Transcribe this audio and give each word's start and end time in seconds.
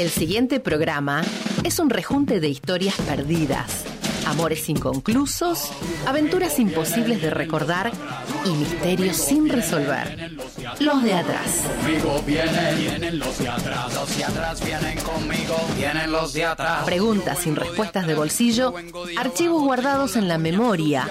El 0.00 0.08
siguiente 0.08 0.60
programa 0.60 1.20
es 1.62 1.78
un 1.78 1.90
rejunte 1.90 2.40
de 2.40 2.48
historias 2.48 2.94
perdidas, 3.02 3.84
amores 4.24 4.70
inconclusos, 4.70 5.70
aventuras 6.06 6.58
imposibles 6.58 7.20
de 7.20 7.28
recordar 7.28 7.92
y 8.46 8.48
misterios 8.48 9.18
sin 9.18 9.50
resolver. 9.50 10.32
Los 10.78 11.02
de 11.02 11.12
atrás. 11.12 11.66
Conmigo 11.82 12.22
vienen, 12.26 12.78
vienen 12.78 13.18
los 13.18 13.38
de 13.40 13.48
atrás, 13.50 13.94
los 13.94 14.16
de 14.16 14.24
atrás 14.24 14.64
vienen 14.64 14.98
conmigo, 15.00 15.56
vienen 15.76 16.10
los 16.10 16.32
de 16.32 16.46
atrás. 16.46 16.82
Preguntas 16.86 17.38
sin 17.40 17.54
respuestas 17.54 18.06
de 18.06 18.14
bolsillo, 18.14 18.72
archivos 19.18 19.62
guardados 19.62 20.16
en 20.16 20.28
la 20.28 20.38
memoria, 20.38 21.10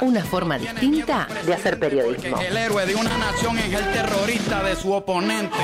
Una 0.00 0.24
forma 0.24 0.58
distinta 0.58 1.28
de 1.44 1.54
hacer 1.54 1.78
periodismo. 1.78 2.40
El 2.40 2.56
héroe 2.56 2.86
de 2.86 2.94
una 2.94 3.16
nación 3.18 3.58
es 3.58 3.72
el 3.72 3.84
terrorista 3.92 4.62
de 4.62 4.76
su 4.76 4.92
oponente. 4.92 5.56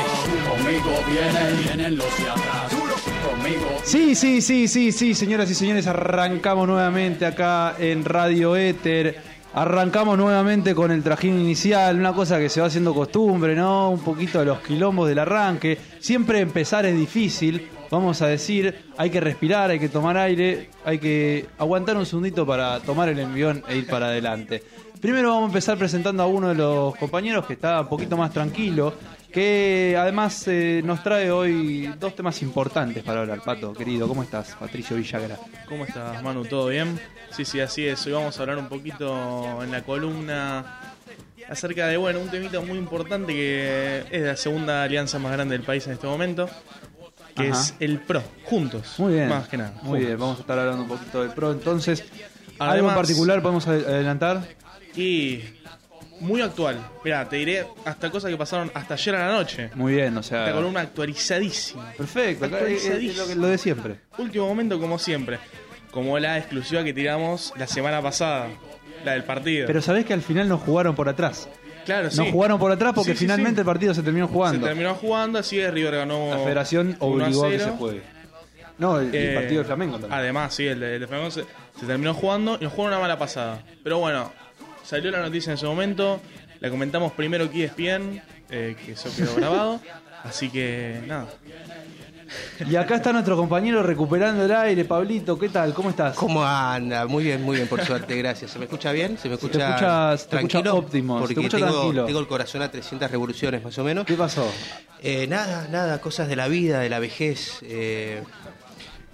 Conmigo 0.49 0.91
vienen, 1.11 1.63
vienen 1.65 1.97
los 1.97 2.19
de 2.19 2.31
atrás. 2.31 2.73
Sí, 3.85 4.15
sí, 4.15 4.43
sí, 4.43 4.69
sí, 4.69 4.93
sí, 4.93 5.15
señoras 5.15 5.51
y 5.51 5.55
señores, 5.55 5.87
arrancamos 5.87 6.69
nuevamente 6.69 7.25
acá 7.25 7.75
en 7.79 8.05
Radio 8.05 8.57
Éter. 8.57 9.17
Arrancamos 9.55 10.19
nuevamente 10.19 10.75
con 10.75 10.91
el 10.91 11.03
trajín 11.03 11.41
inicial, 11.41 11.99
una 11.99 12.13
cosa 12.13 12.39
que 12.39 12.49
se 12.49 12.61
va 12.61 12.67
haciendo 12.67 12.95
costumbre, 12.95 13.55
¿no? 13.55 13.91
Un 13.91 14.01
poquito 14.01 14.41
de 14.41 14.45
los 14.45 14.61
quilombos 14.61 15.09
del 15.09 15.19
arranque. 15.19 15.79
Siempre 15.99 16.41
empezar 16.41 16.85
es 16.85 16.95
difícil, 16.95 17.69
vamos 17.91 18.23
a 18.23 18.27
decir, 18.27 18.87
hay 18.97 19.11
que 19.11 19.21
respirar, 19.21 19.71
hay 19.71 19.79
que 19.79 19.89
tomar 19.89 20.17
aire, 20.17 20.71
hay 20.85 20.99
que 20.99 21.47
aguantar 21.59 21.97
un 21.97 22.07
segundito 22.07 22.47
para 22.47 22.81
tomar 22.81 23.09
el 23.09 23.19
envión 23.19 23.63
e 23.69 23.77
ir 23.77 23.87
para 23.87 24.07
adelante. 24.07 24.63
Primero 25.01 25.29
vamos 25.29 25.45
a 25.45 25.47
empezar 25.49 25.79
presentando 25.79 26.23
a 26.23 26.27
uno 26.27 26.49
de 26.49 26.57
los 26.57 26.97
compañeros 26.97 27.47
que 27.47 27.53
está 27.53 27.81
un 27.81 27.89
poquito 27.89 28.17
más 28.17 28.33
tranquilo, 28.33 28.95
que 29.33 29.97
además 29.97 30.49
eh, 30.49 30.83
nos 30.85 31.03
trae 31.05 31.31
hoy 31.31 31.87
dos 32.01 32.17
temas 32.17 32.43
importantes 32.43 33.05
para 33.05 33.21
hablar. 33.21 33.41
Pato, 33.43 33.73
querido, 33.73 34.09
¿cómo 34.09 34.25
estás? 34.25 34.57
Patricio 34.59 34.97
Villagra. 34.97 35.39
¿Cómo 35.69 35.85
estás, 35.85 36.21
Manu? 36.23 36.45
¿Todo 36.45 36.69
bien? 36.69 36.99
Sí, 37.31 37.45
sí, 37.45 37.61
así 37.61 37.87
es. 37.87 38.05
Hoy 38.07 38.13
vamos 38.13 38.37
a 38.37 38.43
hablar 38.43 38.59
un 38.59 38.69
poquito 38.69 39.63
en 39.63 39.71
la 39.71 39.83
columna 39.83 40.81
acerca 41.49 41.87
de, 41.87 41.97
bueno, 41.97 42.21
un 42.21 42.29
temita 42.29 42.61
muy 42.61 42.79
importante 42.79 43.33
que 43.33 44.05
es 44.11 44.23
la 44.23 44.37
segunda 44.37 44.83
alianza 44.83 45.19
más 45.19 45.33
grande 45.33 45.57
del 45.57 45.65
país 45.65 45.87
en 45.87 45.95
este 45.95 46.07
momento, 46.07 46.49
que 47.39 47.49
Ajá. 47.51 47.61
es 47.61 47.75
el 47.81 47.99
PRO, 48.01 48.23
juntos. 48.45 48.95
Muy 48.99 49.15
bien. 49.15 49.29
Más 49.29 49.49
que 49.49 49.57
nada. 49.57 49.71
Muy 49.77 49.83
juntos. 49.85 50.07
bien, 50.07 50.19
vamos 50.19 50.37
a 50.39 50.41
estar 50.43 50.59
hablando 50.59 50.83
un 50.83 50.89
poquito 50.89 51.23
del 51.23 51.31
pro. 51.31 51.53
Entonces, 51.53 52.05
¿algo 52.59 52.89
en 52.91 52.95
particular 52.95 53.41
podemos 53.41 53.67
ad- 53.67 53.87
adelantar? 53.87 54.43
Y 54.97 55.41
muy 56.21 56.41
actual. 56.43 56.77
Mira, 57.05 57.29
te 57.29 57.37
diré 57.37 57.65
hasta 57.85 58.11
cosas 58.11 58.31
que 58.31 58.37
pasaron 58.37 58.71
hasta 58.75 58.95
ayer 58.95 59.15
a 59.15 59.29
la 59.29 59.33
noche. 59.35 59.71
Muy 59.75 59.95
bien, 59.95 60.17
o 60.17 60.21
Esta 60.21 60.45
sea. 60.47 60.53
columna 60.55 60.81
actualizadísima. 60.81 61.93
Perfecto, 61.97 62.47
acá 62.47 62.61
es- 62.61 62.85
es 62.87 63.17
lo, 63.17 63.35
lo 63.35 63.47
de 63.47 63.59
siempre. 63.59 64.01
Último 64.19 64.47
momento 64.47 64.79
como 64.81 64.99
siempre. 64.99 65.39
Como 65.91 66.19
la 66.19 66.37
exclusiva 66.39 66.85
que 66.85 66.93
tiramos 66.93 67.53
la 67.57 67.67
semana 67.67 68.03
pasada. 68.03 68.49
La 69.05 69.13
del 69.13 69.23
partido. 69.25 69.67
Pero 69.69 69.81
sabés 69.81 70.05
que 70.05 70.13
al 70.13 70.23
final 70.23 70.49
nos 70.49 70.61
jugaron 70.61 70.95
por 70.97 71.09
atrás. 71.09 71.49
Claro, 71.89 72.11
sí. 72.11 72.17
Nos 72.19 72.29
jugaron 72.31 72.59
por 72.59 72.71
atrás 72.73 72.93
porque 72.95 73.13
Sí, 73.13 73.19
sí, 73.19 73.25
finalmente 73.25 73.57
sí. 73.57 73.61
el 73.61 73.67
partido 73.67 73.95
se 73.95 74.03
terminó 74.03 74.27
Se 74.27 74.33
jugando. 74.33 74.67
terminó 74.67 74.95
jugando, 74.95 75.39
así 75.39 75.59
es, 75.59 75.73
River 75.73 75.97
ganó. 75.97 76.31
La 76.31 76.39
federación 76.39 76.97
1 77.01 77.25
a 77.25 77.27
obligó 77.27 77.45
a 77.47 77.49
que 77.51 77.59
0. 77.59 77.71
se 77.73 77.79
juegue. 77.79 78.03
No, 78.79 79.01
el, 79.01 79.07
el 79.15 79.15
Eh, 79.15 79.35
partido 79.35 79.59
de 79.61 79.65
Flamengo 79.65 79.99
también. 79.99 80.13
Además, 80.21 80.55
sí, 80.55 80.67
el 80.67 80.79
de, 80.81 80.95
el 80.95 81.01
de 81.01 81.07
Flamengo 81.09 81.31
se, 81.31 81.45
se 81.81 81.87
terminó 81.87 82.15
jugando 82.15 82.57
y 82.61 82.65
nos 82.65 82.73
jugó 82.73 82.87
una 82.87 82.99
mala 83.01 83.19
pasada. 83.19 83.63
Pero 83.83 83.99
bueno, 83.99 84.33
salió 84.85 85.11
la 85.11 85.21
noticia 85.21 85.51
en 85.51 85.55
ese 85.55 85.67
momento. 85.67 86.21
La 86.61 86.71
comentamos 86.71 87.13
primero 87.13 87.45
aquí 87.47 87.63
ESPN, 87.65 88.21
eh, 88.51 88.77
que 88.85 88.93
eso 88.93 89.09
quedó 89.17 89.35
grabado. 89.35 89.81
Así 90.25 90.51
que 90.51 91.01
nada. 91.07 91.27
Y 92.69 92.77
acá 92.77 92.97
está 92.97 93.13
nuestro 93.13 93.37
compañero 93.37 93.83
recuperando 93.83 94.45
el 94.45 94.53
aire. 94.53 94.85
Pablito, 94.85 95.39
¿qué 95.39 95.49
tal? 95.49 95.73
¿Cómo 95.75 95.91
estás? 95.91 96.15
¿Cómo 96.17 96.45
anda? 96.45 97.07
Muy 97.07 97.25
bien, 97.25 97.43
muy 97.43 97.57
bien, 97.57 97.69
por 97.69 97.85
suerte, 97.85 98.17
gracias. 98.17 98.51
¿Se 98.51 98.59
me 98.59 98.65
escucha 98.67 98.93
bien? 98.93 99.17
¿Se 99.19 99.29
me 99.29 99.37
te 99.37 99.47
escucha 99.47 99.69
escuchas- 99.71 100.25
te 100.25 100.31
tranquilo? 100.31 100.59
escucha 100.61 100.75
óptimo, 100.75 101.15
se 101.15 101.19
te 101.19 101.35
Porque 101.35 101.47
escucha 101.47 101.57
tengo, 101.67 101.81
tranquilo. 101.81 102.05
tengo 102.07 102.21
el 102.21 102.27
corazón 102.29 102.63
a 102.63 102.71
300 102.71 103.11
revoluciones 103.11 103.63
más 103.63 103.79
o 103.79 103.85
menos. 103.85 104.05
¿Qué 104.07 104.15
pasó? 104.15 104.51
Eh, 105.03 105.27
nada, 105.29 105.69
nada, 105.71 106.01
cosas 106.01 106.29
de 106.29 106.37
la 106.37 106.49
vida, 106.49 106.81
de 106.81 106.89
la 106.89 106.99
vejez. 106.99 107.59
eh, 107.63 108.23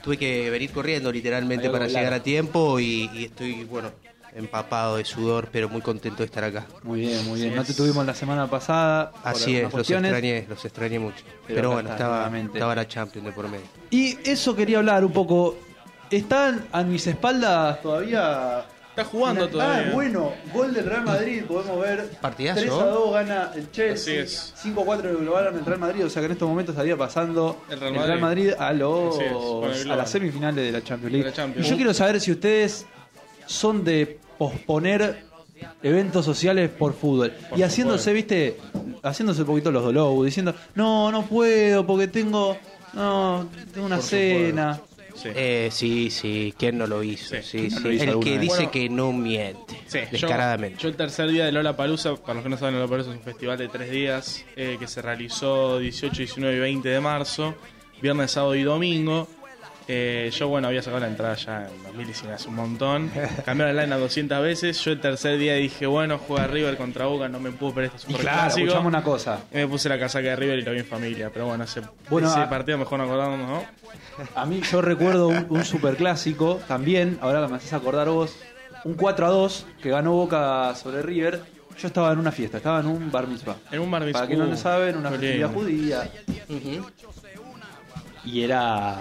tuve 0.02 0.18
que 0.18 0.50
venir 0.50 0.70
corriendo 0.70 1.10
literalmente 1.10 1.70
para 1.70 1.86
llegar 1.86 2.12
a 2.12 2.22
tiempo 2.22 2.78
y, 2.78 3.08
y 3.14 3.24
estoy, 3.24 3.64
bueno, 3.64 3.90
empapado 4.34 4.96
de 4.96 5.04
sudor, 5.04 5.48
pero 5.52 5.68
muy 5.68 5.80
contento 5.80 6.18
de 6.18 6.24
estar 6.26 6.44
acá. 6.44 6.66
Muy 6.82 7.00
bien, 7.00 7.24
muy 7.26 7.40
bien. 7.40 7.50
Así 7.52 7.56
No 7.56 7.64
te 7.64 7.70
es. 7.72 7.76
tuvimos 7.76 8.04
la 8.04 8.14
semana 8.14 8.48
pasada. 8.48 9.12
Así 9.22 9.56
es, 9.56 9.72
los 9.72 9.88
extrañé, 9.88 10.46
los 10.48 10.64
extrañé 10.64 10.98
mucho. 10.98 11.24
Pero 11.46 11.72
bueno, 11.72 11.90
estaba, 11.90 12.16
nuevamente. 12.16 12.58
estaba 12.58 12.74
la 12.74 12.88
Champions 12.88 13.26
de 13.26 13.32
por 13.32 13.48
medio. 13.48 13.64
Y 13.90 14.18
eso 14.28 14.54
quería 14.56 14.78
hablar 14.78 15.04
un 15.04 15.12
poco. 15.12 15.56
Están 16.10 16.66
a 16.72 16.82
mis 16.82 17.06
espaldas 17.06 17.80
todavía. 17.80 18.64
Está 18.90 19.04
jugando 19.04 19.48
todavía. 19.48 19.88
Ah, 19.88 19.92
bueno, 19.92 20.32
gol 20.52 20.72
del 20.72 20.84
Real 20.84 21.02
Madrid, 21.02 21.42
podemos 21.48 21.80
ver. 21.80 22.10
Partidazo. 22.20 22.60
3 22.60 22.70
a 22.72 22.84
2 22.84 23.12
gana 23.12 23.50
el 23.56 23.70
Chelsea. 23.72 24.22
Así 24.22 24.34
es. 24.36 24.52
5 24.56 24.80
a 24.80 24.84
4 24.84 25.12
lo 25.20 25.32
ganaron 25.32 25.58
el 25.58 25.64
Real 25.64 25.80
Madrid, 25.80 26.04
o 26.06 26.10
sea 26.10 26.22
que 26.22 26.26
en 26.26 26.32
estos 26.32 26.48
momentos 26.48 26.74
estaría 26.74 26.96
pasando 26.96 27.64
El 27.68 27.80
Real 27.80 28.20
Madrid, 28.20 28.52
a, 28.56 28.72
los, 28.72 29.18
a 29.18 29.22
global. 29.24 29.88
las 29.98 30.10
semifinales 30.10 30.64
de 30.64 30.70
la 30.70 30.84
Champions 30.84 31.10
League. 31.12 31.24
De 31.24 31.30
la 31.30 31.36
Champions. 31.36 31.66
Y 31.66 31.70
yo 31.70 31.76
quiero 31.76 31.92
saber 31.92 32.20
si 32.20 32.30
ustedes 32.30 32.86
son 33.46 33.82
de 33.82 34.20
posponer 34.38 35.24
eventos 35.82 36.24
sociales 36.24 36.70
por 36.70 36.94
fútbol. 36.94 37.32
y 37.56 37.62
haciéndose, 37.62 38.12
viste, 38.12 38.56
haciéndose 39.02 39.42
un 39.42 39.46
poquito 39.46 39.70
los 39.70 39.82
dolobos, 39.84 40.24
diciendo, 40.26 40.54
no, 40.74 41.10
no 41.12 41.24
puedo 41.26 41.86
porque 41.86 42.08
tengo, 42.08 42.56
no, 42.92 43.48
tengo 43.72 43.86
una 43.86 43.96
Por 43.96 44.04
cena. 44.04 44.80
Sí. 45.14 45.28
Eh, 45.32 45.68
sí, 45.70 46.10
sí, 46.10 46.52
¿quién 46.58 46.76
no 46.76 46.88
lo 46.88 47.00
hizo? 47.04 47.36
Sí, 47.36 47.42
Sí, 47.42 47.58
¿quién 47.58 47.70
no 47.74 47.78
sí. 47.78 47.84
lo 47.84 47.92
hizo 47.92 48.04
El 48.04 48.18
que 48.20 48.30
vez? 48.32 48.40
dice 48.40 48.54
Bueno, 48.56 48.70
que 48.72 48.88
no 48.88 49.12
miente, 49.12 49.80
Sí, 49.86 49.98
yo- 50.00 50.08
descaradamente. 50.10 50.82
Yo, 50.82 50.88
el 50.88 50.96
tercer 50.96 51.28
día 51.30 51.44
de 51.44 51.52
Lola 51.52 51.76
Palusa, 51.76 52.16
para 52.16 52.34
los 52.34 52.42
que 52.42 52.48
no 52.50 52.56
saben, 52.58 52.74
Lola 52.74 52.88
Palusa 52.88 53.10
es 53.12 53.16
un 53.16 53.22
festival 53.22 53.56
de 53.56 53.68
tres 53.68 53.90
días 53.92 54.44
eh, 54.56 54.76
que 54.78 54.88
se 54.88 55.00
realizó 55.02 55.78
18, 55.78 56.16
19 56.16 56.56
y 56.56 56.58
20 56.58 56.88
de 56.88 57.00
marzo, 57.00 57.54
viernes, 58.02 58.32
sábado 58.32 58.56
y 58.56 58.64
domingo. 58.64 59.28
Eh, 59.86 60.30
yo, 60.32 60.48
bueno, 60.48 60.68
había 60.68 60.80
sacado 60.80 61.00
la 61.00 61.08
entrada 61.08 61.34
ya 61.34 61.66
en 61.68 61.82
2019, 61.82 62.34
hace 62.36 62.48
un 62.48 62.54
montón. 62.54 63.10
Cambiaron 63.44 63.76
la 63.76 63.82
line 63.82 63.94
a 63.94 63.98
200 63.98 64.40
veces. 64.42 64.80
Yo 64.82 64.92
el 64.92 65.00
tercer 65.00 65.38
día 65.38 65.54
dije, 65.54 65.84
bueno, 65.86 66.18
juega 66.18 66.46
River 66.46 66.76
contra 66.78 67.04
Boca, 67.06 67.28
no 67.28 67.38
me 67.38 67.50
puedo 67.50 67.74
perder 67.74 67.90
este 67.94 68.06
super 68.06 68.22
claro, 68.22 68.48
escuchamos 68.48 68.86
una 68.86 69.02
cosa. 69.02 69.40
Y 69.52 69.56
me 69.56 69.66
puse 69.68 69.88
la 69.90 69.98
casaca 69.98 70.28
de 70.28 70.36
River 70.36 70.58
y 70.60 70.62
lo 70.62 70.72
vi 70.72 70.78
en 70.78 70.86
familia. 70.86 71.30
Pero 71.32 71.46
bueno, 71.46 71.64
ese, 71.64 71.82
Bueno, 72.08 72.28
ese 72.30 72.40
a- 72.40 72.48
partido 72.48 72.78
mejor 72.78 72.98
no 72.98 73.04
acordarnos, 73.04 73.46
¿no? 73.46 73.62
A 74.34 74.46
mí 74.46 74.62
yo 74.62 74.80
recuerdo 74.80 75.28
un, 75.28 75.46
un 75.50 75.64
superclásico 75.66 76.60
también, 76.66 77.18
ahora 77.20 77.42
que 77.42 77.48
me 77.48 77.56
haces 77.56 77.72
acordar 77.74 78.08
vos, 78.08 78.36
un 78.84 78.94
4 78.94 79.26
a 79.26 79.30
2 79.30 79.66
que 79.82 79.90
ganó 79.90 80.12
Boca 80.12 80.74
sobre 80.76 81.02
River. 81.02 81.42
Yo 81.78 81.88
estaba 81.88 82.10
en 82.12 82.20
una 82.20 82.30
fiesta, 82.32 82.56
estaba 82.58 82.80
en 82.80 82.86
un 82.86 83.10
bar 83.10 83.26
mitzvah. 83.26 83.56
En 83.70 83.80
un 83.80 83.90
bar 83.90 84.02
mitzvah. 84.02 84.20
Para 84.20 84.26
quien 84.28 84.38
no 84.38 84.46
lo 84.46 84.56
saben, 84.56 84.96
una 84.96 85.10
Qué 85.10 85.18
festividad 85.18 85.48
lindo. 85.48 85.60
judía. 85.60 86.10
Y 88.24 88.42
era. 88.42 88.96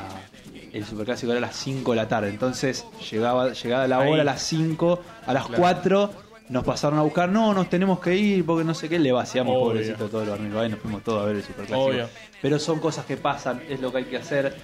El 0.74 0.84
superclásico 0.86 1.32
era 1.32 1.38
a 1.38 1.42
las 1.42 1.56
5 1.56 1.92
de 1.92 1.96
la 1.96 2.08
tarde. 2.08 2.30
Entonces 2.30 2.86
llegaba, 3.12 3.54
llegaba 3.54 3.88
la 3.88 4.00
Ahí. 4.00 4.12
hora 4.12 4.22
a 4.24 4.26
las 4.26 4.42
5, 4.42 5.00
a 5.26 5.34
las 5.34 5.46
Claro. 5.46 5.62
4 5.62 6.10
nos 6.50 6.64
pasaron 6.66 6.98
a 7.00 7.04
buscar. 7.04 7.30
No, 7.30 7.54
nos 7.54 7.70
tenemos 7.70 8.00
que 8.00 8.16
ir 8.16 8.46
porque 8.46 8.64
no 8.64 8.74
sé 8.74 8.90
qué. 8.90 8.98
Le 9.00 9.12
vaciamos, 9.12 9.54
Obvio. 9.56 9.66
pobrecito, 9.68 10.10
todo 10.10 10.24
el 10.24 10.30
bar 10.30 10.40
mitzvah 10.40 10.66
y 10.66 10.70
nos 10.70 10.80
fuimos 10.80 11.04
todos 11.04 11.22
a 11.22 11.26
ver 11.28 11.36
el 11.38 11.44
superclásico. 11.44 11.80
Obvio. 11.80 12.10
Pero 12.42 12.60
son 12.60 12.80
cosas 12.80 13.06
que 13.06 13.18
pasan, 13.18 13.62
es 13.70 13.80
lo 13.80 13.92
que 13.92 14.00
hay 14.00 14.06
que 14.06 14.18
hacer. 14.18 14.56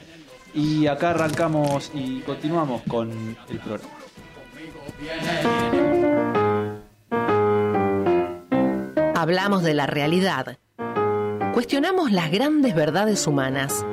Y 0.54 0.88
acá 0.88 1.12
arrancamos 1.12 1.92
y 1.94 2.22
continuamos 2.22 2.82
con 2.90 3.38
el 3.50 3.60
programa. 3.60 3.94
Hablamos 9.16 9.64
de 9.64 9.74
la 9.74 9.86
realidad. 9.86 10.58
Cuestionamos 11.54 12.12
las 12.12 12.32
grandes 12.32 12.74
verdades 12.74 13.28
humanas. 13.28 13.86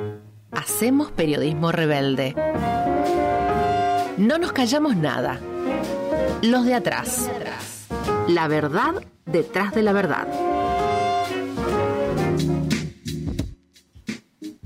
Hacemos 0.51 1.11
periodismo 1.11 1.71
rebelde. 1.71 2.33
No 4.17 4.37
nos 4.37 4.53
callamos 4.53 4.95
nada. 4.95 5.39
Los 6.41 6.65
de 6.65 6.73
atrás. 6.73 7.29
La 8.27 8.47
verdad 8.47 9.03
detrás 9.25 9.75
de 9.75 9.83
la 9.83 9.93
verdad. 9.93 10.27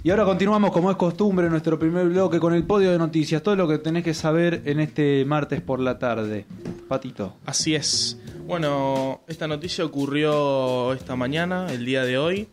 Y 0.03 0.09
ahora 0.09 0.25
continuamos 0.25 0.71
como 0.71 0.89
es 0.89 0.97
costumbre 0.97 1.45
en 1.45 1.51
nuestro 1.51 1.77
primer 1.77 2.07
bloque 2.09 2.39
con 2.39 2.53
el 2.53 2.63
podio 2.63 2.91
de 2.91 2.97
noticias. 2.97 3.43
Todo 3.43 3.55
lo 3.55 3.67
que 3.67 3.77
tenés 3.77 4.03
que 4.03 4.13
saber 4.13 4.61
en 4.65 4.79
este 4.79 5.25
martes 5.25 5.61
por 5.61 5.79
la 5.79 5.99
tarde. 5.99 6.45
Patito. 6.87 7.35
Así 7.45 7.75
es. 7.75 8.19
Bueno, 8.47 9.21
esta 9.27 9.47
noticia 9.47 9.85
ocurrió 9.85 10.93
esta 10.93 11.15
mañana, 11.15 11.71
el 11.71 11.85
día 11.85 12.03
de 12.03 12.17
hoy. 12.17 12.49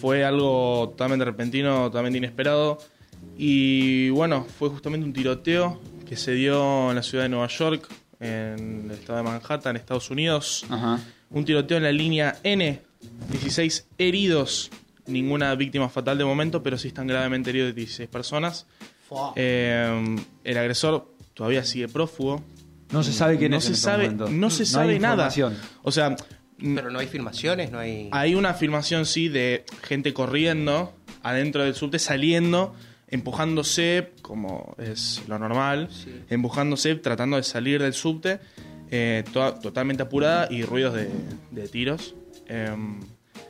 Fue 0.00 0.24
algo 0.24 0.88
totalmente 0.90 1.24
repentino, 1.24 1.86
totalmente 1.86 2.18
inesperado. 2.18 2.78
Y 3.36 4.10
bueno, 4.10 4.44
fue 4.58 4.68
justamente 4.68 5.06
un 5.06 5.12
tiroteo 5.12 5.80
que 6.06 6.16
se 6.16 6.32
dio 6.32 6.90
en 6.90 6.96
la 6.96 7.02
ciudad 7.02 7.24
de 7.24 7.28
Nueva 7.28 7.48
York, 7.48 7.88
en 8.20 8.86
el 8.86 8.92
estado 8.92 9.18
de 9.18 9.24
Manhattan, 9.24 9.76
Estados 9.76 10.10
Unidos. 10.10 10.64
Ajá. 10.68 11.00
Un 11.30 11.44
tiroteo 11.44 11.76
en 11.76 11.82
la 11.82 11.92
línea 11.92 12.38
N, 12.42 12.80
16 13.30 13.88
heridos, 13.98 14.70
ninguna 15.06 15.54
víctima 15.54 15.88
fatal 15.88 16.18
de 16.18 16.24
momento, 16.24 16.62
pero 16.62 16.78
sí 16.78 16.88
están 16.88 17.06
gravemente 17.06 17.50
heridos 17.50 17.74
16 17.74 18.08
personas. 18.08 18.66
Eh, 19.36 20.16
el 20.44 20.58
agresor 20.58 21.14
todavía 21.34 21.64
sigue 21.64 21.88
prófugo. 21.88 22.42
No 22.90 23.02
se 23.02 23.12
sabe 23.12 23.36
quién 23.36 23.50
no 23.50 23.58
es. 23.58 23.64
Se 23.64 23.68
en 23.70 23.74
este 23.74 23.84
sabe, 23.84 24.08
no 24.10 24.50
se 24.50 24.62
hay 24.62 24.66
sabe 24.66 24.98
nada. 24.98 25.30
O 25.82 25.92
sea, 25.92 26.16
Pero 26.60 26.90
no 26.90 26.98
hay 26.98 27.06
filmaciones, 27.06 27.70
no 27.70 27.78
hay. 27.78 28.08
hay 28.12 28.34
una 28.34 28.54
filmación, 28.54 29.06
sí, 29.06 29.28
de 29.28 29.64
gente 29.82 30.12
corriendo 30.12 30.92
adentro 31.22 31.62
del 31.64 31.74
subte, 31.74 31.98
saliendo, 31.98 32.74
empujándose, 33.08 34.10
como 34.22 34.74
es 34.78 35.22
lo 35.28 35.38
normal, 35.38 35.88
Sí. 35.90 36.10
empujándose, 36.30 36.94
tratando 36.96 37.36
de 37.36 37.42
salir 37.42 37.82
del 37.82 37.92
subte, 37.94 38.40
eh, 38.90 39.24
toda- 39.32 39.58
totalmente 39.60 40.02
apurada 40.02 40.48
y 40.50 40.62
ruidos 40.62 40.94
de, 40.94 41.08
de 41.50 41.68
tiros. 41.68 42.14
Em, 42.46 43.00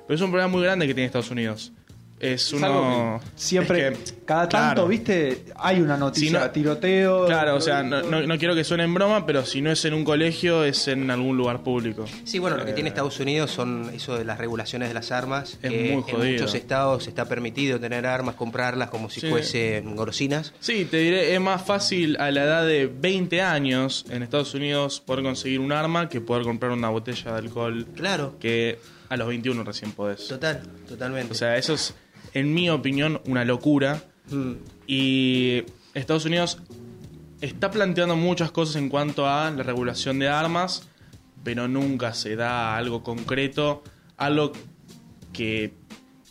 pero 0.07 0.15
es 0.15 0.21
un 0.21 0.31
problema 0.31 0.49
muy 0.49 0.63
grande 0.63 0.87
que 0.87 0.95
tiene 0.95 1.07
Estados 1.07 1.31
Unidos. 1.31 1.73
Es, 2.21 2.47
Es 2.47 2.53
uno. 2.53 2.67
algo 2.67 3.21
que 3.21 3.27
siempre, 3.37 3.89
es 3.89 3.99
que- 4.13 4.19
cada 4.25 4.49
tanto, 4.49 4.75
claro. 4.75 4.89
viste, 4.89 5.45
hay 5.57 5.81
una 5.81 5.97
noticia, 5.97 6.29
Si 6.29 6.35
no- 6.35 6.51
tiroteo. 6.51 7.27
Claro, 7.27 7.55
o 7.57 7.61
sea, 7.61 7.83
no, 7.83 8.03
no- 8.03 8.23
no 8.27 8.39
quiero 8.39 8.55
que 8.55 8.65
suene 8.65 8.85
en 8.85 8.93
broma, 8.95 9.25
pero 9.25 9.45
si 9.47 9.61
no 9.63 9.71
es 9.71 9.85
en 9.85 9.95
un 9.95 10.05
colegio, 10.05 10.65
es 10.65 10.89
en 10.89 11.11
algún 11.11 11.37
lugar 11.37 11.63
público. 11.63 12.05
Sí, 12.25 12.39
bueno, 12.39 12.57
lo 12.57 12.65
que 12.65 12.73
Eh, 12.73 12.75
tiene 12.75 12.89
Estados 12.89 13.19
Unidos 13.21 13.51
son 13.53 13.91
eso 13.95 14.17
de 14.19 14.25
las 14.25 14.37
regulaciones 14.39 14.89
de 14.89 14.95
las 14.95 15.13
armas. 15.13 15.59
Es 15.63 15.71
que 15.71 15.71
muy 15.71 15.89
En 15.91 16.03
jodido. 16.03 16.33
muchos 16.33 16.55
estados 16.55 17.07
está 17.07 17.27
permitido 17.27 17.79
tener 17.79 18.05
armas, 18.07 18.35
comprarlas 18.35 18.91
como 18.91 19.09
si 19.11 19.21
Sí. 19.21 19.29
fuesen 19.29 19.95
golosinas. 19.95 20.53
Sí, 20.61 20.85
te 20.87 20.97
diré, 20.99 21.35
es 21.35 21.41
más 21.41 21.63
fácil 21.65 22.17
a 22.21 22.31
la 22.31 22.43
edad 22.45 22.67
de 22.67 22.87
20 22.89 23.43
años 23.43 24.05
en 24.11 24.23
Estados 24.23 24.55
Unidos 24.55 25.01
poder 25.01 25.23
conseguir 25.23 25.61
un 25.61 25.73
arma 25.73 26.09
que 26.09 26.21
poder 26.21 26.43
comprar 26.45 26.73
una 26.73 26.89
botella 26.89 27.33
de 27.33 27.39
alcohol 27.39 27.87
Claro, 27.95 28.35
que 28.41 28.79
a 29.09 29.17
los 29.17 29.27
21 29.29 29.65
recién 29.65 29.93
podés. 29.93 30.29
total, 30.29 30.63
totalmente. 30.87 31.33
O 31.33 31.35
sea, 31.37 31.57
eso 31.57 31.73
es, 31.75 31.95
en 32.39 32.55
mi 32.55 32.71
opinión, 32.71 33.21
una 33.27 33.45
locura. 33.45 34.03
Mm, 34.31 34.53
Y 34.87 35.65
Estados 35.95 36.25
Unidos 36.25 36.59
está 37.41 37.71
planteando 37.71 38.17
muchas 38.17 38.51
cosas 38.51 38.77
en 38.77 38.89
cuanto 38.89 39.29
a 39.29 39.51
la 39.51 39.63
regulación 39.63 40.19
de 40.19 40.29
armas, 40.29 40.89
pero 41.45 41.69
nunca 41.69 42.15
se 42.15 42.37
da 42.37 42.77
algo 42.77 43.03
concreto, 43.03 43.83
algo 44.17 44.53
que 45.33 45.73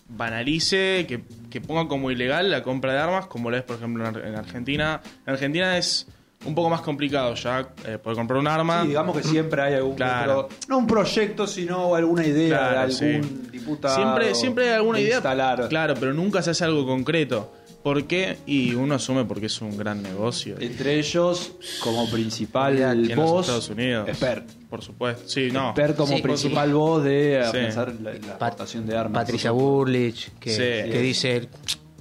banalice, 0.10 1.06
que, 1.08 1.22
que 1.50 1.62
ponga 1.62 1.88
como 1.88 2.12
ilegal 2.12 2.50
la 2.50 2.64
compra 2.64 2.94
de 2.94 3.00
armas, 3.00 3.28
como 3.28 3.50
lo 3.52 3.58
es, 3.58 3.64
por 3.64 3.78
ejemplo, 3.78 4.08
en 4.08 4.16
Ar- 4.16 4.26
en 4.26 4.36
Argentina. 4.36 5.02
En 5.26 5.34
Argentina 5.34 5.78
es 5.78 6.08
un 6.46 6.56
poco 6.56 6.70
más 6.70 6.82
complicado 6.82 7.34
ya 7.36 7.70
eh, 7.86 7.98
poder 7.98 8.18
comprar 8.18 8.40
un 8.40 8.48
arma. 8.48 8.84
Sí, 8.84 8.90
digamos 8.90 9.18
que 9.18 9.24
siempre 9.24 9.62
hay 9.62 9.74
algún 9.74 9.96
Claro. 9.96 10.40
otro- 10.42 10.58
no 10.70 10.78
un 10.78 10.88
proyecto, 10.88 11.48
sino 11.48 11.96
alguna 11.96 12.26
idea 12.26 12.58
Claro, 12.58 12.72
de 12.74 12.78
algún 12.78 13.24
sí. 13.24 13.50
diputado. 13.52 13.96
Siempre, 13.96 14.36
siempre 14.36 14.70
hay 14.70 14.76
alguna 14.76 14.98
de 15.00 15.04
idea. 15.06 15.16
Instalar. 15.16 15.68
Claro, 15.70 15.94
pero 16.00 16.14
nunca 16.14 16.42
se 16.42 16.52
hace 16.52 16.64
algo 16.64 16.86
concreto. 16.86 17.52
¿Por 17.84 18.04
qué? 18.06 18.38
Y 18.46 18.74
uno 18.76 18.96
asume 18.96 19.24
porque 19.24 19.46
es 19.46 19.62
un 19.62 19.78
gran 19.78 20.02
negocio. 20.04 20.58
Entre 20.60 21.00
ellos, 21.00 21.54
como 21.82 22.10
principal 22.10 22.78
en 22.78 23.08
los 23.08 23.16
voz, 23.16 23.42
Estados 23.46 23.70
Unidos. 23.70 24.10
expert. 24.10 24.50
Por 24.70 24.84
supuesto. 24.84 25.24
Sí, 25.28 25.50
no. 25.52 25.68
Expert 25.70 25.96
como 25.96 26.16
Sí, 26.18 26.22
principal 26.22 26.74
voz 26.74 27.04
de 27.06 27.42
Sí. 27.50 27.58
avanzar 27.58 27.94
la, 28.02 28.12
la 28.12 28.18
exportación 28.18 28.86
de 28.86 28.98
armas. 28.98 29.24
Patricia 29.24 29.52
Burlich, 29.52 30.32
que, 30.40 30.50
Sí. 30.52 30.92
que 30.92 31.00
dice, 31.02 31.48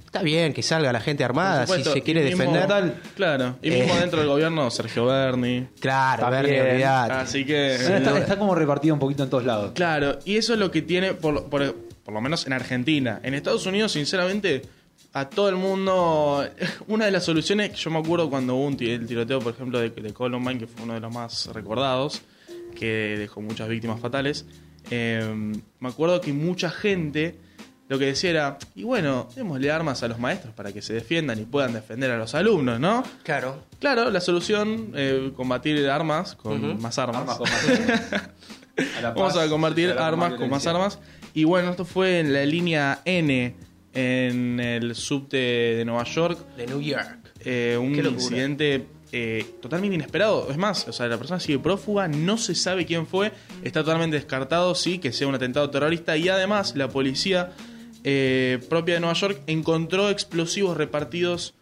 está 0.07 0.23
bien 0.23 0.51
que 0.53 0.63
salga 0.63 0.91
la 0.91 0.99
gente 0.99 1.23
armada 1.23 1.67
si 1.67 1.83
se 1.83 2.01
quiere 2.01 2.21
Y 2.21 2.23
mismo- 2.33 2.39
defender. 2.39 2.61
Total. 2.63 3.01
Claro. 3.15 3.55
Y 3.61 3.69
mismo 3.69 3.93
Eh. 3.95 3.99
dentro 3.99 4.19
del 4.19 4.27
gobierno, 4.29 4.71
Sergio 4.71 5.05
Berni. 5.05 5.67
Claro. 5.79 6.29
Bernie, 6.31 6.59
olvidate. 6.61 7.13
Así 7.13 7.45
que. 7.45 7.75
Está, 7.75 8.17
está 8.17 8.37
como 8.39 8.55
repartido 8.55 8.93
un 8.95 8.99
poquito 8.99 9.23
en 9.23 9.29
todos 9.29 9.45
lados. 9.45 9.71
Claro, 9.75 10.17
y 10.25 10.37
eso 10.37 10.53
es 10.53 10.59
lo 10.59 10.71
que 10.71 10.81
tiene, 10.81 11.13
por, 11.13 11.33
lo- 11.33 11.45
por, 11.49 11.75
por 12.03 12.13
lo 12.13 12.21
menos 12.21 12.47
en 12.47 12.53
Argentina. 12.53 13.19
En 13.21 13.33
Estados 13.35 13.65
Unidos, 13.67 13.91
sinceramente, 13.91 14.63
a 15.13 15.29
todo 15.29 15.49
el 15.49 15.55
mundo. 15.55 16.47
Una 16.87 17.05
de 17.05 17.11
las 17.11 17.23
soluciones, 17.25 17.73
yo 17.75 17.91
me 17.91 17.99
acuerdo 17.99 18.29
cuando 18.29 18.55
hubo 18.55 18.65
un 18.65 18.77
el 18.81 19.05
tiroteo, 19.05 19.39
por 19.39 19.53
ejemplo, 19.53 19.79
de, 19.79 19.89
de 19.89 20.13
Columbine, 20.13 20.59
que 20.59 20.67
fue 20.67 20.83
uno 20.83 20.93
de 20.95 20.99
los 21.01 21.13
más 21.13 21.47
recordados, 21.53 22.21
que 22.79 23.15
dejó 23.17 23.41
muchas 23.41 23.67
víctimas 23.67 23.99
fatales. 23.99 24.45
eh, 24.89 25.21
me 25.79 25.89
acuerdo 25.89 26.21
que 26.21 26.31
mucha 26.31 26.69
gente 26.69 27.35
lo 27.89 27.97
que 27.99 28.05
decía 28.05 28.29
era: 28.31 28.57
y 28.75 28.83
bueno, 28.83 29.29
démosle 29.35 29.71
armas 29.71 30.03
a 30.03 30.07
los 30.07 30.19
maestros 30.19 30.53
para 30.53 30.71
que 30.73 30.81
se 30.81 30.93
defiendan 30.93 31.39
y 31.39 31.45
puedan 31.45 31.73
defender 31.73 32.11
a 32.11 32.17
los 32.17 32.35
alumnos, 32.35 32.79
¿no? 32.79 33.03
Claro. 33.23 33.63
Claro, 33.79 34.09
la 34.09 34.19
solución, 34.21 34.91
eh, 34.95 35.31
combatir 35.35 35.89
armas 35.89 36.35
con 36.35 36.81
más 36.81 36.97
armas. 36.97 37.21
Armas 37.21 37.37
con 37.37 37.49
más- 37.49 38.23
A 38.97 39.01
la 39.01 39.11
Vamos 39.11 39.35
a 39.37 39.49
combatir 39.49 39.89
armas 39.91 40.33
con 40.35 40.49
más 40.49 40.67
armas. 40.67 40.99
Y 41.33 41.43
bueno, 41.45 41.71
esto 41.71 41.83
fue 41.85 42.19
en 42.19 42.31
la 42.33 42.45
línea 42.45 43.01
N, 43.05 43.55
en 43.93 44.59
el 44.59 44.93
subte 44.95 45.37
de 45.37 45.83
Nueva 45.85 46.03
York. 46.03 46.39
De 46.55 46.67
New 46.67 46.81
York. 46.81 47.17
eh, 47.43 47.77
un 47.79 47.95
incidente 47.95 48.87
eh, 49.11 49.45
totalmente 49.61 49.95
inesperado. 49.95 50.47
Es 50.51 50.57
más, 50.57 50.87
o 50.87 50.91
sea, 50.93 51.07
la 51.07 51.17
persona 51.17 51.39
sigue 51.39 51.57
prófuga, 51.59 52.07
no 52.07 52.37
se 52.37 52.53
sabe 52.53 52.85
quién 52.85 53.07
fue, 53.07 53.31
está 53.63 53.83
totalmente 53.83 54.17
descartado, 54.17 54.75
sí, 54.75 54.99
que 54.99 55.11
sea 55.13 55.27
un 55.27 55.33
atentado 55.35 55.69
terrorista. 55.69 56.15
Y 56.17 56.29
además, 56.29 56.75
la 56.75 56.87
policía 56.89 57.51
eh, 58.09 58.59
propia 58.69 58.93
de 58.93 59.01
Nueva 59.01 59.15
York 59.15 59.41
encontró 59.47 60.09
explosivos 60.09 60.77
repartidos 60.77 61.55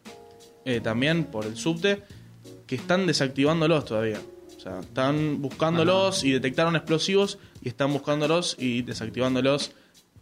eh, 0.64 0.80
también 0.80 1.24
por 1.24 1.46
el 1.48 1.58
subte 1.58 2.04
que 2.68 2.76
están 2.76 3.08
desactivándolos 3.08 3.84
todavía. 3.86 4.20
O 4.56 4.60
sea, 4.60 4.80
están 4.82 5.42
buscándolos 5.42 6.24
y 6.24 6.32
detectaron 6.34 6.76
explosivos 6.76 7.40
y 7.64 7.70
están 7.70 7.92
buscándolos 7.92 8.58
y 8.60 8.84
desactivándolos 8.84 9.72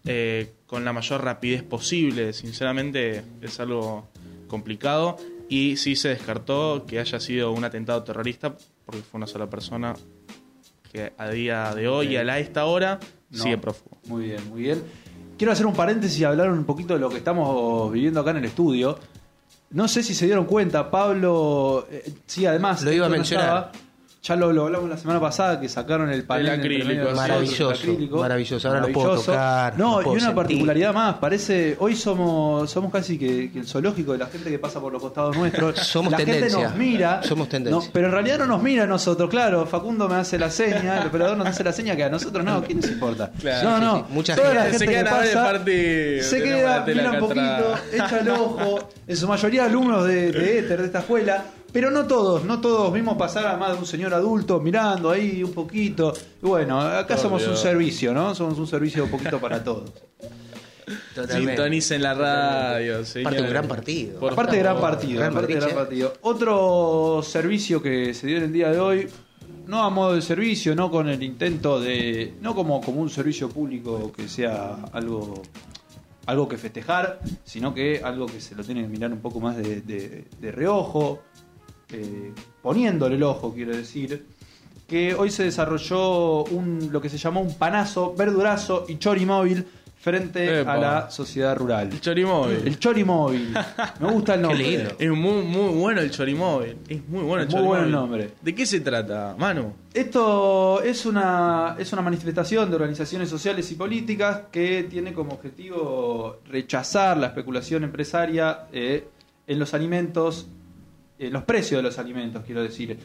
eh, 0.06 0.54
con 0.66 0.86
la 0.86 0.94
mayor 0.94 1.26
rapidez 1.26 1.62
posible. 1.64 2.32
Sinceramente 2.32 3.22
es 3.42 3.60
algo 3.60 4.08
complicado 4.48 5.18
y 5.50 5.76
sí 5.76 5.98
se 5.98 6.08
descartó 6.10 6.86
que 6.88 7.00
haya 7.00 7.20
sido 7.20 7.52
un 7.52 7.66
atentado 7.66 8.02
terrorista 8.04 8.56
porque 8.86 9.02
fue 9.02 9.18
una 9.18 9.28
sola 9.28 9.50
persona 9.50 9.94
que 10.90 11.12
a 11.18 11.30
día 11.30 11.76
de 11.76 11.90
hoy, 11.90 12.16
Ok. 12.16 12.30
a 12.30 12.40
esta 12.40 12.64
hora, 12.66 13.00
No. 13.30 13.44
sigue 13.44 13.58
prófugo. 13.58 13.98
Muy 14.08 14.26
bien, 14.26 14.48
muy 14.50 14.62
bien. 14.62 14.84
Quiero 15.38 15.52
hacer 15.54 15.66
un 15.66 15.74
paréntesis 15.74 16.20
y 16.20 16.24
hablar 16.24 16.50
un 16.52 16.64
poquito 16.64 16.94
de 16.94 17.00
lo 17.00 17.10
que 17.10 17.18
estamos 17.18 17.92
viviendo 17.92 18.20
acá 18.20 18.32
en 18.32 18.38
el 18.38 18.46
estudio. 18.46 18.98
No 19.72 19.88
sé 19.88 20.04
si 20.04 20.14
se 20.14 20.26
dieron 20.26 20.46
cuenta, 20.46 20.92
Pablo. 20.92 21.88
eh, 21.90 22.14
sí, 22.28 22.46
además. 22.46 22.84
Lo 22.84 22.92
iba 22.92 23.08
a 23.08 23.10
mencionar. 23.10 23.46
estaba. 23.46 23.72
Ya 24.26 24.38
lo, 24.38 24.54
lo 24.54 24.64
hablamos 24.68 24.90
la 24.90 24.96
semana 24.96 25.20
pasada 25.20 25.60
que 25.60 25.68
sacaron 25.68 26.10
el 26.10 26.24
panel 26.24 26.46
El 26.48 26.60
acrílico, 26.62 27.12
Maravilloso, 27.14 27.72
el 27.72 27.78
acrílico. 27.78 28.18
maravilloso. 28.22 28.68
Ahora 28.70 28.80
lo 28.80 28.88
puedo 28.94 29.16
tocar, 29.20 29.78
No, 29.78 30.02
lo 30.02 30.08
y 30.08 30.12
una 30.12 30.20
sentir. 30.22 30.36
particularidad 30.36 30.94
más. 30.94 31.16
Parece, 31.16 31.76
hoy 31.78 31.94
somos 31.98 32.72
somos 32.72 32.90
casi 32.90 33.18
que, 33.20 33.52
que 33.52 33.60
el 33.60 33.68
zoológico 33.68 34.14
de 34.14 34.20
la 34.20 34.28
gente 34.28 34.50
que 34.50 34.60
pasa 34.60 34.80
por 34.80 34.94
los 34.94 35.02
costados 35.02 35.36
nuestros. 35.36 35.78
Somos 35.86 36.10
la 36.14 36.20
gente 36.20 36.50
nos 36.50 36.74
mira. 36.76 37.22
Somos 37.24 37.50
tendencia. 37.50 37.86
no, 37.86 37.92
pero 37.92 38.06
en 38.08 38.14
realidad 38.14 38.38
no 38.40 38.46
nos 38.46 38.64
mira 38.64 38.84
a 38.84 38.88
nosotros, 38.88 39.30
claro. 39.30 39.66
Facundo 39.66 40.08
me 40.08 40.16
hace 40.16 40.40
la 40.40 40.50
seña, 40.50 41.00
el 41.02 41.08
operador 41.08 41.36
nos 41.38 41.48
hace 41.48 41.62
la 41.66 41.74
seña 41.74 41.94
que 41.98 42.06
a 42.06 42.10
nosotros 42.10 42.46
no. 42.46 42.64
¿Quién 42.64 42.80
nos 42.80 42.90
importa? 42.92 43.30
Claro, 43.42 43.70
no, 43.72 43.78
sí, 43.78 43.84
no. 43.84 43.96
sí. 43.98 44.04
Mucha 44.14 44.36
Toda 44.38 44.48
gente- 44.48 44.64
la 44.64 44.64
Se 44.72 44.80
gente 44.86 44.96
que 44.96 45.04
pasa 45.04 45.44
partido, 45.44 46.24
se 46.24 46.42
queda, 46.44 46.86
mira 46.88 47.12
un 47.12 47.20
poquito, 47.20 47.42
atrás. 47.42 47.82
echa 47.92 48.20
el 48.22 48.30
ojo. 48.30 48.90
En 49.06 49.18
su 49.18 49.28
mayoría 49.28 49.66
alumnos 49.66 50.06
de, 50.06 50.32
de 50.32 50.60
Éter, 50.60 50.80
de 50.80 50.86
esta 50.86 51.00
escuela. 51.00 51.44
Pero 51.74 51.90
no 51.92 52.06
todos, 52.06 52.46
no 52.46 52.62
todos. 52.62 52.94
Vimos 52.94 53.18
pasar 53.18 53.48
a 53.48 53.58
más 53.58 53.74
de 53.74 53.80
un 53.80 53.86
señor 53.88 54.14
adulto 54.14 54.60
mirando 54.60 55.10
ahí 55.10 55.44
un 55.44 55.52
poquito. 55.54 56.14
Y 56.42 56.46
bueno, 56.46 56.80
acá 56.80 57.18
somos 57.18 57.46
un 57.48 57.58
servicio, 57.58 58.14
¿no? 58.14 58.36
Somos 58.36 58.58
un 58.60 58.68
servicio 58.68 59.04
un 59.06 59.10
poquito 59.10 59.40
para 59.40 59.64
todos. 59.64 59.92
Totalmente. 61.16 61.52
Sintonicen 61.54 62.02
la 62.04 62.14
radio. 62.14 62.94
Parte 62.98 63.06
señores. 63.10 63.42
un 63.42 63.50
gran 63.50 63.68
partido. 63.68 64.20
Por 64.20 64.34
Aparte 64.34 64.52
favor. 64.52 64.64
gran 64.64 64.82
partido, 64.82 65.20
Gran 65.20 65.32
aparte 65.32 65.54
gran 65.56 65.70
partido. 65.74 66.14
Otro 66.22 67.22
servicio 67.24 67.82
que 67.82 68.14
se 68.14 68.28
dio 68.28 68.38
en 68.38 68.44
el 68.44 68.54
día 68.54 68.70
de 68.70 68.80
hoy, 68.80 69.08
no 69.66 69.82
a 69.84 69.90
modo 69.90 70.14
de 70.14 70.22
servicio, 70.22 70.76
no 70.76 70.92
con 70.92 71.08
el 71.08 71.24
intento 71.24 71.80
de, 71.80 72.34
no 72.42 72.54
como, 72.54 72.82
como 72.82 73.02
un 73.02 73.10
servicio 73.10 73.50
público 73.50 74.12
que 74.12 74.28
sea 74.28 74.76
algo, 74.92 75.42
algo 76.26 76.48
que 76.50 76.58
festejar, 76.58 77.20
sino 77.46 77.74
que 77.74 78.02
algo 78.04 78.26
que 78.26 78.42
se 78.42 78.54
lo 78.54 78.64
tiene 78.64 78.82
que 78.82 78.88
mirar 78.90 79.12
un 79.12 79.20
poco 79.22 79.40
más 79.40 79.56
de, 79.56 79.82
de- 79.82 80.26
de 80.40 80.52
reojo, 80.52 81.22
eh, 81.94 82.34
poniéndole 82.62 83.16
el 83.16 83.24
ojo, 83.24 83.54
quiero 83.54 83.76
decir, 83.76 84.26
que 84.88 85.14
hoy 85.16 85.30
se 85.32 85.44
desarrolló 85.44 86.44
un, 86.46 86.90
lo 86.92 87.02
que 87.02 87.10
se 87.10 87.18
llamó 87.18 87.42
un 87.42 87.56
panazo, 87.56 88.14
verdurazo 88.18 88.86
y 88.88 88.98
chorimóvil 88.98 89.66
frente 89.98 90.60
Epa. 90.60 90.74
a 90.74 90.78
la 90.78 91.10
sociedad 91.12 91.56
rural. 91.56 91.88
El 91.90 92.02
chorimóvil. 92.02 92.58
El 92.68 92.78
chorimóvil. 92.78 93.54
Me 94.02 94.12
gusta 94.12 94.34
el 94.36 94.42
Qué 94.42 94.48
nombre. 94.48 94.68
lindo. 94.68 94.90
Es 95.00 95.10
muy, 95.12 95.44
muy 95.44 95.74
bueno 95.80 96.02
el 96.02 96.12
chorimóvil. 96.12 96.76
Es 96.90 97.08
muy 97.08 97.22
bueno 97.24 97.44
el 97.44 97.48
Muy 97.48 97.54
chorimóvil. 97.54 97.68
bueno 97.70 97.84
el 97.86 97.92
nombre. 97.92 98.30
¿De 98.42 98.54
qué 98.54 98.66
se 98.66 98.82
trata, 98.82 99.34
Manu? 99.40 99.72
Esto 99.94 100.82
es 100.84 101.06
una, 101.06 101.78
es 101.80 101.94
una 101.94 102.02
manifestación 102.02 102.70
de 102.70 102.76
organizaciones 102.76 103.30
sociales 103.30 103.72
y 103.72 103.76
políticas 103.76 104.42
que 104.52 104.84
tiene 104.90 105.14
como 105.14 105.36
objetivo 105.36 106.40
rechazar 106.50 107.16
la 107.16 107.28
especulación 107.28 107.86
empresaria 107.86 108.66
eh, 108.74 109.08
en 109.48 109.58
los 109.58 109.74
alimentos, 109.74 110.48
en 111.28 111.34
los 111.34 111.44
precios 111.44 111.80
de 111.80 111.84
los 111.84 111.98
alimentos, 112.00 112.44
quiero 112.46 112.62
decir. 112.64 112.98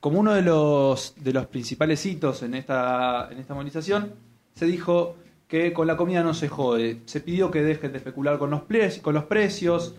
Como 0.00 0.18
uno 0.18 0.32
de 0.32 0.40
los, 0.42 1.14
de 1.18 1.32
los 1.32 1.46
principales 1.46 2.04
hitos 2.06 2.42
en 2.42 2.54
esta, 2.54 3.28
en 3.30 3.38
esta 3.38 3.52
movilización, 3.54 4.12
se 4.54 4.64
dijo 4.66 5.16
que 5.46 5.72
con 5.74 5.86
la 5.86 5.96
comida 5.96 6.22
no 6.22 6.32
se 6.32 6.48
jode. 6.48 7.00
Se 7.04 7.20
pidió 7.20 7.50
que 7.50 7.62
dejen 7.62 7.92
de 7.92 7.98
especular 7.98 8.38
con 8.38 8.50
los, 8.50 8.62
pre- 8.62 9.00
con 9.02 9.14
los 9.14 9.24
precios. 9.24 9.94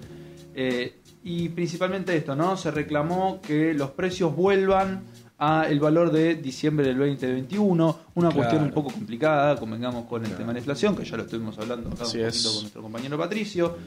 eh, 0.55 0.95
y 1.23 1.49
principalmente 1.49 2.17
esto, 2.17 2.35
¿no? 2.35 2.57
Se 2.57 2.71
reclamó 2.71 3.39
que 3.41 3.75
los 3.75 3.91
precios 3.91 4.35
vuelvan 4.35 5.03
a 5.37 5.67
el 5.69 5.79
valor 5.79 6.11
de 6.11 6.33
diciembre 6.33 6.83
del 6.87 6.97
2021, 6.97 7.99
una 8.15 8.29
Claro. 8.29 8.35
cuestión 8.35 8.63
un 8.63 8.71
poco 8.71 8.91
complicada, 8.91 9.55
convengamos 9.55 10.05
con 10.07 10.25
el 10.25 10.31
tema 10.31 10.47
de 10.47 10.53
la 10.53 10.59
inflación, 10.59 10.95
que 10.95 11.05
ya 11.05 11.17
lo 11.17 11.23
estuvimos 11.23 11.57
hablando 11.59 11.89
acá 11.89 12.05
un 12.07 12.19
es. 12.19 12.25
poquito 12.33 12.49
con 12.53 12.61
nuestro 12.61 12.81
compañero 12.81 13.17
Patricio. 13.19 13.77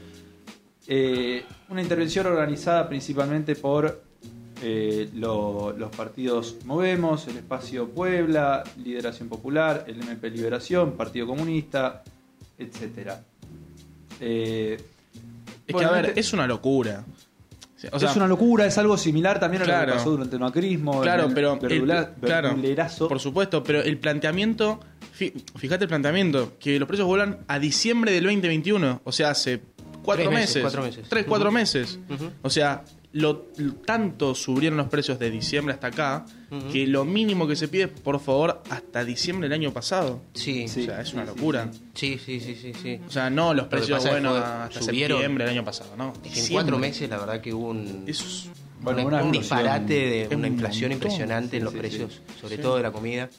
Eh, 0.87 1.45
una 1.71 1.81
intervención 1.83 2.27
organizada 2.27 2.89
principalmente 2.89 3.57
por 3.57 4.03
eh, 4.63 5.09
lo- 5.15 5.75
los 5.77 5.91
partidos 5.95 6.57
Movemos, 6.65 7.27
el 7.29 7.39
Espacio 7.39 7.89
Puebla, 7.89 8.63
Lideración 8.83 9.29
Popular, 9.29 9.85
el 9.89 10.01
MP 10.01 10.31
Liberación, 10.31 10.93
Partido 10.93 11.27
Comunista, 11.27 12.03
etcétera. 12.59 13.23
Eh, 14.21 14.79
Es 15.67 15.73
bueno, 15.73 15.89
que, 15.89 15.95
a 15.95 15.97
ver, 15.97 16.07
este- 16.11 16.21
es 16.21 16.33
una 16.33 16.47
locura. 16.47 17.05
O 17.93 17.99
sea, 17.99 18.09
es 18.11 18.17
una 18.17 18.27
locura, 18.27 18.65
es 18.65 18.79
algo 18.79 18.97
similar 18.97 19.39
también 19.39 19.63
a 19.63 19.67
lo 19.67 19.87
que 19.87 19.93
pasó 19.93 20.11
durante 20.13 20.37
el 20.37 20.41
macrismo. 20.41 21.03
Claro, 21.03 21.27
el 21.27 21.35
pero 21.35 21.59
verdula- 21.59 22.15
el, 22.23 22.27
claro, 22.27 22.57
por 23.09 23.21
supuesto, 23.21 23.63
pero 23.63 23.83
el 23.83 23.99
planteamiento, 23.99 24.81
fíjate 25.13 25.85
el 25.85 25.89
planteamiento, 25.89 26.55
que 26.59 26.79
los 26.79 26.87
precios 26.89 27.07
vuelan 27.07 27.41
a 27.47 27.59
diciembre 27.59 28.13
del 28.13 28.25
2021, 28.25 29.03
o 29.05 29.13
sea, 29.13 29.31
hace 29.31 29.61
cuatro 30.05 30.25
Tres 30.27 30.35
meses, 30.35 30.49
meses, 30.57 30.63
cuatro 30.63 30.83
meses. 30.83 31.07
tres, 31.09 31.25
cuatro 31.27 31.51
meses, 31.53 31.99
o 32.43 32.51
sea, 32.51 32.85
lo, 33.13 33.47
lo- 33.57 33.75
tanto 33.77 34.35
subieron 34.35 34.77
los 34.77 34.89
precios 34.89 35.19
de 35.21 35.31
diciembre 35.31 35.73
hasta 35.75 35.87
acá, 35.89 36.27
que 36.73 36.87
lo 36.87 37.05
mínimo 37.05 37.47
que 37.49 37.57
se 37.57 37.67
pide, 37.69 37.89
por 37.89 38.21
favor, 38.21 38.63
hasta 38.71 39.05
diciembre 39.05 39.49
del 39.49 39.61
año 39.61 39.73
pasado. 39.73 40.21
Sí, 40.35 40.69
Sí. 40.69 40.83
o 40.83 40.85
sea, 40.87 41.01
es 41.01 41.13
una 41.15 41.25
locura. 41.25 41.71
sí, 41.95 42.19
sí, 42.25 42.41
sí, 42.41 42.55
sí, 42.61 42.73
sí. 42.81 43.01
O 43.07 43.11
sea, 43.11 43.31
no 43.31 43.55
los 43.55 43.67
precios, 43.69 44.05
bueno, 44.09 44.35
hasta 44.35 44.81
subieron. 44.83 45.19
septiembre 45.19 45.45
del 45.45 45.55
año 45.55 45.65
pasado, 45.65 45.97
¿no? 45.97 46.13
Es 46.25 46.33
que 46.33 46.41
en 46.41 46.53
cuatro 46.53 46.79
meses 46.79 47.09
la 47.09 47.19
verdad 47.19 47.41
que 47.41 47.53
hubo 47.55 47.69
un, 47.71 48.05
Eso 48.07 48.25
es- 48.27 48.49
Bueno, 48.81 49.01
un- 49.01 49.07
una 49.07 49.23
un 49.23 49.35
explosión. 49.35 49.59
disparate 49.59 49.95
de 49.95 50.37
una 50.37 50.47
un 50.49 50.53
inflación 50.55 50.93
impresionante 50.93 51.57
en 51.57 51.65
los 51.65 51.73
sí, 51.73 51.79
precios, 51.79 52.21
sobre 52.41 52.57
Sí. 52.57 52.63
todo 52.63 52.77
de 52.77 52.83
la 52.83 52.91
comida. 52.93 53.31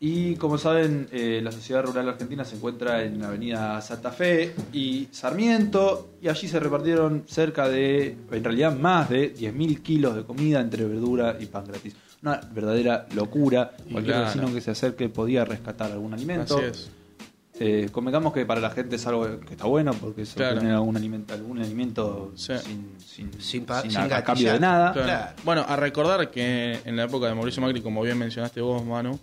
Y 0.00 0.36
como 0.36 0.56
saben, 0.58 1.06
eh, 1.12 1.40
la 1.42 1.52
Sociedad 1.52 1.84
Rural 1.84 2.08
Argentina 2.08 2.44
se 2.44 2.56
encuentra 2.56 3.02
en 3.04 3.20
la 3.20 3.28
avenida 3.28 3.80
Santa 3.82 4.10
Fe 4.10 4.54
y 4.72 5.08
Sarmiento, 5.10 6.14
y 6.22 6.28
allí 6.28 6.48
se 6.48 6.58
repartieron 6.60 7.24
cerca 7.26 7.68
de, 7.68 8.16
en 8.30 8.44
realidad 8.44 8.74
más 8.76 9.10
de 9.10 9.34
10.000 9.34 9.82
kilos 9.82 10.16
de 10.16 10.24
comida 10.24 10.60
entre 10.60 10.84
verdura 10.86 11.36
y 11.38 11.46
pan 11.46 11.64
gratis. 11.66 11.94
Una 12.22 12.40
verdadera 12.52 13.06
locura. 13.14 13.72
Y 13.86 13.92
Cualquier 13.92 14.16
claro. 14.16 14.26
vecino 14.28 14.54
que 14.54 14.60
se 14.62 14.70
acerque 14.70 15.08
podía 15.10 15.44
rescatar 15.44 15.92
algún 15.92 16.14
alimento. 16.14 16.56
Así 16.56 16.64
es. 16.66 16.90
Eh, 17.58 17.88
convengamos 17.92 18.32
que 18.34 18.44
para 18.44 18.60
la 18.60 18.70
gente 18.70 18.96
es 18.96 19.06
algo 19.06 19.40
que 19.40 19.52
está 19.54 19.64
bueno 19.66 19.92
porque 19.94 20.26
se 20.26 20.34
Claro. 20.36 20.56
obtiene 20.56 20.74
algún 20.74 20.96
alimento, 20.96 21.32
algún 21.34 21.58
alimento 21.58 22.32
Sí. 22.34 22.52
sin, 22.58 22.92
sin, 22.98 23.32
Sin 23.40 23.66
sin 23.90 24.00
a- 24.12 24.22
cambio 24.24 24.52
de 24.52 24.60
nada. 24.60 24.92
Claro. 24.92 25.06
Claro. 25.06 25.32
Bueno, 25.44 25.64
a 25.68 25.76
recordar 25.76 26.30
que 26.30 26.80
en 26.84 26.96
la 26.96 27.04
época 27.04 27.26
de 27.28 27.34
Mauricio 27.34 27.62
Macri, 27.62 27.80
como 27.80 28.02
bien 28.02 28.18
mencionaste 28.18 28.60
vos, 28.60 28.84
Manu, 28.84 29.18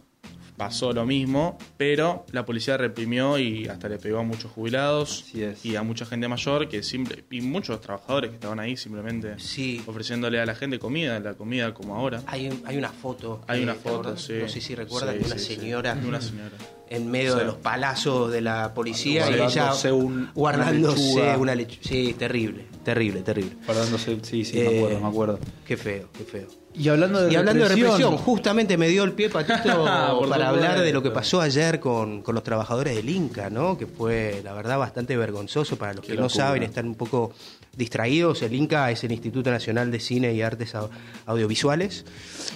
pasó 0.64 0.94
lo 0.94 1.06
mismo, 1.06 1.58
pero 1.78 2.26
la 2.32 2.46
policía 2.46 2.78
reprimió 2.78 3.38
y 3.38 3.68
hasta 3.68 3.90
le 3.90 3.98
pegó 3.98 4.20
a 4.20 4.24
muchos 4.24 4.52
jubilados 4.52 5.26
y 5.64 5.76
a 5.76 5.84
mucha 5.84 6.06
gente 6.06 6.28
mayor 6.28 6.70
que 6.70 6.84
simple, 6.84 7.26
y 7.32 7.42
muchos 7.42 7.82
trabajadores 7.82 8.30
que 8.30 8.36
estaban 8.36 8.60
ahí 8.60 8.78
simplemente 8.78 9.34
Sí. 9.40 9.82
ofreciéndole 9.88 10.40
a 10.40 10.46
la 10.46 10.56
gente 10.56 10.80
comida, 10.80 11.20
la 11.20 11.34
comida 11.34 11.74
como 11.74 11.96
ahora. 11.96 12.22
Hay, 12.28 12.48
un- 12.50 12.62
hay 12.66 12.78
una 12.78 12.90
foto. 12.90 13.42
Hay 13.48 13.60
eh, 13.60 13.64
una 13.64 13.74
¿te 13.74 13.80
foto, 13.90 14.16
sí. 14.18 14.34
No 14.42 14.48
sé 14.48 14.62
si 14.62 14.74
recuerdas 14.76 15.16
Sí, 15.16 15.20
de 15.20 15.26
una 15.26 15.38
señora 15.38 15.96
De 15.96 16.08
una 16.08 16.22
señora. 16.22 16.52
en 16.90 17.12
medio 17.12 17.36
de 17.36 17.44
los 17.46 17.56
palazos 17.56 18.32
de 18.32 18.42
la 18.42 18.74
policía 18.74 19.30
y 19.30 19.34
ella 19.34 19.46
Guardándose 19.48 19.92
un- 19.92 20.30
guardándose 20.34 21.02
una 21.02 21.16
lechuga. 21.16 21.38
una 21.38 21.56
lechuga. 21.56 21.82
Sí, 21.84 22.16
terrible, 22.18 22.66
terrible, 22.86 23.22
terrible. 23.22 23.56
Guardándose- 23.66 24.20
sí, 24.24 24.46
sí, 24.46 24.58
me 24.58 24.64
Eh, 24.64 24.78
acuerdo, 24.78 25.00
me 25.02 25.08
acuerdo. 25.08 25.40
Qué 25.66 25.76
feo, 25.78 26.10
qué 26.18 26.24
feo. 26.24 26.48
Y 26.76 26.88
hablando 26.90 27.22
de 27.22 27.32
Y 27.32 27.36
hablando 27.36 27.64
de 27.64 27.70
represión, 27.70 28.18
justamente 28.18 28.78
me 28.78 28.88
dio 28.88 29.04
el 29.04 29.12
pie, 29.14 29.30
Patito, 29.30 29.84
para 30.30 30.50
hablar 30.50 30.82
de 30.82 30.92
lo 30.92 31.04
que 31.04 31.12
pasó 31.12 31.40
ayer 31.42 31.80
con, 31.80 32.22
con 32.22 32.34
los 32.36 32.44
trabajadores 32.44 32.96
del 32.96 33.10
Inca, 33.10 33.50
¿no? 33.50 33.78
Que 33.78 33.86
fue, 33.86 34.42
la 34.44 34.54
verdad, 34.54 34.78
bastante 34.80 35.16
vergonzoso 35.18 35.78
para 35.78 35.94
los 35.94 36.04
Qué 36.06 36.14
que 36.16 36.18
no 36.22 36.30
saben, 36.30 36.64
están 36.64 36.88
un 36.88 36.96
poco 36.96 37.32
distraídos. 37.76 38.42
El 38.44 38.54
Inca 38.56 38.90
es 38.92 39.04
el 39.04 39.12
Instituto 39.12 39.50
Nacional 39.52 39.92
de 39.92 40.00
Cine 40.00 40.34
y 40.34 40.42
Artes 40.42 40.76
Au- 40.76 40.90
Audiovisuales. 41.26 42.06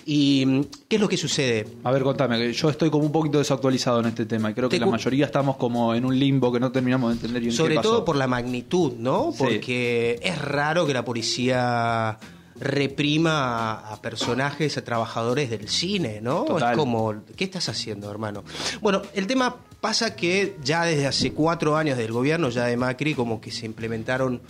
¿Y 0.06 0.44
mm, 0.46 0.62
qué 0.88 0.96
es 0.98 1.02
lo 1.02 1.10
que 1.10 1.18
sucede? 1.18 1.68
A 1.84 1.92
ver, 1.92 2.04
contame, 2.04 2.38
que 2.38 2.54
yo 2.54 2.70
estoy 2.70 2.90
como 2.90 3.06
un 3.06 3.12
poquito 3.12 3.38
desactualizado 3.40 4.00
en 4.00 4.08
este 4.08 4.26
tema 4.26 4.52
y 4.52 4.54
creo 4.54 4.70
que 4.70 4.78
Te 4.78 4.86
la 4.86 4.92
mayoría 4.92 5.26
estamos 5.26 5.58
como 5.58 5.94
en 5.96 6.06
un 6.06 6.18
limbo 6.18 6.52
que 6.52 6.60
no 6.60 6.72
terminamos 6.72 7.10
de 7.10 7.16
entender 7.16 7.42
bien 7.42 7.52
Sobre 7.54 7.72
qué 7.72 7.76
pasó. 7.78 7.90
todo 7.90 8.06
por 8.06 8.16
la 8.16 8.28
magnitud, 8.28 8.94
¿no? 8.98 9.32
Sí. 9.32 9.38
Porque 9.40 10.20
es 10.22 10.40
raro 10.42 10.86
que 10.86 10.94
la 10.94 11.04
policía 11.06 12.18
reprima 12.60 13.76
a, 13.76 13.94
a 13.94 14.02
personajes, 14.02 14.78
a 14.78 14.84
trabajadores 14.84 15.50
del 15.50 15.70
cine, 15.70 16.20
¿no? 16.22 16.44
Total. 16.44 16.72
Es 16.72 16.78
como, 16.78 17.14
¿qué 17.36 17.44
estás 17.44 17.70
haciendo, 17.70 18.10
hermano? 18.10 18.44
Bueno, 18.82 19.02
el 19.14 19.28
tema 19.28 19.56
pasa 19.82 20.16
que 20.16 20.58
ya 20.64 20.84
desde 20.84 21.08
hace 21.08 21.34
cuatro 21.34 21.78
años 21.78 21.98
del 21.98 22.12
gobierno, 22.12 22.50
ya 22.50 22.66
de 22.66 22.78
Macri, 22.78 23.14
como 23.14 23.40
que 23.40 23.52
se 23.52 23.66
implementaron 23.66 24.42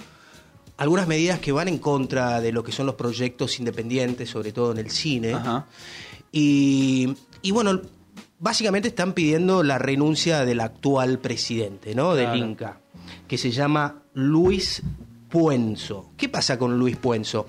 algunas 0.78 1.08
medidas 1.08 1.40
que 1.40 1.52
van 1.52 1.68
en 1.68 1.80
contra 1.80 2.40
de 2.40 2.52
lo 2.52 2.64
que 2.64 2.72
son 2.72 2.86
los 2.86 2.96
proyectos 2.96 3.60
independientes, 3.60 4.30
sobre 4.30 4.52
todo 4.52 4.72
en 4.72 4.78
el 4.78 4.92
cine. 4.92 5.34
Ajá. 5.34 5.66
Y, 6.32 7.16
y 7.42 7.52
bueno, 7.52 7.82
básicamente 8.40 8.90
están 8.90 9.14
pidiendo 9.14 9.64
la 9.64 9.78
renuncia 9.80 10.46
del 10.46 10.60
actual 10.60 11.20
presidente, 11.20 11.96
¿no? 11.96 12.16
Del. 12.16 12.36
Inca, 12.38 12.80
que 13.28 13.38
se 13.38 13.52
llama 13.52 14.04
Luis 14.14 14.84
Puenzo. 15.30 16.12
¿Qué 16.16 16.30
pasa 16.30 16.58
con 16.58 16.78
Luis 16.78 16.98
Puenzo? 16.98 17.48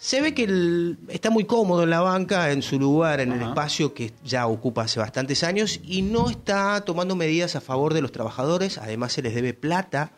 Se 0.00 0.20
ve 0.20 0.32
que 0.32 0.44
él 0.44 0.98
está 1.08 1.30
muy 1.30 1.44
cómodo 1.44 1.82
en 1.82 1.90
la 1.90 2.00
banca, 2.00 2.52
en 2.52 2.62
su 2.62 2.78
lugar, 2.78 3.20
en 3.20 3.32
el 3.32 3.42
espacio 3.42 3.94
que 3.94 4.12
ya 4.24 4.46
ocupa 4.46 4.82
hace 4.82 5.00
bastantes 5.00 5.42
años 5.42 5.80
y 5.84 6.02
no 6.02 6.30
está 6.30 6.80
tomando 6.84 7.16
medidas 7.16 7.56
a 7.56 7.60
favor 7.60 7.94
de 7.94 8.00
los 8.00 8.12
trabajadores. 8.12 8.78
Además, 8.78 9.12
se 9.12 9.22
les 9.22 9.34
debe 9.34 9.54
plata 9.54 10.12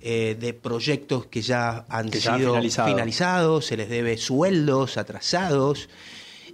eh, 0.00 0.36
de 0.38 0.54
proyectos 0.54 1.26
que 1.26 1.40
ya 1.40 1.86
han 1.88 2.10
Que 2.10 2.18
ya 2.18 2.34
han 2.34 2.40
sido 2.40 2.50
finalizado. 2.54 2.88
finalizados, 2.88 3.66
se 3.66 3.76
les 3.76 3.88
debe 3.88 4.16
sueldos 4.16 4.96
atrasados. 4.96 5.88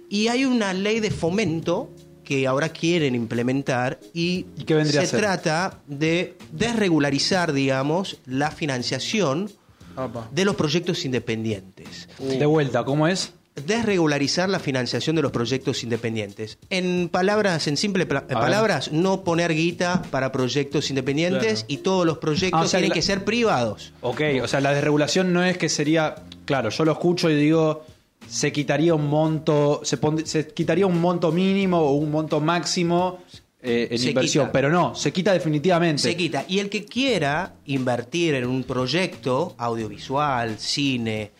Y 0.07 0.27
hay 0.27 0.45
una 0.45 0.71
ley 0.73 0.99
de 0.99 1.09
fomento 1.09 1.89
que 2.23 2.45
ahora 2.45 2.69
quieren 2.69 3.15
implementar 3.15 3.99
y, 4.13 4.45
¿Y 4.55 4.85
se 4.85 5.07
trata 5.07 5.81
de 5.87 6.37
desregularizar, 6.51 7.51
digamos, 7.51 8.19
la 8.27 8.51
financiación 8.51 9.49
De 10.31 10.45
los 10.45 10.55
proyectos 10.55 11.03
independientes. 11.05 12.09
De 12.19 12.45
vuelta, 12.45 12.83
¿cómo 12.83 13.07
es? 13.07 13.33
Desregularizar 13.65 14.47
la 14.49 14.59
financiación 14.59 15.15
de 15.15 15.21
los 15.21 15.31
proyectos 15.31 15.83
independientes. 15.83 16.57
En 16.69 17.09
palabras, 17.09 17.67
en 17.67 17.77
simple 17.77 18.05
pla- 18.05 18.23
en 18.29 18.37
A 18.37 18.39
ver. 18.39 18.49
palabras, 18.49 18.91
no 18.91 19.23
poner 19.23 19.53
guita 19.53 20.01
para 20.11 20.31
proyectos 20.31 20.89
independientes 20.89 21.59
Claro. 21.61 21.65
y 21.67 21.77
todos 21.77 22.05
los 22.05 22.17
proyectos 22.19 22.59
Ah, 22.61 22.63
o 22.63 22.67
sea, 22.67 22.79
tienen 22.79 22.89
la- 22.89 22.95
que 22.95 23.01
ser 23.01 23.25
privados. 23.25 23.93
Ok, 24.01 24.21
o 24.43 24.47
sea, 24.47 24.61
la 24.61 24.71
desregulación 24.71 25.33
no 25.33 25.43
es 25.43 25.57
que 25.57 25.67
sería. 25.69 26.15
Claro, 26.45 26.69
yo 26.69 26.85
lo 26.85 26.91
escucho 26.93 27.29
y 27.29 27.35
digo. 27.35 27.83
Se 28.27 28.51
quitaría 28.51 28.93
un 28.93 29.07
monto. 29.07 29.81
Se, 29.83 29.97
pon- 29.97 30.25
se 30.25 30.47
quitaría 30.49 30.85
un 30.85 30.99
monto 31.01 31.31
mínimo 31.31 31.79
o 31.79 31.93
un 31.93 32.11
monto 32.11 32.39
máximo 32.39 33.19
eh, 33.61 33.87
en 33.91 33.99
Se 33.99 34.09
inversión, 34.09 34.45
quita. 34.45 34.51
pero 34.53 34.69
no, 34.69 34.95
se 34.95 35.11
quita 35.11 35.33
definitivamente. 35.33 36.01
Se 36.01 36.15
quita. 36.15 36.45
Y 36.47 36.59
el 36.59 36.69
que 36.69 36.85
quiera 36.85 37.55
invertir 37.65 38.35
en 38.35 38.45
un 38.47 38.63
proyecto 38.63 39.53
audiovisual, 39.57 40.57
cine, 40.57 41.31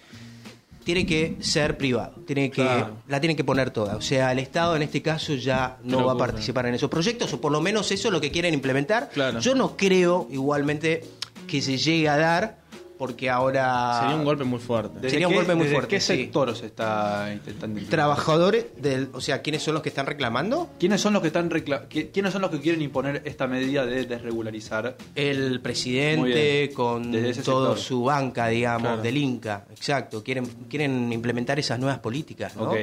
tiene 0.84 1.06
que 1.06 1.36
ser 1.40 1.78
privado. 1.78 2.16
Tiene 2.26 2.50
que, 2.50 2.62
Claro. 2.64 2.98
La 3.08 3.20
tiene 3.22 3.36
que 3.36 3.44
poner 3.44 3.70
toda. 3.72 3.96
O 3.96 4.02
sea, 4.02 4.32
el 4.32 4.40
Estado 4.40 4.76
en 4.76 4.82
este 4.82 5.02
caso 5.02 5.36
ya 5.36 5.78
no 5.84 5.98
Pero 5.98 6.08
va 6.08 6.14
a 6.14 6.18
participar 6.18 6.66
en 6.66 6.74
esos 6.76 6.90
proyectos, 6.90 7.32
o 7.34 7.40
por 7.40 7.52
lo 7.52 7.62
menos 7.62 7.92
eso 7.92 8.08
es 8.08 8.12
lo 8.12 8.20
que 8.20 8.32
quieren 8.32 8.54
implementar. 8.54 9.10
Claro. 9.14 9.40
Yo 9.40 9.56
no 9.56 9.78
creo 9.78 10.28
igualmente 10.32 11.04
que 11.48 11.62
se 11.62 11.78
llegue 11.78 12.10
a 12.10 12.18
dar, 12.18 12.60
porque 13.00 13.30
ahora. 13.30 14.02
Sería 14.02 14.16
un 14.18 14.26
golpe 14.26 14.44
muy 14.44 14.60
fuerte. 14.60 14.96
¿Desde 14.96 15.10
sería 15.12 15.28
un 15.28 15.32
qué- 15.34 15.38
golpe 15.40 15.56
muy 15.56 15.64
desde 15.64 15.76
fuerte, 15.78 15.96
¿Qué 15.96 16.02
sí. 16.02 16.08
sector 16.18 16.56
se 16.56 16.66
está 16.68 17.30
intentando 17.32 17.80
implementar? 17.80 17.90
Trabajadores 17.90 18.66
del. 18.78 19.10
O 19.14 19.22
sea, 19.22 19.42
¿quiénes 19.42 19.64
son 19.64 19.74
los 19.74 19.82
que 19.82 19.90
están 19.90 20.06
reclamando? 20.06 20.70
¿Quiénes 20.78 21.00
son 21.02 21.14
los 21.14 21.22
que 21.22 21.30
están 21.30 21.50
quiénes 21.90 22.34
son 22.34 22.42
los 22.42 22.52
que 22.52 22.60
quieren 22.60 22.82
imponer 22.82 23.22
esta 23.26 23.48
medida 23.48 23.86
de 23.86 24.06
desregularizar? 24.06 24.98
El 25.16 25.62
presidente 25.62 26.72
con 26.76 27.12
Desde 27.12 27.30
ese 27.30 27.42
toda 27.44 27.70
sector. 27.70 27.84
su 27.84 28.04
banca, 28.04 28.48
digamos, 28.50 28.82
Claro. 28.90 29.02
del 29.02 29.18
Inca, 29.18 29.66
exacto. 29.72 30.22
Quieren, 30.22 30.46
quieren 30.70 31.12
implementar 31.14 31.58
esas 31.58 31.80
nuevas 31.80 32.00
políticas, 32.00 32.56
¿no? 32.58 32.74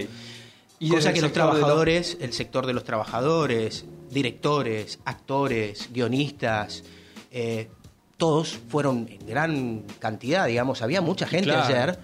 Y 0.78 0.88
Cosa 0.90 1.12
que 1.12 1.20
los 1.22 1.32
trabajadores, 1.32 2.16
el 2.20 2.32
sector 2.32 2.66
de 2.66 2.72
los 2.74 2.84
trabajadores, 2.84 3.84
directores, 4.10 4.98
actores, 5.04 5.88
guionistas, 5.92 6.84
eh, 7.30 7.68
todos 8.16 8.58
fueron 8.68 9.08
en 9.10 9.26
gran 9.26 9.82
cantidad, 9.98 10.46
digamos, 10.46 10.82
había 10.82 11.00
mucha 11.00 11.26
gente 11.26 11.50
Claro. 11.50 11.64
ayer. 11.64 11.98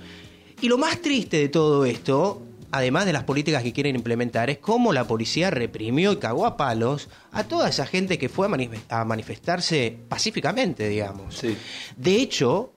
Y 0.60 0.68
lo 0.68 0.78
más 0.78 1.00
triste 1.00 1.38
de 1.38 1.48
todo 1.48 1.84
esto, 1.84 2.42
además 2.70 3.06
de 3.06 3.12
las 3.12 3.24
políticas 3.24 3.62
que 3.62 3.72
quieren 3.72 3.96
implementar, 3.96 4.48
es 4.50 4.58
cómo 4.58 4.92
la 4.92 5.04
policía 5.06 5.50
reprimió 5.50 6.12
y 6.12 6.16
cagó 6.16 6.46
a 6.46 6.56
palos 6.56 7.08
a 7.32 7.44
toda 7.44 7.68
esa 7.68 7.86
gente 7.86 8.18
que 8.18 8.28
fue 8.28 8.46
a, 8.46 8.50
manif- 8.50 8.78
a 8.88 9.04
manifestarse 9.04 9.96
pacíficamente, 10.08 10.88
digamos. 10.88 11.36
Sí. 11.36 11.56
De 11.96 12.16
hecho, 12.16 12.74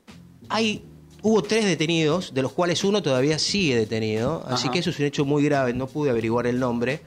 hay 0.50 0.84
hubo 1.22 1.42
tres 1.42 1.66
detenidos, 1.66 2.34
de 2.36 2.42
los 2.44 2.52
cuales 2.52 2.84
uno 2.84 3.02
todavía 3.02 3.40
sigue 3.40 3.76
detenido, 3.76 4.46
así 4.48 4.70
que 4.70 4.80
eso 4.80 4.92
es 4.92 5.00
un 5.00 5.06
hecho 5.06 5.26
muy 5.26 5.44
grave, 5.44 5.74
no 5.74 5.88
pude 5.88 6.12
averiguar 6.12 6.46
el 6.46 6.60
nombre, 6.60 7.02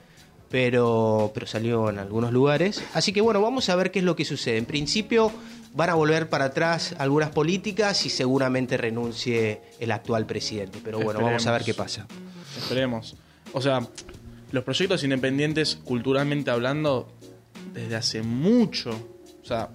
pero, 0.51 1.31
pero 1.35 1.47
salió 1.47 1.89
en 1.91 1.99
algunos 1.99 2.33
lugares. 2.33 2.83
Así 2.95 3.13
que 3.13 3.21
bueno, 3.21 3.41
vamos 3.41 3.69
a 3.69 3.77
ver 3.77 3.91
qué 3.91 3.99
es 4.01 4.05
lo 4.05 4.17
que 4.17 4.25
sucede. 4.25 4.57
En 4.57 4.65
principio 4.65 5.31
van 5.79 5.91
a 5.91 5.95
volver 5.95 6.29
para 6.29 6.47
atrás 6.47 6.97
algunas 6.99 7.31
políticas 7.31 8.05
y 8.05 8.11
seguramente 8.11 8.77
renuncie 8.77 9.63
el 9.79 9.93
actual 9.93 10.27
presidente, 10.27 10.81
pero 10.83 10.99
bueno, 10.99 11.21
vamos 11.21 11.47
a 11.47 11.53
ver 11.53 11.63
qué 11.63 11.73
pasa. 11.73 12.05
Esperemos. 12.59 13.15
O 13.53 13.61
sea, 13.61 13.87
los 14.51 14.65
proyectos 14.65 15.05
independientes, 15.05 15.77
culturalmente 15.77 16.51
hablando, 16.51 17.07
desde 17.73 17.95
hace 17.95 18.23
mucho. 18.23 18.91
O 19.41 19.47
sea, 19.47 19.69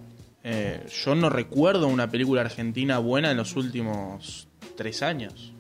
eh, 0.44 0.86
yo 1.06 1.16
no 1.16 1.30
recuerdo 1.30 1.88
una 1.88 2.12
película 2.12 2.42
argentina 2.42 2.98
buena 2.98 3.32
en 3.32 3.38
los 3.38 3.56
últimos 3.56 4.50
tres 4.76 5.04
años. 5.04 5.54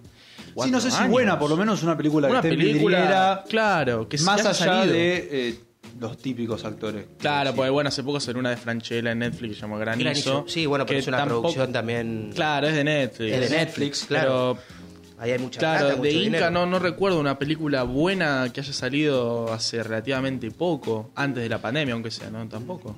Sí, 0.62 0.70
no 0.70 0.82
sé 0.82 0.92
si 0.92 1.06
buena, 1.06 1.40
por 1.40 1.50
lo 1.50 1.56
menos 1.56 1.84
una 1.84 1.96
película 1.96 2.28
Una 2.28 2.42
que 2.42 2.50
esté 2.50 2.62
en 2.62 2.68
película, 2.68 2.98
vidriera, 2.98 3.44
claro, 3.48 4.10
que 4.10 4.18
más 4.18 4.42
allá 4.42 4.54
salido. 4.54 4.94
de 4.94 5.30
eh, 5.32 5.60
los 6.00 6.18
típicos 6.18 6.64
actores. 6.66 7.06
Claro, 7.20 7.54
pues 7.54 7.70
bueno, 7.72 7.88
hace 7.90 8.04
poco 8.04 8.20
salió 8.20 8.40
una 8.40 8.50
de 8.52 8.58
Franchella 8.58 9.12
en 9.12 9.20
Netflix 9.20 9.50
que 9.52 9.56
se 9.56 9.62
llama 9.62 9.78
Granizo. 9.78 10.04
Granizo. 10.04 10.46
Sí, 10.48 10.66
bueno, 10.66 10.86
pero 10.86 10.96
que 10.98 11.00
es 11.02 11.08
una 11.08 11.18
tampoco- 11.18 11.42
producción 11.42 11.72
también... 11.74 12.32
Claro, 12.34 12.68
es 12.68 12.76
de 12.76 12.84
Netflix. 12.84 13.34
Es 13.34 13.50
de 13.50 13.58
Netflix, 13.58 14.06
claro. 14.06 14.58
Pero 14.60 14.84
Ahí 15.20 15.32
hay 15.32 15.40
mucha 15.40 15.60
Claro, 15.60 15.80
plata, 15.86 15.94
de 15.94 15.98
mucho 16.00 16.10
Inca 16.12 16.24
dinero. 16.24 16.52
no, 16.52 16.66
no 16.66 16.80
recuerdo 16.80 17.18
una 17.20 17.40
película 17.40 17.84
buena 17.84 18.50
que 18.52 18.60
haya 18.60 18.74
salido 18.74 19.54
hace 19.54 19.82
relativamente 19.82 20.52
poco, 20.52 21.12
antes 21.16 21.44
de 21.44 21.48
la 21.50 21.60
pandemia, 21.62 21.94
aunque 21.94 22.12
sea, 22.12 22.30
¿no? 22.30 22.46
Tampoco. 22.50 22.94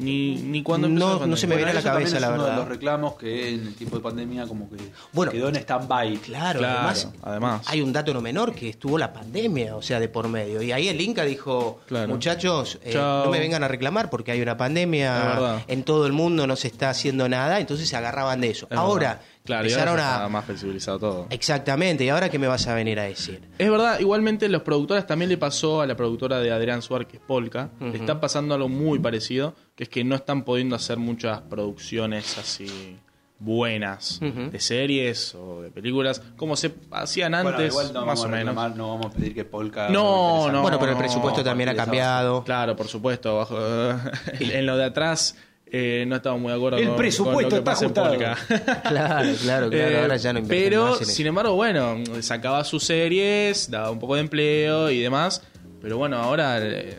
Ni, 0.00 0.36
ni 0.36 0.62
cuando 0.62 0.86
empezó 0.86 1.18
No, 1.20 1.26
no 1.26 1.36
se 1.36 1.46
me 1.46 1.56
viene 1.56 1.70
a 1.72 1.74
la 1.74 1.82
cabeza, 1.82 2.16
es 2.16 2.20
la 2.22 2.28
uno 2.30 2.38
de 2.38 2.42
verdad. 2.44 2.56
los 2.58 2.68
reclamos 2.68 3.14
que 3.16 3.50
en 3.54 3.66
el 3.68 3.74
tiempo 3.74 3.96
de 3.96 4.02
pandemia 4.02 4.46
como 4.46 4.68
que 4.70 4.76
Bueno, 5.12 5.30
quedó 5.30 5.48
en 5.50 5.56
stand-by. 5.56 6.16
Claro, 6.18 6.58
Claro, 6.60 6.78
además, 6.78 7.08
además. 7.22 7.62
hay 7.66 7.82
un 7.82 7.92
dato 7.92 8.12
no 8.14 8.20
menor 8.20 8.54
que 8.54 8.68
estuvo 8.70 8.96
la 8.98 9.12
pandemia, 9.12 9.76
o 9.76 9.82
sea, 9.82 10.00
de 10.00 10.08
por 10.08 10.28
medio. 10.28 10.62
Y 10.62 10.72
ahí 10.72 10.88
el 10.88 11.00
Inca 11.00 11.24
dijo, 11.24 11.80
Claro. 11.86 12.08
muchachos, 12.08 12.78
eh, 12.82 12.94
no 12.94 13.30
me 13.30 13.38
vengan 13.38 13.62
a 13.62 13.68
reclamar 13.68 14.10
porque 14.10 14.32
hay 14.32 14.40
una 14.40 14.56
pandemia 14.56 15.12
verdad. 15.22 15.62
en 15.68 15.82
todo 15.84 16.06
el 16.06 16.12
mundo, 16.12 16.46
no 16.46 16.56
se 16.56 16.68
está 16.68 16.90
haciendo 16.90 17.28
nada, 17.28 17.60
entonces 17.60 17.88
se 17.88 17.96
agarraban 17.96 18.40
de 18.40 18.50
eso. 18.50 18.66
Es 18.70 18.76
ahora, 18.78 19.08
verdad. 19.08 19.22
Claro, 19.44 19.68
y 19.68 19.72
ahora 19.72 19.82
empezaron 19.82 19.96
ya 19.96 20.12
está 20.12 20.24
a... 20.24 20.28
más 20.28 20.44
flexibilizado 20.44 20.98
todo. 20.98 21.26
Exactamente, 21.30 22.04
¿y 22.04 22.08
ahora 22.08 22.28
qué 22.28 22.38
me 22.38 22.46
vas 22.46 22.66
a 22.66 22.74
venir 22.74 22.98
a 23.00 23.04
decir? 23.04 23.40
Es 23.58 23.70
verdad, 23.70 24.00
igualmente 24.00 24.48
los 24.48 24.62
productores 24.62 25.06
también 25.06 25.28
le 25.28 25.36
pasó 25.38 25.80
a 25.80 25.86
la 25.86 25.96
productora 25.96 26.40
de 26.40 26.50
Adrián 26.52 26.82
Suar, 26.82 27.06
que 27.06 27.16
es 27.18 27.22
Polka, 27.22 27.70
le 27.80 27.96
está 27.96 28.20
pasando 28.20 28.54
algo 28.54 28.68
muy 28.68 28.98
parecido, 28.98 29.54
que 29.74 29.84
es 29.84 29.88
que 29.88 30.04
no 30.04 30.14
están 30.14 30.44
pudiendo 30.44 30.76
hacer 30.76 30.98
muchas 30.98 31.40
producciones 31.42 32.38
así 32.38 32.98
buenas 33.40 34.20
de 34.20 34.60
series 34.60 35.34
o 35.34 35.62
de 35.62 35.70
películas, 35.70 36.22
como 36.36 36.56
se 36.56 36.74
hacían 36.90 37.32
Bueno, 37.32 37.48
antes, 37.48 37.70
igual 37.72 37.92
no 37.92 38.04
más 38.04 38.06
vamos 38.06 38.20
o 38.20 38.24
a 38.24 38.28
menos. 38.28 38.38
reclamar, 38.48 38.76
no 38.76 38.88
vamos 38.90 39.06
a 39.06 39.10
pedir 39.10 39.34
que 39.34 39.44
Polka... 39.46 39.88
No, 39.88 40.52
no. 40.52 40.60
bueno, 40.62 40.78
pero 40.78 40.92
el 40.92 40.98
presupuesto 40.98 41.42
también 41.42 41.70
ha 41.70 41.74
cambiado. 41.74 42.44
Claro, 42.44 42.76
por 42.76 42.86
supuesto. 42.86 43.38
Bajo, 43.38 43.58
en 44.38 44.66
lo 44.66 44.76
de 44.76 44.84
atrás 44.84 45.36
eh, 45.72 46.04
no 46.06 46.16
estamos 46.16 46.40
muy 46.40 46.50
de 46.50 46.56
acuerdo 46.56 46.78
El 46.78 46.88
con, 46.88 46.96
presupuesto 46.96 47.34
con 47.34 47.42
lo 47.42 47.48
que 47.50 47.56
está 47.58 47.72
ajustado. 47.72 48.14
Claro, 48.82 49.32
claro, 49.42 49.70
claro, 49.70 49.72
Eh, 49.72 49.98
ahora 50.00 50.16
ya 50.16 50.32
no 50.32 50.42
Pero, 50.48 50.84
más 50.86 50.96
en 50.98 51.02
eso. 51.04 51.12
sin 51.12 51.26
embargo, 51.28 51.54
bueno, 51.54 51.96
sacaba 52.20 52.64
sus 52.64 52.84
series, 52.84 53.70
daba 53.70 53.90
un 53.90 53.98
poco 53.98 54.14
de 54.16 54.20
empleo 54.22 54.90
y 54.90 55.00
demás. 55.00 55.42
Pero 55.80 55.96
bueno, 55.98 56.16
ahora. 56.18 56.58
eh, 56.60 56.98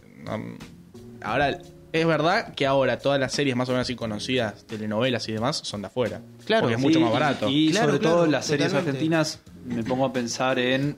ahora. 1.21 1.57
Es 1.93 2.07
verdad 2.07 2.53
que 2.55 2.65
ahora 2.65 2.99
todas 2.99 3.19
las 3.19 3.33
series 3.33 3.53
más 3.53 3.67
o 3.67 3.73
menos 3.73 3.85
así 3.85 3.95
conocidas, 3.97 4.65
telenovelas 4.65 5.27
y 5.27 5.33
demás, 5.33 5.57
son 5.57 5.81
de 5.81 5.87
afuera. 5.87 6.21
Claro, 6.45 6.61
Porque 6.61 6.75
es 6.75 6.79
sí, 6.81 6.87
mucho 6.87 6.99
más 7.01 7.09
Y- 7.09 7.13
barato. 7.13 7.49
Y, 7.49 7.71
Claro, 7.71 7.87
sobre 7.87 7.99
claro, 7.99 8.15
todo 8.15 8.25
las 8.27 8.45
series 8.45 8.69
totalmente. 8.69 8.91
argentinas, 8.91 9.39
me 9.65 9.83
pongo 9.83 10.05
a 10.05 10.13
pensar 10.13 10.57
en, 10.57 10.97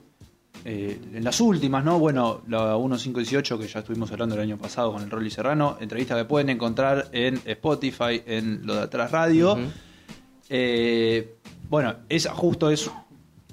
eh, 0.64 0.98
en 1.14 1.22
las 1.24 1.40
últimas, 1.40 1.84
¿no? 1.84 1.98
Bueno, 1.98 2.40
la 2.48 2.76
1518 2.76 3.58
que 3.58 3.66
ya 3.68 3.80
estuvimos 3.80 4.10
hablando 4.12 4.34
el 4.34 4.40
año 4.40 4.56
pasado 4.58 4.92
con 4.92 5.02
el 5.02 5.10
Rolly 5.10 5.30
Serrano, 5.30 5.76
entrevista 5.80 6.16
que 6.16 6.24
pueden 6.24 6.48
encontrar 6.50 7.08
en 7.12 7.40
Spotify, 7.44 8.22
en 8.26 8.66
lo 8.66 8.74
de 8.76 8.82
atrás 8.82 9.10
radio. 9.10 9.58
Eh, 10.48 11.36
bueno, 11.68 11.94
esa 12.08 12.32
justo 12.34 12.70
es 12.70 12.90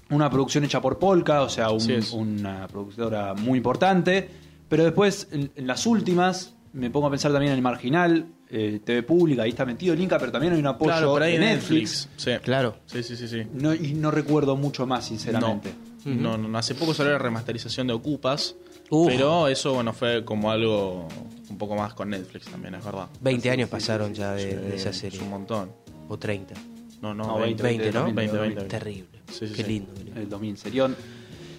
una 0.09 0.29
producción 0.29 0.63
hecha 0.65 0.81
por 0.81 0.99
Polka, 0.99 1.41
o 1.41 1.49
sea, 1.49 1.69
un- 1.71 2.03
una 2.13 2.67
productora 2.67 3.33
muy 3.33 3.57
importante. 3.57 4.29
Pero 4.67 4.83
después, 4.83 5.27
en, 5.31 5.51
en 5.55 5.67
las 5.67 5.85
últimas, 5.85 6.53
me 6.73 6.89
pongo 6.89 7.07
a 7.07 7.09
pensar 7.09 7.31
también 7.31 7.51
en 7.51 7.57
el 7.57 7.61
Marginal, 7.63 8.25
eh, 8.49 8.79
TV 8.83 9.03
Pública, 9.03 9.43
ahí 9.43 9.49
está 9.49 9.65
metido 9.65 9.93
el 9.93 9.99
Inca, 10.01 10.17
pero 10.19 10.31
también 10.31 10.53
hay 10.53 10.59
un 10.59 10.67
apoyo 10.67 10.91
claro, 10.91 11.11
por 11.11 11.23
ahí 11.23 11.31
de 11.31 11.37
en 11.37 11.41
Netflix. 11.55 12.07
Netflix. 12.07 12.09
Sí. 12.17 12.31
Claro. 12.43 12.75
Sí, 12.85 13.03
sí, 13.03 13.15
sí. 13.17 13.27
sí. 13.27 13.43
No, 13.53 13.73
y 13.73 13.93
no 13.93 14.11
recuerdo 14.11 14.55
mucho 14.57 14.85
más, 14.85 15.05
sinceramente. 15.05 15.69
No, 15.69 15.90
no, 16.05 16.37
no, 16.37 16.57
hace 16.57 16.75
poco 16.75 16.93
salió 16.93 17.11
la 17.13 17.17
remasterización 17.19 17.87
de 17.87 17.93
Ocupas, 17.93 18.55
Uf. 18.89 19.07
pero 19.07 19.47
eso 19.47 19.73
bueno 19.73 19.93
fue 19.93 20.23
como 20.25 20.51
algo 20.51 21.07
un 21.49 21.57
poco 21.57 21.75
más 21.75 21.93
con 21.93 22.09
Netflix 22.09 22.45
también, 22.47 22.75
es 22.75 22.83
verdad. 22.83 23.07
20 23.21 23.49
años 23.51 23.69
pasaron 23.69 24.13
ya 24.13 24.31
de, 24.33 24.55
de 24.57 24.75
esa 24.75 24.89
Es 24.89 24.97
serie. 24.97 25.19
un 25.21 25.29
montón. 25.29 25.71
O 26.07 26.17
30. 26.17 26.53
No, 27.01 27.13
no, 27.13 27.25
No, 27.25 27.39
20, 27.39 27.63
20, 27.63 27.91
¿no? 27.91 28.03
20, 28.05 28.21
20, 28.21 28.37
20. 28.39 28.63
Terrible. 28.65 29.19
Sí, 29.31 29.47
sí, 29.47 29.53
Qué 29.53 29.63
sí. 29.63 29.69
lindo. 29.69 29.93
qué 29.95 30.03
lindo. 30.03 30.21
El 30.21 30.29
2000 30.29 30.57
Serión. 30.57 30.95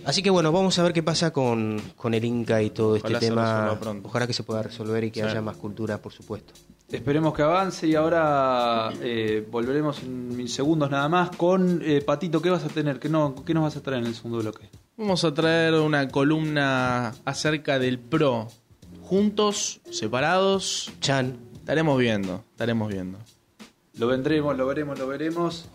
Así 0.04 0.22
que 0.22 0.30
bueno, 0.30 0.50
vamos 0.52 0.78
a 0.78 0.82
ver 0.82 0.92
qué 0.92 1.02
pasa 1.02 1.32
con, 1.32 1.80
con 1.96 2.12
el 2.14 2.24
Inca 2.24 2.60
y 2.62 2.70
todo 2.70 2.96
Ojalá 2.96 3.18
este 3.18 3.28
tema. 3.28 3.78
Ojalá 4.02 4.26
que 4.26 4.32
se 4.32 4.42
pueda 4.42 4.62
resolver 4.62 5.04
y 5.04 5.10
que 5.12 5.20
Sí. 5.20 5.26
haya 5.26 5.40
más 5.40 5.56
cultura, 5.56 5.98
por 6.02 6.12
supuesto. 6.12 6.52
Esperemos 6.92 7.32
que 7.32 7.42
avance 7.42 7.86
y 7.86 7.94
ahora 7.94 8.92
eh, 9.00 9.46
volveremos 9.50 10.02
en 10.02 10.36
mil 10.36 10.48
segundos 10.48 10.90
nada 10.90 11.08
más 11.08 11.34
con 11.34 11.80
eh, 11.82 12.02
Patito. 12.02 12.42
¿Qué 12.42 12.50
vas 12.50 12.64
a 12.64 12.68
tener? 12.68 13.00
¿Qué, 13.00 13.08
no, 13.08 13.34
¿Qué 13.46 13.54
nos 13.54 13.62
vas 13.62 13.76
a 13.76 13.82
traer 13.82 14.02
en 14.02 14.08
el 14.08 14.14
segundo 14.14 14.38
bloque? 14.38 14.68
Vamos 14.98 15.24
a 15.24 15.32
traer 15.32 15.72
una 15.74 16.08
columna 16.08 17.14
acerca 17.24 17.78
del 17.78 17.98
pro. 17.98 18.48
Juntos, 19.02 19.80
separados, 19.90 20.92
Chan. 21.00 21.38
estaremos 21.54 21.98
viendo, 21.98 22.44
estaremos 22.50 22.92
viendo. 22.92 23.18
Lo 23.94 24.06
vendremos, 24.06 24.56
lo 24.56 24.66
veremos, 24.66 24.98
lo 24.98 25.06
veremos. 25.06 25.68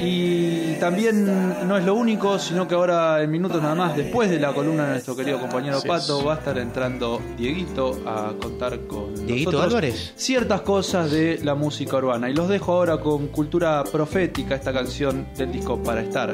Y 0.00 0.74
también 0.74 1.66
no 1.66 1.76
es 1.76 1.84
lo 1.84 1.94
único, 1.94 2.38
sino 2.38 2.68
que 2.68 2.74
ahora 2.74 3.22
en 3.22 3.30
minutos 3.30 3.60
nada 3.60 3.74
más, 3.74 3.96
después 3.96 4.30
de 4.30 4.38
la 4.38 4.52
columna 4.52 4.84
de 4.84 4.90
nuestro 4.92 5.16
querido 5.16 5.40
compañero 5.40 5.80
Pato, 5.86 6.24
va 6.24 6.34
a 6.34 6.38
estar 6.38 6.56
entrando 6.58 7.20
Dieguito 7.36 8.00
a 8.06 8.32
contar 8.40 8.78
con 8.86 9.14
¿Dieguito 9.14 9.50
nosotros 9.50 9.72
Álvarez? 9.72 10.12
ciertas 10.16 10.60
cosas 10.60 11.10
de 11.10 11.40
la 11.42 11.54
música 11.56 11.96
urbana. 11.96 12.30
Y 12.30 12.34
los 12.34 12.48
dejo 12.48 12.72
ahora 12.72 12.98
con 12.98 13.28
Cultura 13.28 13.82
Profética, 13.90 14.54
esta 14.54 14.72
canción 14.72 15.26
del 15.36 15.50
disco 15.52 15.82
Para 15.82 16.02
Estar. 16.02 16.30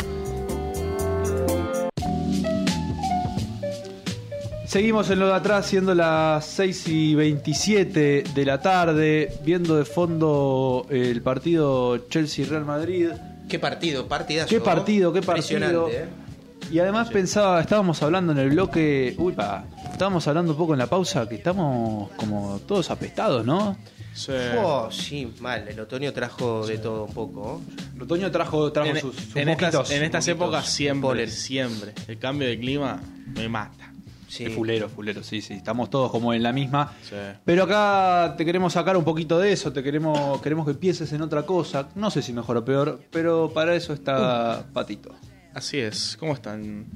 Seguimos 4.67 5.09
en 5.11 5.21
lo 5.21 5.29
de 5.29 5.35
atrás, 5.35 5.67
siendo 5.67 5.95
las 5.95 6.45
6 6.47 6.88
y 6.88 7.14
27 7.14 8.25
de 8.35 8.45
la 8.45 8.61
tarde, 8.61 9.33
viendo 9.45 9.77
de 9.77 9.85
fondo 9.85 10.85
el 10.90 11.23
partido 11.23 12.09
Chelsea-Real 12.09 12.64
Madrid. 12.64 13.11
Qué 13.48 13.59
partido, 13.59 14.07
partidazo. 14.09 14.48
Qué 14.48 14.61
partido, 14.61 15.12
qué 15.12 15.20
partido. 15.22 15.59
Impresionante, 15.59 16.02
¿eh? 16.04 16.24
Y 16.72 16.78
además 16.78 17.11
pensaba, 17.11 17.61
estábamos 17.61 18.02
hablando 18.02 18.33
en 18.33 18.38
el 18.38 18.50
bloque, 18.50 19.14
uy, 19.18 19.35
pa, 19.35 19.64
estábamos 19.92 20.26
hablando 20.26 20.52
un 20.52 20.59
poco 20.59 20.72
en 20.72 20.78
la 20.78 20.87
pausa 20.87 21.28
que 21.28 21.35
estamos 21.35 22.11
como 22.16 22.59
todos 22.66 22.90
apestados, 22.90 23.44
¿no? 23.44 23.76
Sí. 24.14 24.33
Oh, 24.62 24.88
sí, 24.90 25.30
mal. 25.40 25.66
El 25.68 25.78
otoño 25.80 26.12
trajo 26.12 26.66
de 26.66 26.78
todo 26.78 27.04
un 27.04 27.12
poco. 27.12 27.61
El 27.96 28.02
otoño 28.02 28.30
trajo, 28.30 28.70
trajo 28.72 28.88
En, 28.90 29.00
sus, 29.00 29.14
sus 29.16 29.37
en 29.37 29.48
estas, 29.48 29.74
moquitos, 29.74 29.90
en 29.90 30.02
estas 30.04 30.24
sus 30.24 30.35
moquitos. 30.35 30.48
épocas 30.48 30.70
siempre, 30.70 31.09
polen. 31.09 31.30
siempre. 31.30 31.92
El 32.09 32.18
cambio 32.18 32.48
de 32.48 32.59
clima 32.59 33.02
me 33.35 33.48
mata. 33.48 33.92
Sí. 34.35 34.47
Es 34.47 34.53
fulero, 34.53 34.88
fulero, 34.88 35.23
sí, 35.23 35.40
sí. 35.40 35.55
Estamos 35.55 35.90
todos 35.90 36.11
como 36.11 36.35
en 36.35 36.42
la 36.42 36.53
misma. 36.53 36.92
Sí. 37.09 37.14
Pero 37.44 37.62
acá 37.62 38.35
te 38.37 38.44
queremos 38.44 38.73
sacar 38.73 38.97
un 38.97 39.05
poquito 39.05 39.38
de 39.38 39.53
eso, 39.53 39.73
te 39.73 39.81
queremos, 39.81 40.42
queremos 40.42 40.66
que 40.66 40.75
pienses 40.75 41.12
en 41.12 41.23
otra 41.23 41.44
cosa. 41.44 41.88
No 41.94 42.11
sé 42.11 42.20
si 42.20 42.33
mejor 42.33 42.57
o 42.57 42.64
peor, 42.64 43.01
pero 43.12 43.53
para 43.55 43.77
eso 43.77 43.92
está 43.92 44.66
Patito. 44.73 45.14
Así 45.55 45.79
es, 45.79 46.16
¿cómo 46.18 46.33
están? 46.33 46.87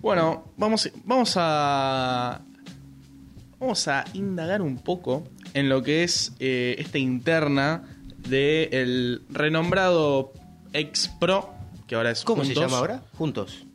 Bueno, 0.00 0.52
vamos, 0.56 0.90
vamos 1.04 1.34
a. 1.36 2.40
Vamos 3.60 3.86
a 3.86 4.04
indagar 4.14 4.60
un 4.60 4.78
poco 4.78 5.28
en 5.54 5.68
lo 5.68 5.84
que 5.84 6.02
es 6.02 6.32
eh, 6.40 6.74
esta 6.78 6.98
interna 6.98 7.84
del 8.28 9.22
renombrado 9.28 10.32
ex 10.72 11.08
pro, 11.20 11.54
que 11.86 11.94
ahora 11.94 12.10
es 12.10 12.24
¿Cómo 12.24 12.44
se 12.44 12.54
llama 12.54 12.78
ahora? 12.78 13.02
Juntos. 13.16 13.66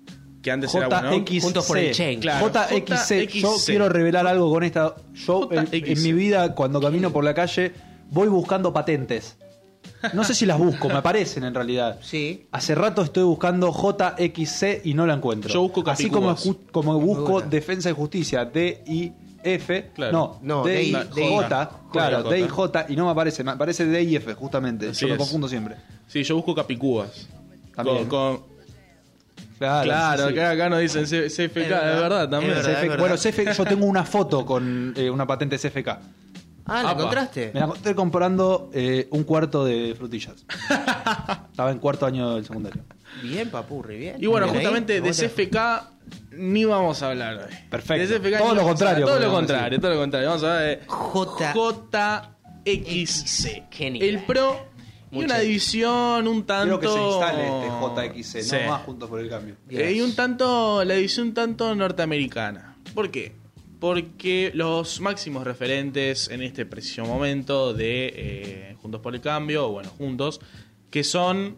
Que 0.45 0.51
antes 0.51 0.75
era 0.75 0.88
bueno. 0.88 1.12
JXC. 1.17 1.41
Juntos 1.41 1.65
por 1.65 1.79
el 1.79 1.91
change. 1.91 2.19
Claro, 2.19 2.51
JXC. 2.51 3.27
Yo 3.34 3.55
quiero 3.65 3.89
revelar 3.89 4.27
algo 4.27 4.51
con 4.51 4.63
esta. 4.63 4.93
Yo 5.15 5.49
en, 5.51 5.65
JXC. 5.65 5.88
en 5.97 6.03
mi 6.03 6.13
vida, 6.13 6.53
cuando 6.53 6.79
camino 6.79 7.12
por 7.12 7.23
la 7.23 7.34
calle, 7.34 7.73
voy 8.12 8.27
buscando 8.27 8.71
patentes. 8.71 9.38
No 10.13 10.23
sé 10.23 10.36
si 10.36 10.45
las 10.45 10.60
busco, 10.60 10.88
me 10.88 10.93
aparecen 10.93 11.45
en 11.45 11.55
realidad. 11.55 11.97
Sí. 12.03 12.45
Hace 12.51 12.75
rato 12.75 13.01
estoy 13.01 13.23
buscando 13.23 13.73
JXC 13.73 14.86
y 14.86 14.93
no 14.93 15.08
la 15.08 15.15
encuentro. 15.15 15.51
Yo 15.51 15.62
busco 15.63 15.84
Así 15.89 16.12
como, 16.12 16.36
como 16.71 16.99
busco. 16.99 17.41
Defensa 17.41 17.89
y 17.89 17.93
Justicia, 17.93 18.45
D-I-F. 18.45 19.89
Claro. 19.95 20.12
No, 20.12 20.39
No, 20.43 20.63
D-I- 20.63 20.93
DI, 21.15 21.27
J, 21.27 21.71
claro, 21.91 22.17
J. 22.21 22.29
D-I-J, 22.29 22.86
y 22.89 22.95
no 22.95 23.05
me 23.05 23.12
aparece, 23.13 23.43
me 23.43 23.49
aparece 23.49 23.84
D-I-F, 23.88 24.36
justamente. 24.36 24.89
Así 24.89 25.08
Yo 25.08 25.12
me 25.12 25.17
confundo 25.17 25.47
siempre. 25.47 25.77
Sí, 26.08 26.21
yo 26.21 26.36
busco 26.36 26.53
capicúas. 26.53 27.27
También. 27.75 28.05
Con, 28.05 28.38
con- 28.38 28.55
Claro, 29.58 29.84
claro, 29.86 30.28
sí, 30.28 30.34
sí. 30.34 30.39
acá, 30.39 30.50
acá 30.52 30.70
nos 30.70 30.80
dicen 30.80 31.08
C- 31.08 31.28
CFK, 31.30 31.38
Es 31.38 31.63
es 31.63 31.70
verdad, 31.70 32.02
verdad, 32.02 32.30
también. 32.30 32.58
es 32.58 32.65
verdad. 32.68 32.82
CF 32.94 33.00
bueno, 33.00 33.15
CF 33.15 33.58
yo 33.58 33.65
tengo 33.65 33.86
una 33.86 34.04
foto 34.04 34.46
con 34.46 34.94
eh, 34.98 35.10
una 35.10 35.26
patente 35.26 35.58
CFK. 35.58 35.88
Ah, 36.68 36.82
¿la 36.84 36.89
Apa. 36.89 36.91
encontraste? 36.94 37.52
Me 37.54 37.60
la 37.60 37.65
encontré 37.68 37.94
comprando 37.96 38.70
eh, 38.74 39.08
un 39.12 39.24
cuarto 39.24 39.63
de 39.63 39.94
frutillas. 39.98 40.46
Estaba 41.52 41.72
en 41.72 41.80
cuarto 41.80 42.06
año 42.06 42.36
del 42.36 42.46
secundario. 42.46 42.84
Bien, 43.22 43.50
papurri, 43.50 43.98
bien. 43.98 44.15
Y 44.22 44.26
bueno, 44.26 44.48
Bien 44.48 44.58
ahí. 44.58 44.63
justamente 44.65 44.94
de 44.94 45.00
¿Cómo 45.02 45.13
te- 45.13 45.28
CFK 45.30 45.58
ni 46.38 46.65
vamos 46.65 47.02
a 47.02 47.10
hablar 47.12 47.36
hoy. 47.38 47.56
Perfecto. 47.70 48.13
De 48.13 48.20
CFK 48.20 48.38
Todo 48.39 48.56
lo 48.56 48.63
contrario, 48.63 49.06
hablar. 49.06 49.18
Todo 49.20 49.28
lo 49.28 49.34
contrario, 49.34 49.80
todo 49.80 49.91
lo 49.94 50.00
contrario. 50.00 50.28
Vamos 50.30 50.44
a 50.44 50.54
ver 50.58 50.80
de 50.80 50.86
J- 50.88 51.54
JXC. 52.65 53.63
Genial. 53.72 54.04
El 54.10 54.20
pro 54.26 54.58
y 55.21 55.25
una 55.25 55.39
división 55.39 56.28
un 56.28 56.45
tanto. 56.45 56.80
Quiero 56.80 56.93
que 56.95 56.99
se 56.99 57.06
instale 57.08 57.47
este 57.47 58.21
JXC, 58.21 58.43
Sí. 58.43 58.56
no 58.63 58.71
más 58.71 58.82
juntos 58.84 59.10
por 59.10 59.19
el 59.19 59.30
cambio. 59.30 59.56
Eh, 59.69 59.93
y 59.93 60.01
un 60.01 60.15
tanto, 60.15 60.84
la 60.84 60.95
edición 60.95 61.28
un 61.28 61.34
tanto 61.34 61.73
norteamericana. 61.75 62.78
¿Por 62.93 63.12
qué? 63.12 63.34
Porque 63.80 64.51
los 64.54 65.01
máximos 65.01 65.43
referentes 65.43 66.30
en 66.30 66.41
este 66.41 66.65
preciso 66.65 67.04
momento 67.06 67.73
de 67.73 68.13
eh, 68.15 68.75
Juntos 68.82 69.01
por 69.01 69.13
el 69.15 69.21
Cambio, 69.21 69.67
o 69.67 69.71
bueno, 69.73 69.89
Juntos, 69.97 70.39
que 70.89 71.04
son 71.04 71.56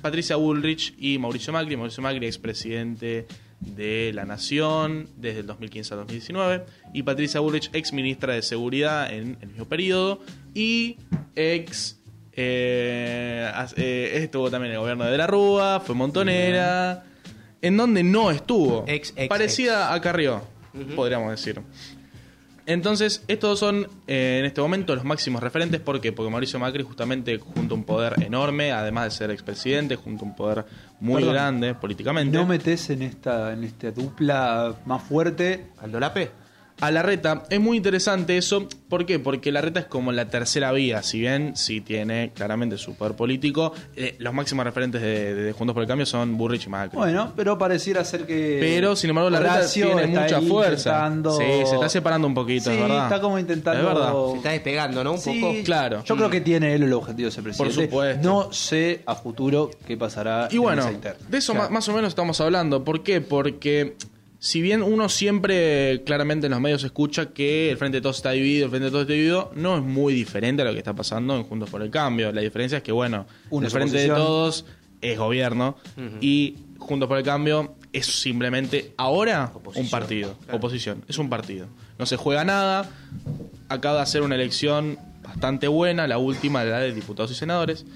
Patricia 0.00 0.36
Bullrich 0.36 0.94
y 0.98 1.18
Mauricio 1.18 1.52
Macri. 1.52 1.76
Mauricio 1.76 2.02
Macri, 2.02 2.26
expresidente 2.26 3.26
de 3.60 4.12
la 4.14 4.24
Nación 4.24 5.08
desde 5.16 5.40
el 5.40 5.46
2015 5.46 5.94
al 5.94 6.00
2019. 6.00 6.64
Y 6.94 7.02
Patricia 7.02 7.40
Bullrich, 7.40 7.70
ex 7.72 7.92
ministra 7.92 8.34
de 8.34 8.42
Seguridad 8.42 9.12
en 9.12 9.36
el 9.40 9.48
mismo 9.48 9.66
periodo. 9.66 10.20
Y 10.54 10.96
ex. 11.34 11.98
Eh, 12.36 13.50
eh, 13.76 14.10
estuvo 14.14 14.50
también 14.50 14.70
en 14.70 14.74
el 14.76 14.80
gobierno 14.80 15.04
de 15.04 15.16
la 15.16 15.26
Rúa, 15.26 15.80
fue 15.80 15.94
montonera. 15.94 17.04
En 17.62 17.76
donde 17.76 18.02
no 18.02 18.30
estuvo. 18.30 18.84
Ex, 18.86 19.14
ex, 19.16 19.28
Parecida 19.28 19.94
a 19.94 20.00
Carrió, 20.00 20.42
podríamos 20.94 21.30
decir. 21.30 21.62
Entonces, 22.66 23.22
estos 23.28 23.58
son 23.58 23.88
eh, 24.06 24.38
en 24.40 24.46
este 24.46 24.60
momento 24.60 24.94
los 24.94 25.04
máximos 25.04 25.42
referentes. 25.42 25.80
¿Por 25.80 26.00
qué? 26.00 26.12
Porque 26.12 26.30
Mauricio 26.30 26.58
Macri, 26.58 26.82
justamente, 26.82 27.38
junto 27.38 27.74
a 27.74 27.78
un 27.78 27.84
poder 27.84 28.22
enorme, 28.22 28.72
además 28.72 29.04
de 29.04 29.10
ser 29.10 29.30
expresidente, 29.30 29.96
junto 29.96 30.24
a 30.24 30.28
un 30.28 30.36
poder 30.36 30.64
muy 31.00 31.16
Perdón. 31.16 31.34
grande 31.34 31.74
políticamente. 31.74 32.36
No 32.36 32.46
metes 32.46 32.88
en 32.90 33.02
esta, 33.02 33.52
en 33.52 33.64
esta 33.64 33.90
dupla 33.90 34.76
más 34.86 35.02
fuerte. 35.02 35.66
¿Aldolape? 35.78 36.30
A 36.80 36.90
la 36.90 37.02
reta 37.02 37.44
es 37.50 37.60
muy 37.60 37.76
interesante 37.76 38.36
eso. 38.36 38.68
¿Por 38.88 39.06
qué? 39.06 39.18
Porque 39.18 39.52
la 39.52 39.60
reta 39.60 39.80
es 39.80 39.86
como 39.86 40.10
la 40.12 40.28
tercera 40.28 40.72
vía. 40.72 41.02
Si 41.02 41.20
bien 41.20 41.56
sí 41.56 41.80
tiene 41.80 42.32
claramente 42.34 42.76
su 42.78 42.94
poder 42.94 43.14
político, 43.14 43.72
eh, 43.96 44.16
los 44.18 44.34
máximos 44.34 44.64
referentes 44.64 45.00
de, 45.00 45.34
de 45.34 45.52
Juntos 45.52 45.72
por 45.72 45.82
el 45.82 45.88
Cambio 45.88 46.04
son 46.04 46.36
Burrich 46.36 46.66
y 46.66 46.68
Macri. 46.68 46.98
Bueno, 46.98 47.32
pero 47.36 47.56
pareciera 47.56 48.04
ser 48.04 48.26
que. 48.26 48.58
Pero, 48.60 48.96
sin 48.96 49.10
embargo, 49.10 49.30
la 49.30 49.38
reta 49.40 49.70
tiene 49.72 50.06
mucha 50.08 50.40
fuerza. 50.42 50.90
intentando- 51.06 51.38
Sí, 51.38 51.44
se 51.64 51.74
está 51.74 51.88
separando 51.88 52.26
un 52.28 52.34
poquito, 52.34 52.64
Sí, 52.70 52.76
es 52.76 52.82
verdad. 52.82 53.04
está 53.04 53.20
como 53.20 53.38
intentando. 53.38 53.80
Es 53.80 53.86
verdad. 53.86 54.12
Se 54.32 54.36
está 54.36 54.50
despegando, 54.50 55.04
¿no? 55.04 55.12
Un 55.12 55.18
Sí, 55.18 55.40
poco. 55.40 55.54
Claro. 55.64 56.04
Yo 56.04 56.16
creo 56.16 56.28
que 56.30 56.40
tiene 56.40 56.74
él 56.74 56.82
el 56.82 56.92
objetivo 56.92 57.26
de 57.28 57.32
ser 57.32 57.44
presidente. 57.44 57.74
Por 57.76 57.84
supuesto. 57.84 58.22
No 58.28 58.52
sé 58.52 59.02
a 59.06 59.14
futuro 59.14 59.70
qué 59.86 59.96
pasará 59.96 60.48
Y 60.50 60.56
en 60.56 60.62
bueno, 60.62 60.82
esa 60.88 61.14
de 61.28 61.38
eso 61.38 61.52
Claro. 61.52 61.70
más 61.70 61.88
o 61.88 61.92
menos 61.94 62.08
estamos 62.08 62.40
hablando. 62.40 62.84
¿Por 62.84 63.02
qué? 63.02 63.20
Porque 63.20 63.96
si 64.44 64.60
bien 64.60 64.82
uno 64.82 65.08
siempre 65.08 66.02
claramente 66.04 66.48
en 66.48 66.50
los 66.50 66.60
medios 66.60 66.84
escucha 66.84 67.30
que 67.30 67.70
el 67.70 67.78
Frente 67.78 67.96
de 67.96 68.02
Todos 68.02 68.16
está 68.16 68.32
dividido, 68.32 68.66
el 68.66 68.70
Frente 68.70 68.84
de 68.84 68.90
Todos 68.90 69.02
está 69.04 69.14
dividido, 69.14 69.50
no 69.54 69.78
es 69.78 69.82
muy 69.82 70.12
diferente 70.12 70.60
a 70.60 70.66
lo 70.66 70.72
que 70.72 70.78
está 70.78 70.92
pasando 70.92 71.34
en 71.34 71.44
Juntos 71.44 71.70
por 71.70 71.80
el 71.80 71.90
Cambio. 71.90 72.30
La 72.30 72.42
diferencia 72.42 72.76
es 72.76 72.84
que, 72.84 72.92
bueno, 72.92 73.24
Uno 73.48 73.64
el 73.64 73.72
Frente 73.72 73.96
de. 73.96 74.08
Todos 74.08 74.66
es 75.00 75.18
gobierno 75.18 75.78
y 76.20 76.58
Juntos 76.78 77.08
por 77.08 77.16
el 77.16 77.24
Cambio 77.24 77.76
es 77.90 78.04
simplemente 78.04 78.92
ahora 78.98 79.50
un 79.76 79.88
partido, 79.88 80.36
oposición, 80.52 81.02
es 81.08 81.16
un 81.16 81.30
partido. 81.30 81.66
No 81.98 82.04
se 82.04 82.18
juega 82.18 82.44
nada, 82.44 82.90
acaba 83.70 83.96
de 83.96 84.02
hacer 84.02 84.20
una 84.20 84.34
elección 84.34 84.98
bastante 85.22 85.68
buena, 85.68 86.06
la 86.06 86.18
última, 86.18 86.64
la 86.64 86.80
de 86.80 86.92
diputados 86.92 87.30
y 87.30 87.34
senadores, 87.34 87.86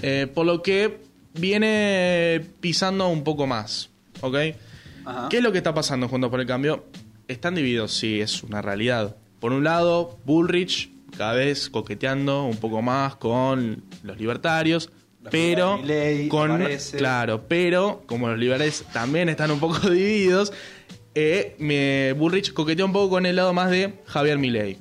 eh, 0.00 0.26
por 0.32 0.46
lo 0.46 0.62
que 0.62 1.02
viene 1.34 2.40
pisando 2.60 3.06
un 3.08 3.22
poco 3.22 3.46
más, 3.46 3.90
¿ok? 4.22 4.36
Ajá. 5.10 5.28
¿Qué 5.28 5.38
es 5.38 5.42
lo 5.42 5.52
que 5.52 5.58
está 5.58 5.74
pasando 5.74 6.06
en 6.06 6.10
Juntos 6.10 6.30
por 6.30 6.40
el 6.40 6.46
Cambio? 6.46 6.84
Están 7.28 7.54
divididos, 7.54 7.92
sí, 7.92 8.20
es 8.20 8.42
una 8.42 8.60
realidad. 8.62 9.16
Por 9.40 9.52
un 9.52 9.64
lado, 9.64 10.18
Bullrich 10.24 10.90
cada 11.16 11.32
vez 11.34 11.68
coqueteando 11.70 12.44
un 12.44 12.56
poco 12.56 12.82
más 12.82 13.16
con 13.16 13.82
los 14.02 14.18
libertarios, 14.18 14.90
La 15.22 15.30
pero 15.30 15.80
con 16.28 16.50
aparece. 16.52 16.96
claro, 16.98 17.44
pero 17.48 18.02
como 18.06 18.28
los 18.28 18.38
liberales 18.38 18.84
también 18.92 19.28
están 19.28 19.50
un 19.50 19.60
poco 19.60 19.78
divididos, 19.90 20.52
eh, 21.14 21.56
me- 21.58 22.12
Bullrich 22.14 22.52
coquetea 22.52 22.84
un 22.84 22.92
poco 22.92 23.10
con 23.10 23.26
el 23.26 23.36
lado 23.36 23.52
más 23.52 23.70
de 23.70 23.94
Javier 24.06 24.38
Milei 24.38 24.78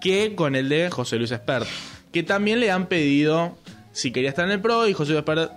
que 0.00 0.34
con 0.34 0.54
el 0.56 0.68
de 0.70 0.88
José 0.90 1.16
Luis 1.16 1.30
Espert, 1.30 1.66
que 2.12 2.22
también 2.22 2.58
le 2.60 2.70
han 2.70 2.86
pedido 2.86 3.58
si 3.92 4.12
quería 4.12 4.30
estar 4.30 4.46
en 4.46 4.52
el 4.52 4.60
PRO 4.60 4.88
y 4.88 4.92
José 4.94 5.12
Luis 5.12 5.18
Espert 5.18 5.52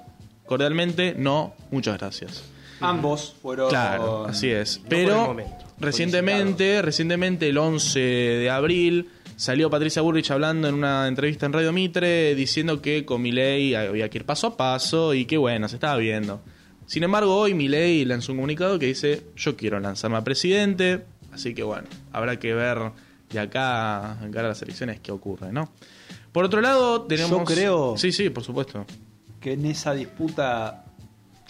cordialmente 0.45 1.15
no, 1.17 1.53
muchas 1.71 1.97
gracias. 1.97 2.43
Ambos 2.83 3.35
fueron. 3.41 3.69
Claro, 3.69 4.25
así 4.25 4.49
es. 4.49 4.77
por 4.79 4.93
el 4.93 5.05
Pero 5.05 5.25
momento. 5.27 5.51
recientemente, 5.79 6.81
recientemente 6.81 7.49
el 7.49 7.57
11 7.57 7.99
de 7.99 8.49
abril 8.49 9.09
salió 9.35 9.69
Patricia 9.69 10.01
Burrich 10.01 10.29
hablando 10.31 10.67
en 10.67 10.75
una 10.75 11.07
entrevista 11.07 11.45
en 11.45 11.53
Radio 11.53 11.71
Mitre 11.73 12.35
diciendo 12.35 12.81
que 12.81 13.05
con 13.05 13.21
Milei 13.21 13.73
había 13.75 14.09
que 14.09 14.19
ir 14.19 14.25
paso 14.25 14.47
a 14.47 14.57
paso 14.57 15.13
y 15.13 15.25
que 15.25 15.37
bueno, 15.37 15.67
se 15.67 15.75
estaba 15.75 15.97
viendo. 15.97 16.41
Sin 16.85 17.03
embargo, 17.03 17.35
hoy 17.35 17.53
Milei 17.53 18.05
lanzó 18.05 18.31
un 18.33 18.39
comunicado 18.39 18.77
que 18.77 18.87
dice, 18.87 19.23
"Yo 19.35 19.55
quiero 19.55 19.79
lanzarme 19.79 20.17
a 20.17 20.23
presidente", 20.23 21.05
así 21.31 21.53
que 21.55 21.63
bueno, 21.63 21.87
habrá 22.11 22.37
que 22.39 22.53
ver 22.53 22.77
de 23.31 23.39
acá 23.39 24.17
en 24.21 24.31
cara 24.31 24.45
a 24.47 24.49
las 24.49 24.61
elecciones 24.61 24.99
qué 24.99 25.11
ocurre, 25.11 25.51
¿no? 25.51 25.71
Por 26.31 26.45
otro 26.45 26.61
lado, 26.61 27.03
tenemos 27.03 27.31
Yo 27.31 27.43
creo- 27.45 27.97
Sí, 27.97 28.11
sí, 28.11 28.29
por 28.29 28.43
supuesto. 28.43 28.85
Que 29.39 29.53
en 29.53 29.65
esa 29.65 29.93
disputa. 29.93 30.82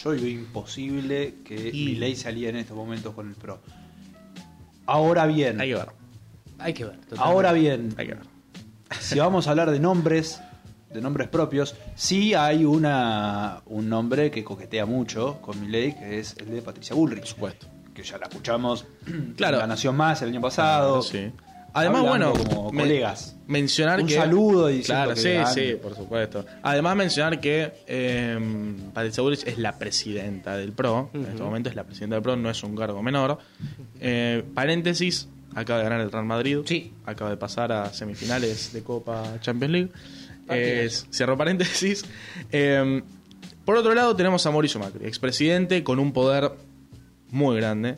Yo 0.03 0.11
digo 0.11 0.41
imposible 0.41 1.35
que 1.45 1.69
Y- 1.73 1.85
Milei 1.85 2.15
salía 2.15 2.49
en 2.49 2.57
estos 2.57 2.75
momentos 2.75 3.13
con 3.13 3.29
el 3.29 3.35
PRO. 3.35 3.59
Ahora 4.85 5.25
bien. 5.25 5.59
Hay 5.61 5.69
que 5.69 5.75
ver. 5.75 5.87
Hay 6.59 6.73
que 6.73 6.85
ver. 6.85 6.95
totalmente. 6.97 7.23
Ahora 7.23 7.53
bien. 7.53 7.93
Hay 7.97 8.07
que 8.07 8.13
ver. 8.15 8.23
si 8.99 9.19
vamos 9.19 9.47
a 9.47 9.51
hablar 9.51 9.71
de 9.71 9.79
nombres, 9.79 10.39
de 10.93 11.01
nombres 11.01 11.27
propios, 11.27 11.75
sí 11.95 12.33
hay 12.33 12.65
una 12.65 13.61
un 13.65 13.89
nombre 13.89 14.29
que 14.29 14.43
coquetea 14.43 14.85
mucho 14.85 15.39
con 15.41 15.59
Milei, 15.59 15.97
que 15.97 16.19
es 16.19 16.35
el 16.37 16.51
de 16.51 16.61
Patricia 16.61 16.95
Bullrich. 16.95 17.19
Por 17.21 17.27
supuesto. 17.27 17.67
Que 17.93 18.03
ya 18.03 18.17
la 18.17 18.25
escuchamos 18.27 18.85
Claro. 19.37 19.57
en 19.57 19.61
La 19.61 19.67
Nación 19.67 19.95
Más 19.95 20.21
el 20.21 20.29
año 20.29 20.41
pasado. 20.41 21.01
Sí. 21.01 21.31
Además, 21.73 22.01
bueno, 22.03 22.33
como 22.33 22.71
colegas. 22.71 23.35
mencionar 23.47 23.99
Un 23.99 24.07
que. 24.07 24.13
saludo 24.13 24.69
y 24.69 24.81
Claro, 24.81 25.15
sí, 25.15 25.31
sí, 25.53 25.75
por 25.81 25.95
supuesto. 25.95 26.45
Además, 26.61 26.95
mencionar 26.95 27.39
que 27.39 27.71
eh, 27.87 28.37
Patricia 28.93 29.23
Bullrich 29.23 29.47
es 29.47 29.57
la 29.57 29.77
presidenta 29.77 30.55
del 30.55 30.71
PRO. 30.71 31.09
En 31.13 31.25
este 31.25 31.41
momento 31.41 31.69
es 31.69 31.75
la 31.75 31.83
presidenta 31.83 32.15
del 32.15 32.23
PRO, 32.23 32.35
no 32.35 32.49
es 32.49 32.63
un 32.63 32.75
cargo 32.75 33.01
menor. 33.01 33.39
Eh, 33.99 34.43
paréntesis: 34.53 35.27
acaba 35.55 35.79
de 35.79 35.85
ganar 35.85 36.01
el 36.01 36.11
Real 36.11 36.25
Madrid. 36.25 36.59
Sí. 36.65 36.93
Acaba 37.05 37.31
de 37.31 37.37
pasar 37.37 37.71
a 37.71 37.91
semifinales 37.93 38.71
de 38.73 38.83
Copa 38.83 39.39
Champions 39.41 39.71
League. 39.71 39.89
Eh, 40.49 40.89
cierro 41.11 41.37
paréntesis. 41.37 42.05
Eh, 42.51 43.01
por 43.65 43.77
otro 43.77 43.93
lado, 43.93 44.15
tenemos 44.15 44.45
a 44.45 44.51
Mauricio 44.51 44.79
Macri, 44.79 45.05
expresidente 45.05 45.83
con 45.83 45.97
un 45.97 46.11
poder 46.11 46.51
muy 47.31 47.55
grande. 47.55 47.97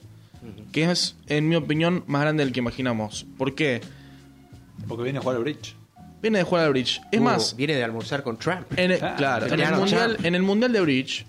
Que 0.71 0.89
es, 0.91 1.15
en 1.27 1.47
mi 1.49 1.55
opinión, 1.55 2.03
más 2.07 2.21
grande 2.21 2.43
del 2.43 2.53
que 2.53 2.59
imaginamos. 2.59 3.25
¿Por 3.37 3.55
qué? 3.55 3.81
Porque 4.87 5.03
viene 5.03 5.19
a 5.19 5.21
jugar 5.21 5.37
al 5.37 5.43
bridge. 5.43 5.75
Viene 6.21 6.39
de 6.39 6.43
jugar 6.43 6.65
al 6.65 6.71
bridge. 6.71 7.01
Es 7.11 7.19
Uh, 7.19 7.23
más, 7.23 7.55
Viene 7.55 7.75
de 7.75 7.83
almorzar 7.83 8.23
con 8.23 8.37
Trump. 8.37 8.65
en 8.77 8.91
el, 8.91 9.03
Ah, 9.03 9.15
claro, 9.17 9.45
en 9.47 9.59
el, 9.59 9.75
mundial, 9.75 10.17
en 10.23 10.35
el 10.35 10.41
mundial 10.43 10.71
de 10.73 10.81
bridge, 10.81 11.25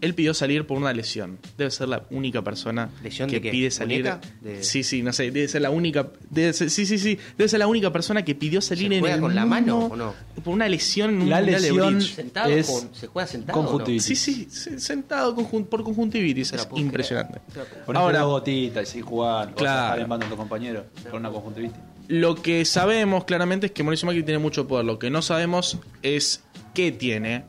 él 0.00 0.14
pidió 0.14 0.32
salir 0.34 0.66
por 0.66 0.78
una 0.78 0.92
lesión. 0.92 1.38
Debe 1.58 1.70
ser 1.70 1.88
la 1.88 2.04
única 2.10 2.42
persona 2.42 2.88
¿Lesión 3.02 3.28
que 3.28 3.36
de 3.36 3.42
qué? 3.42 3.50
pide 3.50 3.70
salir. 3.70 4.10
De- 4.40 4.62
Sí, 4.64 4.82
sí, 4.82 5.02
no 5.02 5.12
sé, 5.12 5.30
debe 5.30 5.46
ser 5.48 5.60
la 5.62 5.70
única. 5.70 6.08
Debe 6.30 6.52
ser- 6.52 6.70
sí, 6.70 6.86
sí, 6.86 6.98
sí. 6.98 7.18
Debe 7.36 7.48
ser 7.48 7.58
la 7.58 7.66
única 7.66 7.92
persona 7.92 8.24
que 8.24 8.34
pidió 8.34 8.60
salir 8.60 8.88
¿Se 8.88 8.94
en 8.94 9.00
juega 9.00 9.14
el 9.16 9.20
con 9.20 9.34
la 9.34 9.44
mano 9.46 9.78
mundo 9.80 9.94
o 9.94 9.96
no? 9.96 10.14
por 10.42 10.54
una 10.54 10.68
lesión 10.68 11.10
en 11.10 11.22
un 11.22 11.30
La 11.30 11.42
de 11.42 11.52
lesión-. 11.52 12.00
¿Sentado? 12.00 12.48
Es 12.50 12.66
con- 12.68 12.94
¿Se 12.94 13.06
juega 13.08 13.26
sentado? 13.26 13.60
no? 13.60 13.68
conjuntivitis. 13.68 14.06
Sí, 14.06 14.16
sí, 14.16 14.46
se- 14.50 14.80
sentado 14.80 15.34
por 15.36 15.82
conjuntivitis. 15.84 16.52
la 16.52 16.62
Es 16.62 16.68
impresionante. 16.76 17.40
la 17.54 17.64
Ponete 17.84 18.02
Ahora- 18.04 18.18
dos 18.20 18.30
gotitas 18.30 18.96
y 18.96 19.00
jugando. 19.02 19.54
Claro. 19.56 20.06
Vas 20.08 20.18
en 20.20 20.26
a 20.26 20.30
tu 20.30 20.36
compañero 20.36 20.84
con 21.10 21.20
una 21.20 21.30
conjuntivitis. 21.30 21.76
Lo 22.08 22.34
que 22.36 22.64
sabemos 22.64 23.24
claramente 23.24 23.66
es 23.66 23.72
que 23.72 23.82
Mauricio 23.84 24.06
Macri 24.06 24.22
tiene 24.24 24.38
mucho 24.38 24.66
poder. 24.66 24.84
Lo 24.84 24.98
que 24.98 25.10
no 25.10 25.22
sabemos 25.22 25.78
es 26.02 26.42
qué 26.74 26.90
tiene 26.90 27.44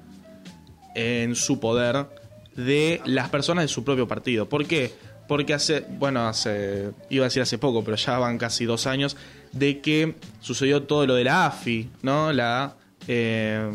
en 0.96 1.36
su 1.36 1.60
poder 1.60 2.08
de 2.56 3.02
las 3.06 3.30
personas 3.30 3.64
de 3.64 3.68
su 3.68 3.84
propio 3.84 4.08
partido. 4.08 4.48
¿Por 4.48 4.66
qué? 4.66 4.94
Porque 5.28 5.54
hace, 5.54 5.86
bueno, 5.98 6.28
hace, 6.28 6.92
iba 7.10 7.26
a 7.26 7.28
decir 7.28 7.42
hace 7.42 7.58
poco, 7.58 7.84
pero 7.84 7.96
ya 7.98 8.18
van 8.20 8.38
casi 8.38 8.66
dos 8.66 8.88
años, 8.88 9.16
de 9.52 9.80
que 9.80 10.16
sucedió 10.40 10.84
todo 10.84 11.06
lo 11.06 11.16
de 11.16 11.24
la 11.24 11.46
AFI, 11.46 11.90
¿no? 12.02 12.34
La, 12.34 12.76
eh, 13.08 13.70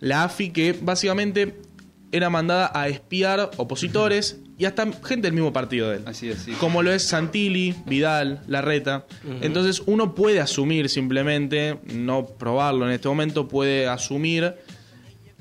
la 0.00 0.24
AFI 0.24 0.50
que 0.50 0.78
básicamente 0.80 1.54
era 2.12 2.30
mandada 2.30 2.70
a 2.74 2.88
espiar 2.88 3.50
opositores 3.56 4.38
y 4.56 4.66
hasta 4.66 4.86
gente 5.04 5.26
del 5.26 5.32
mismo 5.32 5.52
partido 5.52 5.90
de 5.90 5.96
él 5.96 6.02
Así 6.06 6.30
es, 6.30 6.42
sí. 6.42 6.52
como 6.52 6.82
lo 6.82 6.92
es 6.92 7.02
Santilli, 7.02 7.74
Vidal, 7.86 8.40
Larreta. 8.46 9.04
Entonces 9.40 9.82
uno 9.86 10.14
puede 10.14 10.40
asumir 10.40 10.88
simplemente, 10.88 11.78
no 11.92 12.24
probarlo 12.26 12.86
en 12.86 12.92
este 12.92 13.08
momento, 13.08 13.48
puede 13.48 13.88
asumir 13.88 14.54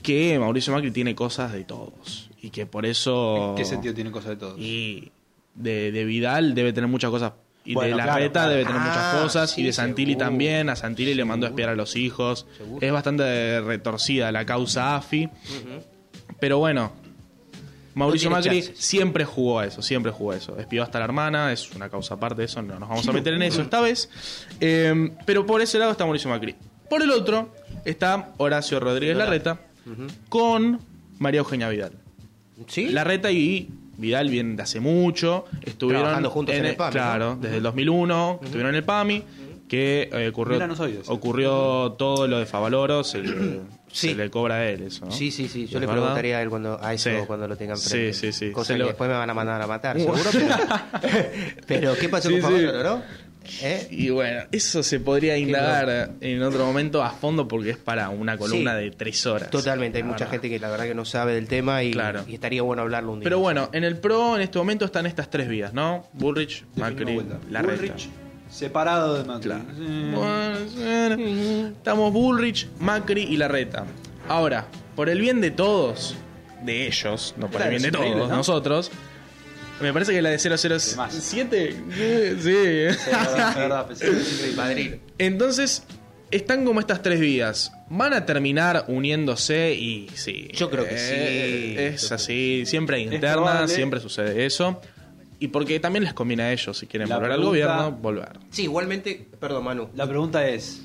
que 0.03 0.37
Mauricio 0.37 0.71
Macri 0.73 0.91
tiene 0.91 1.15
cosas 1.15 1.51
de 1.53 1.63
todos. 1.63 2.29
Y 2.41 2.49
que 2.51 2.65
por 2.67 2.85
eso... 2.85 3.49
¿En 3.51 3.55
qué 3.55 3.65
sentido 3.65 3.93
tiene 3.95 4.11
cosas 4.11 4.31
de 4.31 4.35
todos? 4.35 4.59
Y 4.59 5.11
de, 5.55 5.91
de 5.91 6.05
Vidal 6.05 6.53
debe 6.53 6.73
tener 6.73 6.89
muchas 6.89 7.09
cosas. 7.09 7.33
Y 7.65 7.73
Bueno, 7.73 7.95
de 7.95 8.03
claro, 8.03 8.31
claro. 8.31 8.49
debe 8.51 8.65
tener 8.65 8.81
Ah, 8.81 8.85
muchas 8.85 9.23
cosas. 9.23 9.51
sí, 9.51 9.61
y 9.61 9.65
de 9.65 9.71
Santilli 9.73 10.11
seguro. 10.13 10.25
también. 10.27 10.69
A 10.69 10.75
Santilli 10.75 11.13
le 11.13 11.23
mandó 11.25 11.45
a 11.45 11.49
espiar 11.49 11.69
a 11.69 11.75
los 11.75 11.95
hijos. 11.95 12.45
Seguro. 12.57 12.85
Es 12.85 12.91
bastante 12.91 13.61
retorcida 13.61 14.31
la 14.33 14.45
causa 14.45 14.97
AFI. 14.97 15.29
Pero 16.39 16.57
bueno, 16.57 16.91
Mauricio 17.95 18.29
No 18.29 18.35
Macri 18.35 18.61
chances. 18.63 18.83
siempre 18.85 19.23
jugó 19.23 19.59
a 19.59 19.65
eso, 19.67 19.81
siempre 19.81 20.11
jugó 20.11 20.31
a 20.31 20.35
eso. 20.35 20.57
Espió 20.59 20.83
hasta 20.83 20.99
la 20.99 21.05
hermana, 21.05 21.53
es 21.53 21.71
una 21.71 21.89
causa 21.89 22.15
aparte 22.15 22.41
de 22.41 22.45
eso, 22.45 22.61
no 22.61 22.77
nos 22.79 22.89
vamos 22.89 23.07
a 23.07 23.11
meter 23.13 23.33
en 23.35 23.43
eso 23.43 23.61
esta 23.61 23.79
vez. 23.79 24.09
Eh, 24.59 25.11
pero 25.25 25.45
por 25.45 25.61
ese 25.61 25.79
lado 25.79 25.91
está 25.91 26.03
Mauricio 26.03 26.29
Macri. 26.29 26.55
Por 26.89 27.01
el 27.01 27.11
otro 27.11 27.53
está 27.85 28.33
Horacio 28.37 28.79
Rodríguez 28.81 29.15
Larreta 29.15 29.59
con 30.29 30.79
María 31.19 31.39
Eugenia 31.39 31.69
Vidal. 31.69 31.93
¿Sí? 32.67 32.89
Larreta 32.89 33.31
y 33.31 33.69
Vidal 33.97 34.29
vienen 34.29 34.55
de 34.55 34.63
hace 34.63 34.79
mucho, 34.79 35.45
estuvieron 35.61 36.01
Trabajando 36.03 36.29
juntos 36.29 36.55
en 36.55 36.65
el 36.65 36.75
PAMI, 36.75 36.91
Claro, 36.91 37.35
¿no? 37.35 37.41
desde 37.41 37.57
el 37.57 37.63
2001, 37.63 38.39
estuvieron 38.43 38.69
en 38.71 38.75
el 38.75 38.83
PAMI, 38.83 39.23
que 39.67 40.09
eh, 40.11 40.27
ocurrió, 40.29 40.59
ocurrió 41.07 41.95
todo 41.97 42.27
lo 42.27 42.37
de 42.39 42.45
Favaloro, 42.45 43.03
se, 43.03 43.19
le- 43.19 43.61
Sí. 43.91 44.09
se 44.09 44.15
le 44.15 44.29
cobra 44.31 44.55
a 44.55 44.69
él 44.69 44.83
eso, 44.83 45.05
¿no? 45.05 45.11
Sí, 45.11 45.29
sí, 45.31 45.47
sí. 45.47 45.61
Yo 45.61 45.65
¿Es 45.65 45.73
le 45.73 45.79
verdad? 45.81 45.93
preguntaría 45.93 46.37
a 46.39 46.41
él 46.41 46.49
cuando, 46.49 46.79
a 46.83 46.93
eso 46.95 47.09
Sí. 47.11 47.15
cuando 47.27 47.47
lo 47.47 47.55
tengan 47.55 47.77
Sí, 47.77 47.89
frente. 47.89 48.13
sí, 48.13 48.31
sí. 48.33 48.51
Cosa 48.51 48.67
Se 48.69 48.73
que 48.73 48.79
lo- 48.79 48.87
después 48.87 49.07
me 49.09 49.15
van 49.15 49.29
a 49.29 49.33
mandar 49.35 49.61
a 49.61 49.67
matar, 49.67 49.99
seguro. 49.99 50.19
Pero, 50.31 50.55
pero 51.67 51.95
¿qué 51.95 52.09
pasó 52.09 52.29
Sí, 52.29 52.39
con 52.39 52.51
sí. 52.51 52.57
Favaloro, 52.65 52.83
no? 52.83 53.03
¿Eh? 53.61 53.87
Y 53.91 54.09
bueno, 54.09 54.43
eso 54.51 54.83
se 54.83 54.99
podría 54.99 55.37
indagar 55.37 56.11
en 56.21 56.41
otro 56.43 56.65
momento 56.65 57.03
a 57.03 57.09
fondo 57.11 57.47
porque 57.47 57.71
es 57.71 57.77
para 57.77 58.09
una 58.09 58.37
columna 58.37 58.77
Sí. 58.77 58.83
de 58.85 58.91
tres 58.91 59.25
horas. 59.25 59.49
Totalmente, 59.49 59.97
hay 59.97 60.03
La 60.03 60.09
mucha 60.09 60.25
gente 60.27 60.49
que 60.49 60.59
la 60.59 60.69
verdad 60.69 60.85
que 60.85 60.95
no 60.95 61.05
sabe 61.05 61.33
del 61.35 61.47
tema 61.47 61.83
y, 61.83 61.91
Claro. 61.91 62.23
y 62.27 62.35
estaría 62.35 62.61
bueno 62.61 62.83
hablarlo 62.83 63.11
un 63.13 63.19
día. 63.19 63.23
Pero 63.25 63.39
bueno, 63.39 63.69
en 63.73 63.83
el 63.83 63.97
PRO 63.97 64.35
en 64.35 64.41
este 64.43 64.57
momento 64.59 64.85
están 64.85 65.05
estas 65.05 65.29
tres 65.29 65.47
vías, 65.49 65.73
¿no? 65.73 66.07
Bullrich, 66.13 66.65
Macri. 66.75 67.19
Larreta. 67.49 67.81
Bullrich, 67.81 68.09
separado 68.49 69.17
de 69.17 69.23
Macri. 69.25 69.43
Claro. 69.49 69.63
Eh, 69.77 70.11
Bueno, 70.15 71.17
bueno. 71.17 71.67
Estamos 71.77 72.13
Bullrich, 72.13 72.67
Macri 72.79 73.23
y 73.23 73.37
Larreta. 73.37 73.85
Ahora, 74.29 74.67
por 74.95 75.09
el 75.09 75.19
bien 75.19 75.41
de 75.41 75.51
todos, 75.51 76.15
de 76.63 76.87
ellos, 76.87 77.33
no 77.37 77.47
por 77.47 77.57
Claro, 77.61 77.75
el 77.75 77.81
bien 77.81 77.91
de 77.91 77.97
todos, 77.97 78.29
¿no? 78.29 78.35
nosotros, 78.37 78.89
me 79.81 79.91
parece 79.93 80.11
que 80.13 80.21
la 80.21 80.29
de 80.29 80.39
007. 80.39 80.79
Sí. 80.79 82.51
es 82.51 83.05
verdad, 83.05 83.49
es 83.49 83.55
verdad, 83.55 83.87
pensé 83.87 84.05
que- 84.09 84.19
Sí, 84.19 84.53
Madrid. 84.55 84.95
Entonces, 85.17 85.83
están 86.31 86.65
como 86.65 86.79
estas 86.79 87.01
tres 87.01 87.19
vías. 87.19 87.71
Van 87.89 88.13
a 88.13 88.25
terminar 88.25 88.85
uniéndose 88.87 89.73
y 89.73 90.07
sí. 90.15 90.49
Yo 90.53 90.69
creo 90.69 90.87
que 90.87 90.97
sí. 90.97 91.75
Es 91.77 92.11
así. 92.11 92.63
Siempre 92.65 92.97
hay 92.97 93.19
probable. 93.19 93.67
siempre 93.67 93.99
sucede 93.99 94.45
eso. 94.45 94.79
Y 95.39 95.49
porque 95.49 95.79
también 95.79 96.05
les 96.05 96.13
conviene 96.13 96.43
a 96.43 96.51
ellos, 96.53 96.77
si 96.77 96.87
quieren 96.87 97.09
La 97.09 97.15
volver 97.17 97.31
al 97.33 97.43
gobierno, 97.43 97.91
volver. 97.91 98.39
Sí, 98.49 98.63
igualmente, 98.63 99.27
perdón 99.39 99.65
Manu. 99.65 99.89
La 99.93 100.07
pregunta 100.07 100.47
es, 100.47 100.83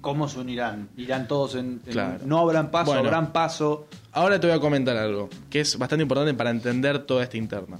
¿cómo 0.00 0.28
se 0.28 0.38
unirán? 0.38 0.88
¿Irán 0.96 1.28
todos 1.28 1.56
en... 1.56 1.80
en- 1.84 1.92
Claro. 1.92 2.18
¿No 2.24 2.38
habrán 2.38 2.70
paso? 2.70 2.86
Bueno. 2.92 3.04
¿Habrán 3.08 3.32
paso? 3.34 3.86
Ahora 4.12 4.40
te 4.40 4.46
voy 4.46 4.56
a 4.56 4.60
comentar 4.60 4.96
algo 4.96 5.28
que 5.50 5.60
es 5.60 5.76
bastante 5.76 6.02
importante 6.04 6.32
para 6.32 6.48
entender 6.50 7.00
toda 7.00 7.22
esta 7.22 7.36
interna. 7.36 7.78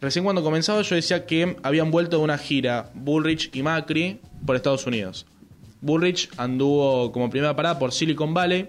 Recién 0.00 0.24
cuando 0.24 0.42
comenzaba 0.42 0.82
yo 0.82 0.94
decía 0.94 1.26
que 1.26 1.56
habían 1.62 1.90
vuelto 1.90 2.18
de 2.18 2.22
una 2.24 2.38
gira 2.38 2.90
Bullrich 2.94 3.50
y 3.54 3.62
Macri 3.62 4.20
por 4.44 4.56
Estados 4.56 4.86
Unidos. 4.86 5.26
Bullrich 5.80 6.28
anduvo 6.36 7.12
como 7.12 7.30
primera 7.30 7.54
parada 7.56 7.78
por 7.78 7.92
Silicon 7.92 8.34
Valley, 8.34 8.68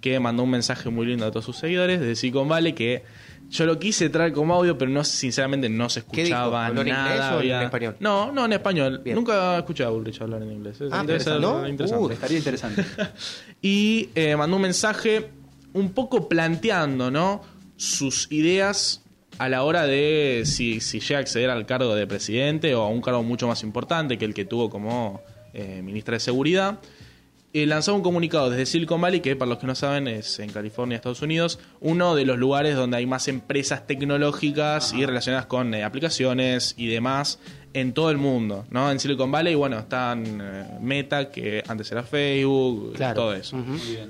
que 0.00 0.18
mandó 0.20 0.42
un 0.42 0.50
mensaje 0.50 0.90
muy 0.90 1.06
lindo 1.06 1.26
a 1.26 1.30
todos 1.30 1.44
sus 1.44 1.56
seguidores 1.56 2.00
de 2.00 2.14
Silicon 2.16 2.48
Valley 2.48 2.72
que 2.72 3.02
yo 3.50 3.66
lo 3.66 3.78
quise 3.78 4.08
traer 4.08 4.32
como 4.32 4.54
audio, 4.54 4.76
pero 4.78 4.90
no 4.90 5.04
sinceramente 5.04 5.68
no 5.68 5.88
se 5.90 6.00
¿Qué 6.02 6.24
dijo? 6.24 6.34
escuchaba 6.36 6.66
¿Habló 6.66 6.80
en 6.80 6.88
nada. 6.88 7.28
o 7.28 7.32
en 7.34 7.38
había- 7.40 7.62
español? 7.64 7.96
No, 8.00 8.32
no 8.32 8.46
en 8.46 8.52
español. 8.54 9.00
Bien. 9.04 9.14
Nunca 9.16 9.58
escuché 9.58 9.84
a 9.84 9.90
Bullrich 9.90 10.20
hablar 10.22 10.42
en 10.42 10.50
inglés. 10.52 10.78
Ah, 10.90 11.04
Debe 11.06 11.20
ser 11.20 11.40
¿no? 11.40 11.66
interesante 11.68 12.04
Uh, 12.04 12.10
Estaría 12.10 12.38
interesante. 12.38 12.84
y 13.62 14.08
eh, 14.14 14.34
mandó 14.36 14.56
un 14.56 14.62
mensaje 14.62 15.28
un 15.74 15.90
poco 15.92 16.28
planteando 16.28 17.10
¿no? 17.10 17.42
sus 17.76 18.30
ideas 18.32 19.02
a 19.38 19.48
la 19.48 19.62
hora 19.64 19.86
de 19.86 20.42
si, 20.44 20.80
si 20.80 21.00
llega 21.00 21.18
a 21.18 21.20
acceder 21.22 21.50
al 21.50 21.66
cargo 21.66 21.94
de 21.94 22.06
presidente 22.06 22.74
o 22.74 22.82
a 22.82 22.88
un 22.88 23.00
cargo 23.00 23.22
mucho 23.22 23.46
más 23.48 23.62
importante 23.62 24.16
que 24.18 24.24
el 24.24 24.34
que 24.34 24.44
tuvo 24.44 24.70
como 24.70 25.22
eh, 25.52 25.80
ministra 25.82 26.14
de 26.14 26.20
Seguridad. 26.20 26.78
Eh, 27.52 27.66
lanzó 27.66 27.94
un 27.94 28.02
comunicado 28.02 28.50
desde 28.50 28.66
Silicon 28.66 29.00
Valley, 29.00 29.20
que 29.20 29.36
para 29.36 29.48
los 29.48 29.58
que 29.58 29.66
no 29.68 29.76
saben 29.76 30.08
es 30.08 30.40
en 30.40 30.50
California, 30.50 30.96
Estados 30.96 31.22
Unidos, 31.22 31.60
uno 31.80 32.16
de 32.16 32.24
los 32.24 32.36
lugares 32.36 32.74
donde 32.74 32.96
hay 32.96 33.06
más 33.06 33.28
empresas 33.28 33.86
tecnológicas 33.86 34.92
y 34.92 35.06
relacionadas 35.06 35.46
con 35.46 35.72
eh, 35.72 35.84
aplicaciones 35.84 36.74
y 36.76 36.88
demás 36.88 37.38
en 37.72 37.92
todo 37.92 38.10
el 38.10 38.16
mundo. 38.18 38.64
¿no? 38.70 38.90
En 38.90 38.98
Silicon 38.98 39.30
Valley, 39.30 39.54
bueno, 39.54 39.78
están 39.78 40.40
eh, 40.42 40.64
Meta, 40.80 41.30
que 41.30 41.62
antes 41.68 41.90
era 41.92 42.02
Facebook, 42.02 42.94
Claro. 42.94 43.14
todo 43.14 43.34
eso. 43.34 43.56
Ujú. 43.56 43.70
Muy 43.70 43.80
bien. 43.86 44.08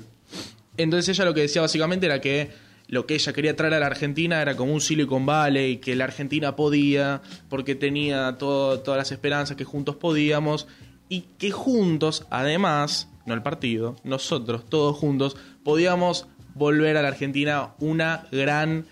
Entonces 0.79 1.09
ella 1.15 1.27
lo 1.27 1.35
que 1.35 1.43
decía 1.43 1.61
básicamente 1.61 2.07
era 2.07 2.21
que 2.23 2.49
lo 2.95 3.07
que 3.07 3.15
ella 3.15 3.33
quería 3.33 3.57
traer 3.57 3.75
a 3.75 3.81
la 3.81 3.87
Argentina 3.87 4.41
era 4.41 4.57
como 4.57 4.73
un 4.73 4.81
Silicon 4.81 5.27
Valley, 5.27 5.79
que 5.79 5.97
la 5.97 6.05
Argentina 6.05 6.55
podía, 6.55 7.21
porque 7.49 7.75
tenía 7.75 8.37
todo- 8.39 8.79
todas 8.81 8.97
las 8.99 9.11
esperanzas 9.11 9.57
que 9.57 9.65
juntos 9.65 9.97
podíamos, 9.97 10.69
y 11.09 11.25
que 11.39 11.51
juntos, 11.51 12.25
además, 12.31 13.09
no 13.27 13.35
el 13.35 13.43
partido, 13.43 13.97
nosotros, 14.05 14.65
todos 14.69 14.97
juntos, 14.97 15.37
podíamos 15.65 16.27
volver 16.55 16.97
a 16.97 17.03
la 17.03 17.09
Argentina 17.09 17.71
una 17.81 18.27
gran 18.31 18.87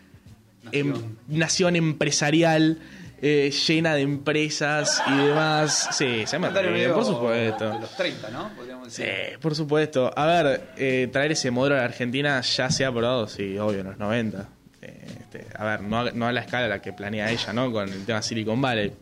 em- 0.72 0.94
nación 1.28 1.76
empresarial. 1.76 2.78
Eh, 3.24 3.50
llena 3.68 3.94
de 3.94 4.02
empresas 4.02 5.00
y 5.06 5.16
demás. 5.16 5.88
Sí, 5.92 6.24
se 6.26 6.38
me 6.40 6.50
ríe, 6.50 6.88
por 6.88 7.04
supuesto. 7.04 7.70
De 7.70 7.78
los 7.80 7.96
30, 7.96 8.30
¿no? 8.30 8.50
Podríamos 8.56 8.92
Sí, 8.92 9.02
decir. 9.04 9.38
por 9.38 9.54
supuesto. 9.54 10.10
A 10.16 10.26
ver, 10.26 10.62
eh, 10.76 11.08
traer 11.12 11.32
ese 11.32 11.50
modelo 11.52 11.76
a 11.76 11.78
la 11.78 11.84
Argentina 11.84 12.40
ya 12.40 12.68
se 12.70 12.84
ha 12.84 12.90
probado, 12.90 13.28
sí, 13.28 13.56
obvio, 13.58 13.80
en 13.80 13.86
los 13.86 13.98
90. 13.98 14.48
Eh, 14.82 15.06
este, 15.20 15.46
a 15.56 15.64
ver, 15.64 15.82
no, 15.82 16.00
a- 16.00 16.10
no 16.10 16.26
a 16.26 16.32
la 16.32 16.40
escala 16.40 16.66
a 16.66 16.68
la 16.68 16.82
que 16.82 16.92
planea 16.92 17.30
ella, 17.30 17.52
¿no? 17.52 17.70
Con 17.70 17.88
el 17.88 18.04
tema 18.04 18.20
Silicon 18.22 18.60
Valley. 18.60 18.92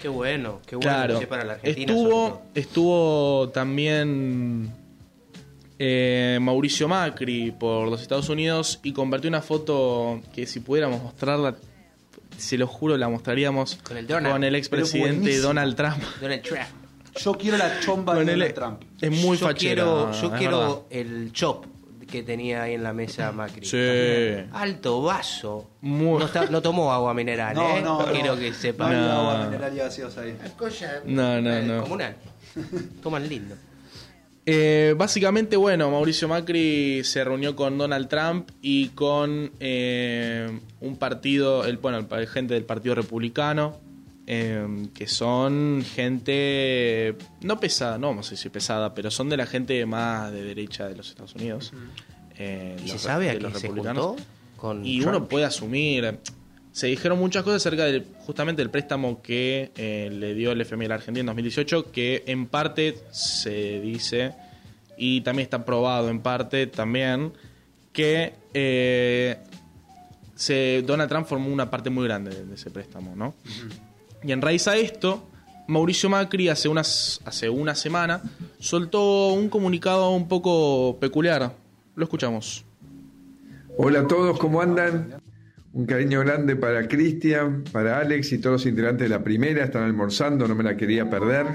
Qué 0.00 0.08
bueno, 0.08 0.60
qué 0.66 0.76
bueno 0.76 0.90
Claro. 0.90 1.14
que 1.14 1.18
sea 1.20 1.28
para 1.28 1.44
la 1.44 1.52
Argentina. 1.54 1.92
Estuvo, 1.92 2.42
estuvo 2.54 3.48
también 3.50 4.70
eh, 5.78 6.38
Mauricio 6.40 6.88
Macri 6.88 7.52
por 7.52 7.88
los 7.88 8.02
Estados 8.02 8.28
Unidos 8.28 8.80
y 8.82 8.92
compartió 8.92 9.28
una 9.28 9.40
foto 9.42 10.20
que 10.34 10.46
si 10.46 10.60
pudiéramos 10.60 11.02
mostrarla, 11.02 11.54
se 12.36 12.58
lo 12.58 12.66
juro, 12.66 12.96
la 12.96 13.08
mostraríamos 13.08 13.76
Con 13.82 13.96
el 13.96 14.06
Donald. 14.06 14.34
con 14.34 14.44
el 14.44 14.54
expresidente. 14.54 15.38
Donald 15.38 15.74
Trump. 15.76 16.02
Donald 16.20 16.42
Trump. 16.42 16.60
Yo 17.16 17.34
quiero 17.34 17.56
la 17.58 17.78
chomba 17.80 18.14
de 18.14 18.20
Con 18.20 18.28
el- 18.30 18.38
Donald 18.38 18.54
Trump. 18.54 18.82
Es 19.00 19.10
muy 19.10 19.36
yo 19.36 19.46
fachera. 19.46 19.74
quiero, 19.84 20.12
yo 20.12 20.32
quiero 20.32 20.58
verdad. 20.58 20.82
el 20.90 21.32
chop 21.32 21.66
que 22.10 22.22
tenía 22.22 22.62
ahí 22.64 22.74
en 22.74 22.82
la 22.82 22.92
mesa 22.92 23.32
Macri. 23.32 23.64
Sí. 23.64 24.46
Alto 24.52 25.02
vaso. 25.02 25.70
Muy- 25.80 26.18
No, 26.18 26.26
está- 26.26 26.46
no 26.46 26.60
tomó 26.60 26.92
agua 26.92 27.14
mineral, 27.14 27.54
No, 27.54 27.76
¿eh? 27.76 27.80
no, 27.82 28.04
no. 28.06 28.12
Quiero 28.12 28.36
que 28.36 28.52
sepa. 28.52 28.90
No 28.90 29.00
No. 29.00 29.12
agua 29.12 29.44
mineral 29.46 29.74
y 29.74 29.78
gaseosa 29.78 30.20
ahí. 30.22 30.36
No, 31.06 31.40
no, 31.40 31.50
Eh, 31.54 31.62
no. 31.62 31.82
Comunal. 31.82 32.16
Toman 33.02 33.26
lindo. 33.28 33.54
Eh, 34.44 34.94
básicamente, 34.96 35.56
bueno, 35.56 35.90
Mauricio 35.90 36.26
Macri 36.26 37.04
se 37.04 37.22
reunió 37.22 37.54
con 37.54 37.78
Donald 37.78 38.08
Trump 38.08 38.50
y 38.60 38.88
con 38.88 39.52
eh, 39.60 40.58
un 40.80 40.96
partido, 40.96 41.64
el, 41.64 41.76
bueno, 41.76 42.06
el, 42.10 42.26
gente 42.26 42.54
del 42.54 42.64
Partido 42.64 42.96
Republicano, 42.96 43.78
eh, 44.26 44.88
que 44.94 45.06
son 45.06 45.84
gente 45.84 47.14
no 47.40 47.60
pesada, 47.60 47.98
no 47.98 48.08
vamos 48.08 48.28
a 48.28 48.30
decir 48.30 48.50
pesada, 48.50 48.94
pero 48.94 49.10
son 49.10 49.28
de 49.28 49.36
la 49.36 49.46
gente 49.46 49.84
más 49.86 50.32
de 50.32 50.42
derecha 50.42 50.88
de 50.88 50.96
los 50.96 51.08
Estados 51.08 51.34
Unidos. 51.36 51.72
Eh, 52.36 52.76
¿Y 52.84 52.88
se 52.88 52.98
sabe 52.98 53.30
a 53.30 53.38
qué 53.38 53.54
se 53.54 53.68
juntó? 53.68 54.16
Con 54.56 54.84
Y 54.84 55.00
Trump? 55.00 55.16
uno 55.16 55.28
puede 55.28 55.44
asumir. 55.44 56.18
Se 56.72 56.86
dijeron 56.86 57.18
muchas 57.18 57.42
cosas 57.44 57.62
acerca 57.62 57.84
del, 57.84 58.06
justamente 58.26 58.62
del 58.62 58.70
préstamo 58.70 59.20
que 59.22 59.72
eh, 59.76 60.08
le 60.10 60.34
dio 60.34 60.52
el 60.52 60.60
FMI 60.62 60.86
a 60.86 60.88
la 60.88 60.94
Argentina 60.96 61.20
en 61.20 61.26
2018, 61.26 61.92
que 61.92 62.24
en 62.26 62.46
parte 62.46 62.96
se 63.10 63.80
dice, 63.80 64.34
y 64.96 65.20
también 65.20 65.44
está 65.44 65.64
probado 65.64 66.08
en 66.08 66.20
parte 66.20 66.66
también, 66.66 67.32
que 67.92 68.32
eh, 68.54 69.36
se, 70.34 70.82
Donald 70.86 71.10
Trump 71.10 71.26
formó 71.26 71.52
una 71.52 71.70
parte 71.70 71.90
muy 71.90 72.04
grande 72.04 72.34
de, 72.34 72.46
de 72.46 72.54
ese 72.54 72.70
préstamo, 72.70 73.14
¿no? 73.14 73.34
Y 74.24 74.32
en 74.32 74.40
raíz 74.40 74.66
a 74.66 74.76
esto, 74.76 75.28
Mauricio 75.66 76.08
Macri 76.08 76.48
hace, 76.48 76.68
unas, 76.68 77.20
hace 77.24 77.48
una 77.48 77.74
semana 77.74 78.22
soltó 78.58 79.28
un 79.28 79.48
comunicado 79.48 80.10
un 80.10 80.28
poco 80.28 80.96
peculiar. 81.00 81.52
Lo 81.94 82.04
escuchamos. 82.04 82.64
Hola 83.76 84.00
a 84.00 84.06
todos, 84.06 84.38
¿cómo 84.38 84.60
andan? 84.60 85.20
Un 85.74 85.86
cariño 85.86 86.20
grande 86.20 86.54
para 86.54 86.86
Cristian, 86.86 87.64
para 87.72 87.98
Alex 87.98 88.32
y 88.32 88.38
todos 88.38 88.54
los 88.54 88.66
integrantes 88.66 89.08
de 89.08 89.08
la 89.08 89.24
primera. 89.24 89.64
Están 89.64 89.84
almorzando, 89.84 90.46
no 90.46 90.54
me 90.54 90.64
la 90.64 90.76
quería 90.76 91.08
perder. 91.08 91.46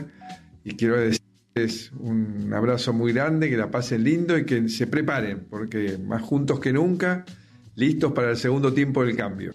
Y 0.63 0.75
quiero 0.75 0.97
decirles 0.97 1.91
un 1.99 2.51
abrazo 2.53 2.93
muy 2.93 3.13
grande, 3.13 3.49
que 3.49 3.58
la 3.58 3.69
pasen 3.69 4.03
lindo 4.03 4.38
y 4.38 4.45
que 4.45 4.69
se 4.69 4.88
preparen, 4.88 5.45
porque 5.49 5.97
más 5.97 6.21
juntos 6.21 6.60
que 6.60 6.73
nunca, 6.73 7.25
listos 7.75 8.12
para 8.13 8.32
el 8.32 8.38
segundo 8.38 8.73
tiempo 8.73 9.03
del 9.03 9.15
cambio. 9.15 9.53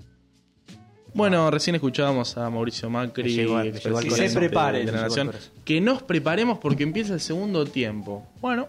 Bueno, 1.15 1.51
recién 1.51 1.75
escuchábamos 1.75 2.39
a 2.39 2.49
Mauricio 2.49 2.89
Macri, 2.89 3.25
Me 3.25 3.31
llegó 3.31 3.57
me 3.57 3.73
llegó 3.73 4.01
corazón. 4.01 4.29
Se 4.29 4.39
preparen, 4.39 4.91
que 5.65 5.81
nos 5.81 6.03
preparemos 6.03 6.59
porque 6.59 6.85
empieza 6.85 7.15
el 7.15 7.21
segundo 7.21 7.67
tiempo. 7.67 8.27
Bueno, 8.41 8.69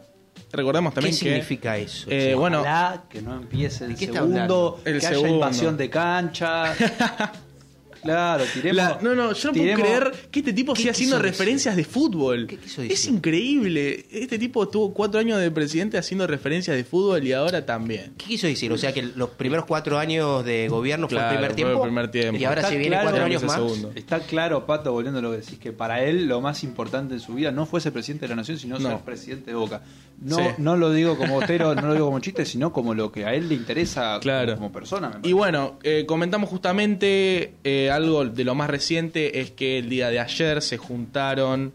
recordemos 0.54 0.92
¿Qué 0.94 0.96
también 0.96 1.14
que 1.14 1.20
significa 1.20 1.78
eso? 1.78 2.08
eh, 2.10 2.28
che? 2.30 2.36
bueno, 2.36 2.62
Ojalá 2.62 3.04
que 3.10 3.22
no 3.22 3.36
empiece 3.36 3.86
el 3.86 3.92
¿De 3.94 3.98
qué 3.98 4.06
segundo? 4.14 4.80
El 4.86 5.00
que 5.00 5.08
haya 5.08 5.28
invasión 5.28 5.76
de 5.78 5.90
cancha. 5.90 6.74
claro, 8.04 8.44
tiremos. 8.54 8.76
La- 8.76 9.00
no, 9.02 9.16
no, 9.16 9.32
yo 9.34 9.52
no 9.52 9.54
puedo 9.58 9.76
creer 9.76 10.12
que 10.30 10.40
este 10.40 10.52
tipo 10.54 10.74
¿Qué 10.74 10.82
siga 10.82 10.92
haciendo 10.92 11.16
decir? 11.18 11.32
referencias 11.32 11.76
de 11.78 11.86
fútbol. 11.86 12.48
¿Qué 12.48 12.58
quiso 12.58 12.82
Es 12.82 12.90
decir? 12.90 13.14
increíble. 13.14 14.06
Este 14.12 14.38
tipo 14.38 14.64
estuvo 14.64 14.94
cuatro 14.94 15.20
años 15.22 15.40
de 15.40 15.50
presidente 15.52 15.98
haciendo 15.98 16.28
referencias 16.28 16.76
de 16.76 16.84
fútbol 16.84 17.24
y 17.26 17.32
ahora 17.32 17.66
también. 17.66 18.14
¿Qué 18.18 18.26
quiso 18.26 18.48
decir? 18.48 18.72
O 18.74 18.78
sea 18.78 18.92
que 18.94 19.04
los 19.04 19.30
primeros 19.30 19.66
cuatro 19.66 19.98
años 20.00 20.44
de 20.44 20.68
gobierno 20.68 21.08
fue 21.08 21.18
el 21.20 21.28
primer 21.30 21.46
fue 21.52 21.56
tiempo. 21.56 21.74
el 21.76 21.82
primer 21.82 22.12
tiempo. 22.12 22.42
Y 22.42 22.44
ahora 22.46 22.62
Está 22.62 22.72
se 22.74 22.78
viene 22.78 22.96
claro 22.96 23.10
cuatro 23.10 23.26
años 23.26 23.38
es 23.38 23.42
el 23.44 23.48
más. 23.48 23.56
segundo. 23.56 23.92
Está 23.96 24.20
claro, 24.20 24.66
Pato, 24.66 24.92
volviendo 24.92 25.20
a 25.20 25.22
lo 25.22 25.32
que 25.32 25.38
decís, 25.38 25.58
que 25.60 25.72
para 25.72 26.04
él 26.04 26.26
lo 26.28 26.42
más 26.42 26.64
importante 26.66 27.14
en 27.14 27.20
su 27.22 27.34
vida 27.36 27.52
no 27.52 27.66
fue 27.66 27.80
ser 27.80 27.94
presidente 27.94 28.26
de 28.26 28.30
la 28.32 28.36
nación, 28.36 28.60
sino 28.60 28.78
No. 28.80 28.90
ser 28.90 29.00
presidente 29.00 29.52
de 29.52 29.56
Boca. 29.56 29.82
No, 30.22 30.38
Sí. 30.38 30.44
no 30.58 30.78
lo 30.78 30.92
digo 30.92 31.18
como 31.18 31.36
bostero, 31.36 31.76
no 31.76 31.88
lo 31.88 31.94
digo 31.94 32.06
como 32.06 32.20
chiste, 32.20 32.46
sino 32.46 32.72
como 32.72 32.94
lo 32.94 33.12
que 33.12 33.26
a 33.26 33.34
él 33.34 33.50
le 33.50 33.56
interesa 33.56 34.20
Claro. 34.22 34.54
como, 34.56 34.68
como 34.68 34.72
persona. 34.72 35.20
me 35.22 35.28
Y 35.28 35.34
bueno, 35.34 35.78
eh, 35.84 36.06
comentamos 36.08 36.50
justamente 36.50 37.54
eh, 37.64 37.92
algo 37.92 38.24
de 38.26 38.44
lo 38.44 38.56
más 38.56 38.70
reciente 38.70 39.40
es 39.42 39.52
que 39.52 39.80
el 39.80 39.90
día 39.90 40.10
de 40.10 40.20
ayer 40.20 40.62
se 40.62 40.78
juntaron 40.78 41.74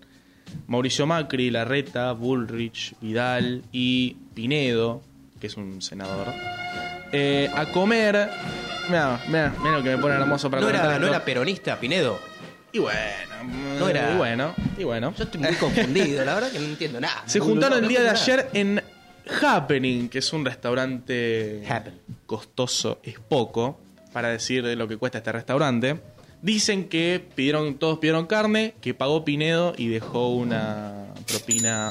Mauricio 0.66 1.06
Macri, 1.06 1.50
Larreta, 1.50 2.12
Bullrich, 2.12 2.94
Vidal 3.02 3.62
y 3.70 4.16
Pinedo, 4.34 5.02
que 5.40 5.46
es 5.48 5.56
un 5.58 5.82
senador, 5.82 6.28
eh, 7.12 7.50
a 7.54 7.66
comer. 7.66 8.30
Mira, 8.88 9.20
mira, 9.28 9.54
mira 9.58 9.76
lo 9.76 9.82
que 9.82 9.90
me 9.90 9.98
pone 9.98 10.14
hermoso 10.14 10.50
para 10.50 10.62
No 10.62 10.68
era, 10.70 10.98
no 10.98 11.06
era 11.08 11.22
peronista, 11.24 11.78
Pinedo. 11.78 12.18
Y 12.72 12.78
bueno, 12.80 12.98
No 13.78 13.88
era- 13.88 14.12
y 14.12 14.16
bueno, 14.18 14.54
y 14.76 14.84
bueno. 14.84 15.14
Yo 15.16 15.24
estoy 15.24 15.40
muy 15.40 15.54
confundido, 15.54 16.24
la 16.24 16.34
verdad 16.34 16.50
que 16.52 16.58
no 16.58 16.66
entiendo 16.66 17.00
nada. 17.00 17.22
Se 17.26 17.40
juntaron 17.40 17.82
el 17.82 17.88
día 17.88 18.02
de 18.02 18.10
ayer 18.10 18.48
en 18.52 18.82
Happening, 19.42 20.08
que 20.08 20.18
es 20.18 20.32
un 20.32 20.44
restaurante 20.44 21.62
Happen. 21.68 21.94
costoso, 22.26 23.00
es 23.02 23.18
poco, 23.18 23.80
para 24.12 24.28
decir 24.28 24.64
de 24.64 24.76
lo 24.76 24.86
que 24.88 24.96
cuesta 24.96 25.18
este 25.18 25.32
restaurante. 25.32 26.00
Dicen 26.42 26.88
que 26.88 27.24
pidieron, 27.34 27.78
todos 27.78 27.98
pidieron 27.98 28.26
carne, 28.26 28.74
que 28.80 28.94
pagó 28.94 29.24
Pinedo 29.24 29.74
y 29.76 29.88
dejó 29.88 30.28
una 30.30 31.06
propina. 31.26 31.90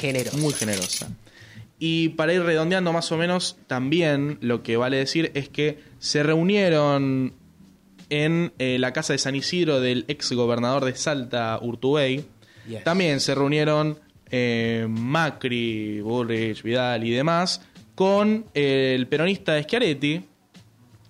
Género. 0.00 0.32
muy 0.38 0.52
generosa. 0.52 1.08
Y 1.78 2.10
para 2.10 2.32
ir 2.32 2.42
redondeando 2.42 2.92
más 2.92 3.10
o 3.12 3.16
menos, 3.16 3.56
también 3.66 4.38
lo 4.40 4.62
que 4.62 4.76
vale 4.76 4.96
decir 4.96 5.30
es 5.34 5.48
que 5.48 5.78
se 5.98 6.22
reunieron 6.22 7.34
en 8.22 8.52
eh, 8.58 8.78
la 8.78 8.92
casa 8.92 9.12
de 9.12 9.18
San 9.18 9.34
Isidro 9.34 9.80
del 9.80 10.04
ex 10.06 10.30
gobernador 10.32 10.84
de 10.84 10.94
Salta, 10.94 11.58
Urtubey. 11.60 12.24
Yes. 12.68 12.84
También 12.84 13.18
se 13.18 13.34
reunieron 13.34 13.98
eh, 14.30 14.86
Macri, 14.88 16.00
Bullrich, 16.00 16.62
Vidal 16.62 17.02
y 17.04 17.10
demás 17.10 17.60
con 17.96 18.46
el 18.54 19.08
peronista 19.08 19.60
Schiaretti. 19.60 20.24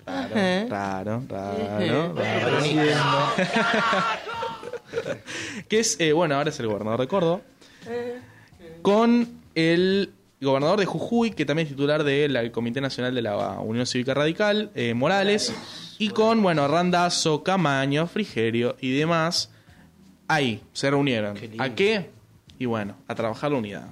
Raro, 0.06 0.34
raro, 0.68 1.22
raro, 1.28 2.14
raro. 2.14 2.14
que 5.68 5.80
es, 5.80 6.00
eh, 6.00 6.12
bueno, 6.12 6.36
ahora 6.36 6.50
es 6.50 6.60
el 6.60 6.66
gobernador 6.66 7.00
de 7.00 7.08
Córdoba. 7.08 7.40
Con 8.80 9.42
el 9.54 10.12
gobernador 10.40 10.80
de 10.80 10.86
Jujuy, 10.86 11.32
que 11.32 11.44
también 11.44 11.66
es 11.66 11.72
titular 11.72 12.02
del 12.02 12.50
Comité 12.50 12.80
Nacional 12.80 13.14
de 13.14 13.22
la 13.22 13.60
Unión 13.60 13.86
Cívica 13.86 14.14
Radical, 14.14 14.70
eh, 14.74 14.94
Morales. 14.94 15.52
Y 15.98 16.08
con, 16.10 16.42
bueno, 16.42 16.66
Randazo, 16.68 17.42
Camaño, 17.42 18.06
Frigerio 18.06 18.76
y 18.80 18.92
demás. 18.92 19.50
Ahí 20.28 20.62
se 20.72 20.90
reunieron. 20.90 21.36
Qué. 21.36 21.50
¿A 21.58 21.74
qué? 21.74 22.10
Y 22.58 22.66
bueno, 22.66 22.94
a 23.08 23.14
trabajar 23.14 23.52
la 23.52 23.58
unidad 23.58 23.86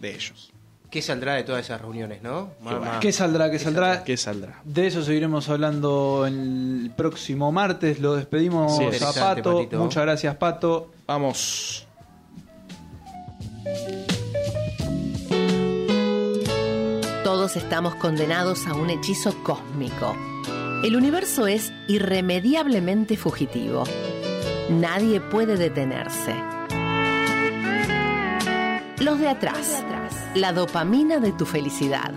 de 0.00 0.14
ellos. 0.14 0.52
¿Qué 0.90 1.00
saldrá 1.00 1.34
de 1.34 1.42
todas 1.42 1.64
esas 1.64 1.80
reuniones, 1.80 2.22
no? 2.22 2.50
Mamá. 2.60 3.00
¿Qué 3.00 3.12
saldrá? 3.12 3.50
¿Qué 3.50 3.58
saldrá? 3.58 4.04
¿Qué 4.04 4.16
saldrá? 4.18 4.60
De 4.62 4.86
eso 4.86 5.02
seguiremos 5.02 5.48
hablando 5.48 6.26
el 6.26 6.92
próximo 6.94 7.50
martes. 7.50 7.98
Lo 7.98 8.14
despedimos 8.14 8.76
Sí, 8.76 8.84
a 9.02 9.12
Pato. 9.12 9.56
Patito. 9.56 9.78
Muchas 9.78 10.02
gracias, 10.02 10.36
Pato. 10.36 10.90
Vamos. 11.06 11.86
Todos 17.24 17.56
estamos 17.56 17.94
condenados 17.94 18.66
a 18.66 18.74
un 18.74 18.90
hechizo 18.90 19.34
cósmico. 19.42 20.14
El 20.82 20.96
universo 20.96 21.46
es 21.46 21.72
irremediablemente 21.86 23.16
fugitivo. 23.16 23.84
Nadie 24.68 25.20
puede 25.20 25.56
detenerse. 25.56 26.34
Los 28.98 29.20
de 29.20 29.28
atrás. 29.28 29.84
La 30.34 30.52
dopamina 30.52 31.20
de 31.20 31.30
tu 31.30 31.46
felicidad. 31.46 32.12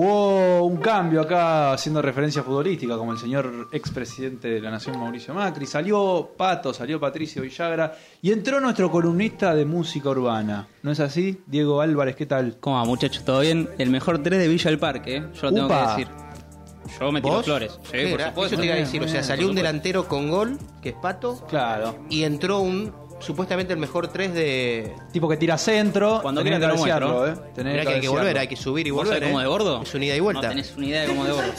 Jugó 0.00 0.62
un 0.66 0.76
cambio 0.76 1.22
acá 1.22 1.72
haciendo 1.72 2.02
referencia 2.02 2.42
futbolística, 2.42 2.98
como 2.98 3.12
el 3.12 3.18
señor 3.18 3.68
expresidente 3.72 4.46
de 4.46 4.60
la 4.60 4.70
Nación 4.70 4.98
Mauricio 5.00 5.32
Macri. 5.32 5.64
Salió 5.64 6.32
Pato, 6.36 6.74
salió 6.74 7.00
Patricio 7.00 7.40
Villagra 7.40 7.96
y 8.20 8.30
entró 8.30 8.60
nuestro 8.60 8.90
columnista 8.90 9.54
de 9.54 9.64
música 9.64 10.10
urbana. 10.10 10.68
¿No 10.82 10.90
es 10.90 11.00
así? 11.00 11.40
Diego 11.46 11.80
Álvarez, 11.80 12.14
¿qué 12.14 12.26
tal? 12.26 12.58
¿Cómo 12.60 12.76
va, 12.76 12.84
muchachos? 12.84 13.24
¿Todo 13.24 13.40
bien? 13.40 13.70
El 13.78 13.88
mejor 13.88 14.22
3 14.22 14.38
de 14.38 14.48
Villa 14.48 14.68
del 14.70 14.78
Parque, 14.78 15.16
¿eh? 15.16 15.24
Yo 15.32 15.42
lo 15.44 15.52
tengo 15.54 15.66
Upa. 15.66 15.80
que 15.96 16.02
decir. 16.02 16.08
Yo 17.00 17.10
me 17.12 17.22
tiro 17.22 17.34
¿Vos? 17.36 17.44
flores. 17.46 17.80
Sí, 17.90 17.98
por 18.10 18.20
supuesto. 18.20 18.44
Eso 18.54 18.56
te 18.60 18.64
iba 18.66 18.74
a 18.74 18.76
Bien, 18.76 18.84
decir. 18.86 19.02
O 19.02 19.08
sea, 19.08 19.22
salió 19.22 19.48
un 19.48 19.54
delantero 19.54 20.06
con 20.06 20.28
gol, 20.28 20.58
que 20.82 20.90
es 20.90 20.94
Pato, 20.96 21.42
Claro. 21.48 21.96
y 22.10 22.24
entró 22.24 22.58
un 22.60 22.92
supuestamente 23.26 23.72
el 23.72 23.78
mejor 23.78 24.08
3 24.08 24.32
de. 24.32 24.94
Tipo 25.12 25.28
que 25.28 25.36
tira 25.36 25.58
centro. 25.58 26.20
Cuando 26.22 26.42
tenés 26.42 26.58
quieras 26.58 26.74
te 26.74 26.78
lo 26.78 26.82
muestro. 26.86 27.26
¿eh? 27.28 27.50
Tenés 27.54 27.72
Mirá 27.74 27.84
que 27.84 27.94
hay 27.94 28.00
que 28.00 28.08
volver, 28.08 28.38
hay 28.38 28.48
que 28.48 28.56
subir 28.56 28.86
y 28.86 28.90
¿Vos 28.90 29.04
volver. 29.04 29.22
cómo 29.24 29.40
¿eh? 29.40 29.42
de 29.42 29.48
gordo? 29.48 29.82
Es 29.82 29.94
un 29.94 30.02
ida 30.02 30.14
y 30.16 30.20
vuelta. 30.20 30.42
No 30.42 30.48
tenés 30.48 30.74
una 30.76 30.86
idea 30.86 31.00
de 31.02 31.08
cómo 31.08 31.24
de 31.24 31.32
gordo. 31.32 31.50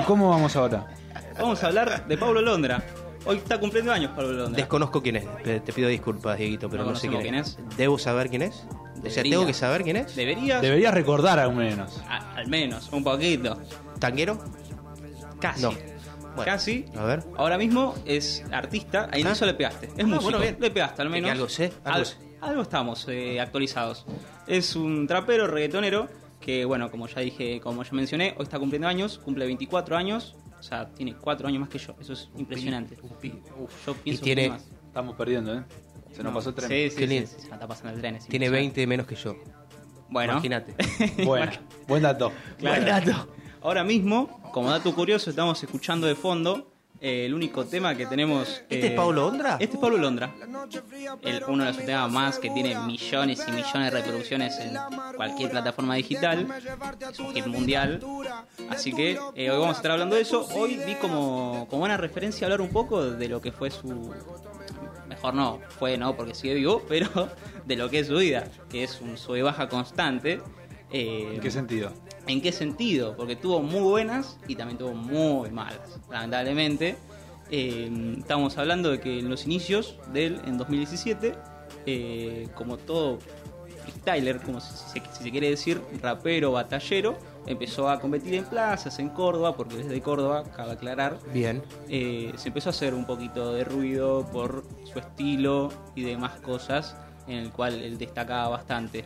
¿Y 0.00 0.02
cómo 0.04 0.30
vamos 0.30 0.56
ahora? 0.56 0.86
Vamos 1.38 1.62
a 1.62 1.66
hablar 1.66 2.06
de 2.08 2.16
Pablo 2.18 2.40
Londra. 2.40 2.82
Hoy 3.24 3.36
está 3.36 3.60
cumpliendo 3.60 3.92
años 3.92 4.10
Pablo 4.16 4.32
Londra. 4.32 4.56
Desconozco 4.56 5.00
quién 5.02 5.16
es. 5.16 5.24
Te 5.44 5.72
pido 5.72 5.88
disculpas, 5.88 6.38
Dieguito, 6.38 6.68
pero 6.68 6.84
No 6.84 6.90
no, 6.90 6.96
sé 6.96 7.08
quién 7.08 7.20
conocemos 7.22 7.48
es. 7.48 7.54
quién 7.56 7.68
¿Debo 7.76 7.98
saber 7.98 8.28
quién 8.30 8.42
es? 8.42 8.64
O 8.64 9.02
sea, 9.02 9.02
Debería. 9.02 9.32
¿tengo 9.32 9.46
que 9.46 9.54
saber 9.54 9.82
quién 9.84 9.96
es? 9.96 10.14
Deberías. 10.16 10.60
Deberías 10.62 10.92
recordar 10.94 11.38
al 11.38 11.54
menos. 11.54 12.00
a- 12.08 12.34
al 12.34 12.48
menos, 12.48 12.88
un 12.92 13.04
poquito. 13.04 13.58
¿Tanguero? 13.98 14.38
Casi. 15.40 15.62
No. 15.62 15.72
Bueno, 16.34 16.44
Casi. 16.44 16.84
A 16.96 17.04
ver. 17.04 17.24
Ahora 17.36 17.58
mismo 17.58 17.94
es 18.04 18.44
artista. 18.52 19.08
Ahí 19.12 19.22
Ah. 19.26 19.34
no 19.38 19.46
le 19.46 19.54
pegaste. 19.54 19.86
Es 19.86 19.92
Ah, 19.98 20.02
músico. 20.06 20.22
bueno, 20.24 20.38
bien. 20.40 20.56
Le 20.60 20.70
pegaste 20.70 21.02
al 21.02 21.10
menos. 21.10 21.28
que 21.28 21.32
algo 21.32 21.48
sé, 21.48 21.72
algo 21.84 22.04
sé. 22.04 22.16
algo 22.40 22.62
estamos 22.62 23.06
eh, 23.08 23.40
actualizados. 23.40 24.06
Es 24.46 24.74
un 24.76 25.06
trapero, 25.06 25.46
reggaetonero. 25.46 26.08
Que 26.40 26.64
bueno, 26.64 26.90
como 26.90 27.06
ya 27.06 27.20
dije, 27.20 27.60
como 27.60 27.84
ya 27.84 27.90
mencioné, 27.92 28.34
hoy 28.36 28.42
está 28.44 28.58
cumpliendo 28.58 28.88
años. 28.88 29.18
Cumple 29.18 29.44
24 29.46 29.96
años. 29.96 30.34
O 30.58 30.62
sea, 30.62 30.88
tiene 30.88 31.14
4 31.14 31.46
años 31.48 31.60
más 31.60 31.68
que 31.68 31.78
yo. 31.78 31.94
Eso 32.00 32.12
es 32.14 32.28
impresionante. 32.36 32.96
Uf, 33.02 33.86
yo 33.86 33.94
pienso 33.94 34.22
tiene- 34.24 34.42
que 34.44 34.48
más. 34.50 34.64
Estamos 34.86 35.14
perdiendo, 35.16 35.54
¿eh? 35.54 35.62
Se 36.12 36.22
nos 36.22 36.32
No, 36.32 36.38
pasó 36.38 36.48
el 36.50 36.54
tren. 36.56 36.68
Sí, 36.68 36.90
sí, 36.90 36.96
Qué 36.96 37.08
sí, 37.08 37.26
se 37.26 37.48
me 37.48 37.54
está 37.54 37.66
pasando 37.68 37.90
el 37.94 38.00
tren. 38.00 38.18
Tiene 38.18 38.46
impresionante. 38.46 38.50
20 38.58 38.86
menos 38.86 39.06
que 39.06 39.14
yo. 39.14 39.36
Bueno. 40.10 40.32
Imagínate. 40.34 40.74
Bueno, 41.24 41.52
buen 41.88 42.02
dato. 42.02 42.32
Claro. 42.58 43.26
Ahora 43.62 43.84
mismo, 43.84 44.40
como 44.52 44.70
dato 44.70 44.94
curioso, 44.94 45.30
estamos 45.30 45.62
escuchando 45.62 46.06
de 46.06 46.14
fondo 46.16 46.68
eh, 47.00 47.26
el 47.26 47.34
único 47.34 47.64
tema 47.64 47.94
que 47.96 48.06
tenemos. 48.06 48.48
¿Este 48.68 48.80
eh, 48.80 48.86
es 48.88 48.92
Pablo 48.92 49.22
Londra? 49.30 49.56
Este 49.60 49.76
es 49.76 49.80
Pablo 49.80 49.98
Londra. 49.98 50.32
El- 51.22 51.44
uno 51.48 51.64
de 51.64 51.72
los 51.72 51.84
temas 51.84 52.10
más 52.10 52.38
que 52.38 52.50
tiene 52.50 52.76
millones 52.86 53.42
y 53.46 53.52
millones 53.52 53.92
de 53.92 54.00
reproducciones 54.00 54.58
en 54.58 54.74
cualquier 55.16 55.50
plataforma 55.50 55.94
digital. 55.94 56.46
Es 57.10 57.18
un 57.20 57.34
hit 57.34 57.46
mundial. 57.46 58.00
Así 58.68 58.92
que 58.92 59.18
eh, 59.34 59.50
hoy 59.50 59.58
vamos 59.58 59.74
a 59.76 59.78
estar 59.78 59.92
hablando 59.92 60.16
de 60.16 60.22
eso. 60.22 60.46
Hoy 60.54 60.80
vi 60.84 60.94
como, 60.96 61.66
como 61.70 61.80
buena 61.80 61.96
referencia 61.96 62.46
hablar 62.46 62.60
un 62.60 62.70
poco 62.70 63.02
de 63.10 63.28
lo 63.28 63.40
que 63.40 63.52
fue 63.52 63.70
su. 63.70 64.12
Mejor 65.08 65.34
no, 65.34 65.60
fue 65.78 65.96
no, 65.98 66.16
porque 66.16 66.34
sigue 66.34 66.54
vivo, 66.54 66.82
pero 66.88 67.08
de 67.64 67.76
lo 67.76 67.88
que 67.90 68.00
es 68.00 68.08
su 68.08 68.16
vida, 68.16 68.48
que 68.68 68.82
es 68.82 69.00
un 69.00 69.16
sube 69.18 69.42
baja 69.42 69.68
constante. 69.68 70.40
Eh, 70.94 71.32
¿En 71.34 71.40
qué 71.40 71.50
sentido? 71.50 71.90
¿En 72.26 72.40
qué 72.40 72.52
sentido? 72.52 73.16
Porque 73.16 73.36
tuvo 73.36 73.60
muy 73.62 73.80
buenas 73.80 74.38
y 74.46 74.54
también 74.54 74.78
tuvo 74.78 74.94
muy 74.94 75.50
malas, 75.50 75.98
lamentablemente. 76.10 76.96
Eh, 77.50 78.16
estamos 78.18 78.56
hablando 78.58 78.90
de 78.90 79.00
que 79.00 79.18
en 79.18 79.28
los 79.28 79.44
inicios 79.44 79.98
de 80.12 80.26
él, 80.26 80.40
en 80.46 80.56
2017, 80.56 81.34
eh, 81.86 82.48
como 82.54 82.76
todo 82.76 83.18
freestyler, 83.82 84.40
como 84.40 84.60
si 84.60 84.72
se, 84.72 85.02
si 85.12 85.24
se 85.24 85.30
quiere 85.30 85.50
decir, 85.50 85.82
rapero, 86.00 86.52
batallero, 86.52 87.18
empezó 87.46 87.90
a 87.90 87.98
competir 87.98 88.34
en 88.34 88.44
plazas 88.44 88.98
en 89.00 89.08
Córdoba, 89.08 89.56
porque 89.56 89.76
desde 89.76 90.00
Córdoba, 90.00 90.44
cabe 90.56 90.72
aclarar, 90.72 91.18
Bien. 91.32 91.62
eh, 91.88 92.32
se 92.36 92.48
empezó 92.48 92.68
a 92.68 92.70
hacer 92.70 92.94
un 92.94 93.04
poquito 93.04 93.52
de 93.52 93.64
ruido 93.64 94.24
por 94.32 94.64
su 94.90 94.98
estilo 95.00 95.70
y 95.96 96.02
demás 96.04 96.40
cosas 96.40 96.96
en 97.26 97.38
el 97.38 97.50
cual 97.50 97.74
él 97.82 97.98
destacaba 97.98 98.48
bastante. 98.48 99.04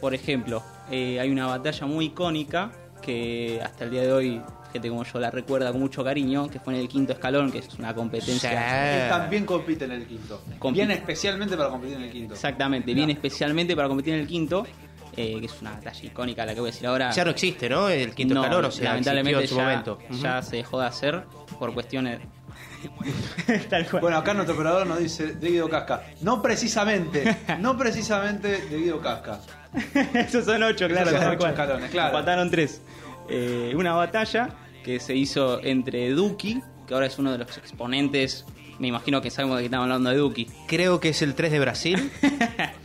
Por 0.00 0.14
ejemplo, 0.14 0.62
eh, 0.90 1.20
hay 1.20 1.30
una 1.30 1.46
batalla 1.46 1.86
muy 1.86 2.06
icónica 2.06 2.72
que 3.02 3.60
hasta 3.64 3.84
el 3.84 3.90
día 3.90 4.02
de 4.02 4.12
hoy, 4.12 4.42
gente 4.72 4.88
como 4.88 5.04
yo 5.04 5.18
la 5.18 5.30
recuerda 5.30 5.72
con 5.72 5.80
mucho 5.80 6.04
cariño, 6.04 6.48
que 6.48 6.60
fue 6.60 6.74
en 6.74 6.80
el 6.80 6.88
quinto 6.88 7.12
escalón, 7.12 7.50
que 7.50 7.58
es 7.58 7.68
una 7.78 7.94
competencia 7.94 9.04
Él 9.04 9.08
también 9.08 9.46
compite 9.46 9.84
en 9.86 9.92
el 9.92 10.06
quinto. 10.06 10.42
Compite. 10.58 10.86
Bien 10.86 10.98
especialmente 10.98 11.56
para 11.56 11.70
competir 11.70 11.96
en 11.96 12.02
el 12.02 12.10
quinto. 12.10 12.34
exactamente, 12.34 12.92
viene 12.94 13.12
especialmente 13.14 13.74
para 13.74 13.88
competir 13.88 14.14
en 14.14 14.20
el 14.20 14.26
quinto, 14.26 14.66
eh, 15.16 15.38
que 15.40 15.46
es 15.46 15.60
una 15.60 15.72
batalla 15.72 16.04
icónica 16.04 16.46
la 16.46 16.54
que 16.54 16.60
voy 16.60 16.68
a 16.68 16.72
decir 16.72 16.86
ahora. 16.86 17.10
Ya 17.10 17.24
no 17.24 17.30
existe, 17.30 17.68
¿no? 17.68 17.88
El 17.88 18.14
quinto 18.14 18.34
No, 18.34 18.42
escalón, 18.42 18.64
o 18.66 18.70
sea, 18.70 18.90
lamentablemente 18.90 19.40
en 19.40 19.46
ya, 19.46 19.48
su 19.48 19.54
momento. 19.60 19.98
ya 20.10 20.42
se 20.42 20.56
dejó 20.56 20.80
de 20.80 20.86
hacer 20.86 21.24
por 21.58 21.72
cuestiones... 21.74 22.20
Tal 23.70 23.88
cual. 23.88 24.00
Bueno, 24.02 24.18
acá 24.18 24.34
nuestro 24.34 24.54
operador 24.54 24.86
nos 24.86 24.98
dice 24.98 25.34
de 25.34 25.50
Guido 25.50 25.68
Casca. 25.68 26.02
No 26.20 26.42
precisamente, 26.42 27.36
no 27.58 27.76
precisamente 27.76 28.62
de 28.62 28.78
Guido 28.78 29.00
Casca. 29.00 29.40
Esos 30.14 30.44
son 30.44 30.62
ocho, 30.62 30.88
claro. 30.88 31.10
son 31.10 31.28
ocho 31.28 31.46
escalones, 31.46 31.90
claro. 31.90 32.12
Faltaron 32.12 32.50
tres. 32.50 32.80
Eh, 33.28 33.72
una 33.76 33.92
batalla 33.92 34.48
que 34.84 34.98
se 34.98 35.14
hizo 35.14 35.62
entre 35.62 36.10
Duki, 36.10 36.62
que 36.86 36.94
ahora 36.94 37.06
es 37.06 37.18
uno 37.18 37.32
de 37.32 37.38
los 37.38 37.56
exponentes. 37.58 38.44
Me 38.78 38.88
imagino 38.88 39.20
que 39.20 39.30
sabemos 39.30 39.58
de 39.58 39.62
qué 39.62 39.66
estamos 39.66 39.84
hablando 39.84 40.10
de 40.10 40.16
Duki. 40.16 40.46
Creo 40.66 41.00
que 41.00 41.10
es 41.10 41.20
el 41.20 41.34
3 41.34 41.52
de 41.52 41.60
Brasil. 41.60 42.10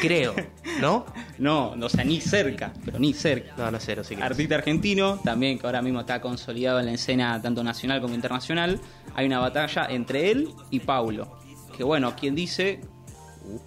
Creo, 0.00 0.34
¿no? 0.80 1.06
No, 1.38 1.70
o 1.72 1.88
sea, 1.88 2.04
ni 2.04 2.20
cerca, 2.20 2.72
pero 2.84 2.98
ni 2.98 3.12
cerca. 3.12 3.54
No, 3.56 3.70
no 3.70 3.78
sé, 3.80 3.94
no 3.96 4.02
sé 4.04 4.16
qué. 4.16 4.22
Artista 4.22 4.54
argentino, 4.56 5.18
también 5.22 5.58
que 5.58 5.66
ahora 5.66 5.82
mismo 5.82 6.00
está 6.00 6.20
consolidado 6.20 6.80
en 6.80 6.86
la 6.86 6.92
escena 6.92 7.40
tanto 7.42 7.62
nacional 7.62 8.00
como 8.00 8.14
internacional. 8.14 8.80
Hay 9.14 9.26
una 9.26 9.38
batalla 9.38 9.86
entre 9.90 10.30
él 10.30 10.48
y 10.70 10.80
Paulo. 10.80 11.38
Que 11.76 11.84
bueno, 11.84 12.14
quien 12.16 12.34
dice 12.34 12.80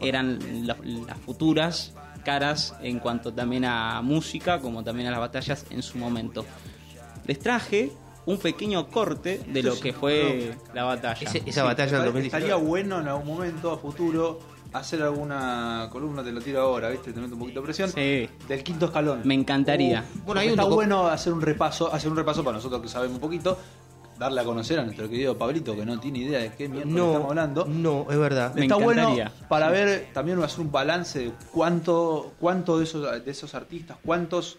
eran 0.01 0.65
la- 0.67 0.77
las 0.83 1.17
futuras 1.19 1.93
caras 2.23 2.73
en 2.81 2.99
cuanto 2.99 3.33
también 3.33 3.65
a 3.65 4.01
música 4.01 4.59
como 4.59 4.83
también 4.83 5.07
a 5.09 5.11
las 5.11 5.19
batallas 5.19 5.65
en 5.69 5.81
su 5.83 5.97
momento. 5.97 6.45
Les 7.25 7.39
traje 7.39 7.91
un 8.25 8.37
pequeño 8.37 8.87
corte 8.87 9.41
de 9.47 9.61
lo 9.63 9.77
que 9.79 9.91
fue 9.91 10.55
la 10.73 10.83
batalla. 10.85 11.27
Ese- 11.27 11.43
esa 11.45 11.63
batalla 11.63 11.99
del 11.99 12.05
Me 12.05 12.11
parece 12.13 12.29
que 12.29 12.37
2019. 12.39 12.45
Estaría 12.45 12.55
bueno 12.55 12.99
en 13.01 13.07
algún 13.09 13.27
momento 13.27 13.71
a 13.73 13.77
futuro 13.77 14.39
hacer 14.73 15.01
alguna 15.03 15.87
columna, 15.91 16.23
te 16.23 16.31
lo 16.31 16.41
tiro 16.41 16.61
ahora, 16.61 16.89
¿viste? 16.89 17.13
Te 17.13 17.19
meto 17.19 17.33
un 17.35 17.39
poquito 17.39 17.59
de 17.61 17.65
presión. 17.65 17.89
Sí. 17.91 18.27
Del 18.47 18.63
quinto 18.63 18.85
escalón. 18.87 19.21
Me 19.23 19.33
encantaría. 19.35 20.03
Uh, 20.15 20.25
Bueno, 20.25 20.41
un 20.41 20.47
está 20.49 20.63
bueno 20.65 21.07
hacer 21.07 21.31
un 21.33 21.41
repaso, 21.41 21.93
hacer 21.93 22.09
un 22.09 22.17
repaso 22.17 22.43
para 22.43 22.57
nosotros 22.57 22.81
que 22.81 22.87
sabemos 22.87 23.15
un 23.15 23.21
poquito, 23.21 23.57
darle 24.17 24.41
a 24.41 24.43
conocer 24.43 24.79
a 24.79 24.83
nuestro 24.83 25.09
querido 25.09 25.37
Pablito 25.37 25.75
que 25.75 25.85
no 25.85 25.99
tiene 25.99 26.19
idea 26.19 26.39
de 26.39 26.51
qué 26.53 26.67
mierda 26.69 26.89
No, 26.89 27.07
estamos 27.07 27.29
hablando. 27.29 27.65
no, 27.65 28.07
es 28.09 28.17
verdad. 28.17 28.53
Me 28.55 28.61
Está 28.63 28.75
bueno 28.75 29.01
encantaría. 29.11 29.31
para 29.47 29.69
ver, 29.69 30.09
también 30.13 30.41
hacer 30.43 30.61
un 30.61 30.71
balance 30.71 31.19
de 31.19 31.31
cuánto, 31.51 32.33
cuánto 32.39 32.77
de 32.77 32.83
esos, 32.85 33.25
de 33.25 33.31
esos 33.31 33.53
artistas, 33.55 33.97
cuántos 34.03 34.57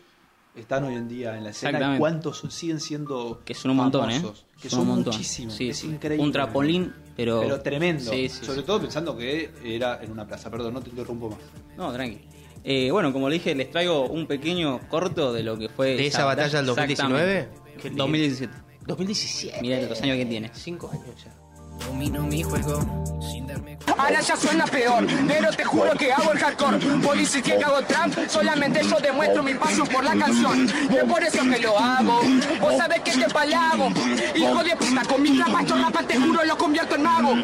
están 0.57 0.85
hoy 0.85 0.95
en 0.95 1.09
día 1.09 1.37
en 1.37 1.43
la 1.45 1.51
escena 1.51 1.97
y 1.97 1.99
cuántos 1.99 2.43
siguen 2.51 2.79
siendo 2.81 3.43
Que 3.45 3.55
son 3.55 3.73
un 3.73 3.79
montón, 3.79 4.11
¿eh? 4.11 4.23
Que 4.61 4.71
Son 4.71 4.79
son, 4.79 4.89
un 4.89 4.95
montón. 4.97 5.12
muchísimos. 5.15 5.55
Sí, 5.55 5.71
es 5.71 5.79
sí. 5.79 5.89
increíble. 5.89 6.25
Un 6.25 6.31
trapolín, 6.33 6.93
pero. 7.17 7.41
Pero 7.41 7.61
tremendo. 7.61 8.11
Sí, 8.11 8.29
sí, 8.29 8.45
Sobre 8.45 8.61
sí. 8.61 8.67
todo 8.67 8.81
pensando 8.81 9.17
que 9.17 9.51
era 9.65 10.03
en 10.03 10.11
una 10.11 10.27
plaza. 10.27 10.51
Perdón, 10.51 10.75
no 10.75 10.81
te 10.81 10.91
interrumpo 10.91 11.31
más. 11.31 11.39
No, 11.77 11.93
tranqui. 11.93 12.21
Eh, 12.65 12.91
bueno, 12.91 13.12
como 13.12 13.29
le 13.29 13.35
dije, 13.35 13.55
les 13.55 13.71
traigo 13.71 14.07
un 14.07 14.27
pequeño 14.27 14.81
corto 14.89 15.33
de 15.33 15.43
lo 15.43 15.59
que 15.59 15.69
fue. 15.69 15.97
¿De 15.97 16.07
esa 16.07 16.25
batalla 16.25 16.59
del 16.59 16.67
2019? 16.67 17.39
Exactamente. 17.39 17.81
Qué 17.83 17.89
lindo. 17.89 18.05
2017. 18.05 18.55
2017. 18.87 19.59
Mira 19.62 19.81
los 19.83 20.01
años 20.03 20.17
que 20.17 20.27
tiene. 20.27 20.51
Cinco 20.55 20.91
años 20.93 21.25
ya. 21.25 21.43
Domino 21.79 22.20
mi 22.22 22.43
juego 22.43 22.81
sin 23.20 23.47
darme 23.47 23.75
Ahora 23.97 24.20
ya 24.20 24.37
suena 24.37 24.64
peor, 24.66 25.07
pero 25.29 25.51
te 25.53 25.64
juro 25.64 25.93
que 25.93 26.12
hago 26.12 26.33
el 26.33 26.39
hardcore. 26.39 26.79
Policía 27.03 27.43
que 27.43 27.53
hago 27.62 27.83
trap, 27.83 28.11
solamente 28.29 28.81
yo 28.83 28.99
demuestro 28.99 29.43
mi 29.43 29.55
pasión 29.55 29.87
por 29.87 30.03
la 30.03 30.16
canción. 30.16 30.68
Y 30.91 30.97
es 30.97 31.05
por 31.05 31.22
eso 31.22 31.43
que 31.43 31.59
lo 31.61 31.79
hago. 31.79 32.20
Vos 32.61 32.77
sabés 32.77 33.01
que 33.01 33.12
te 33.12 33.29
palabo. 33.29 33.91
Hijo 34.35 34.64
de 34.64 34.77
puta, 34.77 35.03
con 35.05 35.22
mi 35.22 35.37
trapa 35.37 35.62
yo 35.62 35.77
rapa, 35.77 36.03
te 36.03 36.18
juro 36.18 36.45
lo 36.45 36.59
convierto 36.59 36.97
en 36.97 37.03
mago. 37.03 37.35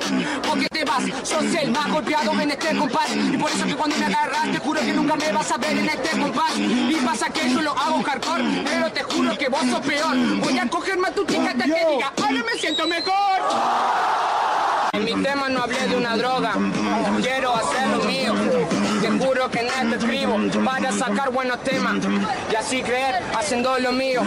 Porque 0.48 0.66
te 0.70 0.84
vas, 0.84 1.04
sos 1.22 1.44
el 1.54 1.70
más 1.70 1.88
golpeado 1.90 2.32
en 2.40 2.50
este 2.50 2.76
compás. 2.76 3.10
Y 3.14 3.36
por 3.36 3.50
eso 3.50 3.64
que 3.66 3.74
cuando 3.76 3.96
me 3.96 4.06
agarras, 4.06 4.50
te 4.50 4.58
juro 4.58 4.80
que 4.80 4.92
nunca 4.92 5.16
me 5.16 5.32
vas 5.32 5.50
a 5.52 5.56
ver 5.58 5.78
en 5.78 5.88
este 5.88 6.18
compás. 6.18 6.52
Y 6.58 6.96
pasa 7.04 7.30
que 7.30 7.48
yo 7.50 7.62
lo 7.62 7.78
hago 7.78 8.02
hardcore, 8.02 8.44
pero 8.64 8.90
te 8.92 9.02
juro 9.04 9.38
que 9.38 9.48
vos 9.48 9.62
sos 9.70 9.86
peor. 9.86 10.16
Voy 10.40 10.58
a 10.58 10.68
cogerme 10.68 11.08
a 11.08 11.12
tu 11.12 11.24
chica 11.26 11.50
hasta 11.50 11.64
que 11.64 11.86
diga, 11.90 12.12
ahora 12.16 12.44
me 12.44 12.58
siento 12.58 12.86
mejor. 12.88 13.99
En 14.92 15.04
mi 15.04 15.12
tema 15.22 15.48
no 15.48 15.62
hablé 15.62 15.86
de 15.86 15.96
una 15.96 16.16
droga, 16.16 16.54
quiero 17.22 17.54
hacer 17.54 17.86
lo 17.88 18.04
mío. 18.04 18.34
Te 19.00 19.08
juro 19.24 19.50
que 19.50 19.62
no 19.62 19.90
te 19.90 19.96
escribo 19.96 20.36
para 20.64 20.90
sacar 20.92 21.30
buenos 21.30 21.62
temas 21.62 21.96
y 22.50 22.54
así 22.56 22.82
creer 22.82 23.22
haciendo 23.38 23.78
lo 23.78 23.92
mío. 23.92 24.20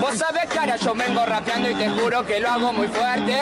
Vos 0.00 0.14
sabés 0.16 0.46
que 0.46 0.58
ahora 0.58 0.76
yo 0.76 0.94
vengo 0.94 1.24
rapeando 1.24 1.70
y 1.70 1.74
te 1.74 1.88
juro 1.88 2.24
que 2.26 2.38
lo 2.38 2.50
hago 2.50 2.72
muy 2.72 2.88
fuerte. 2.88 3.38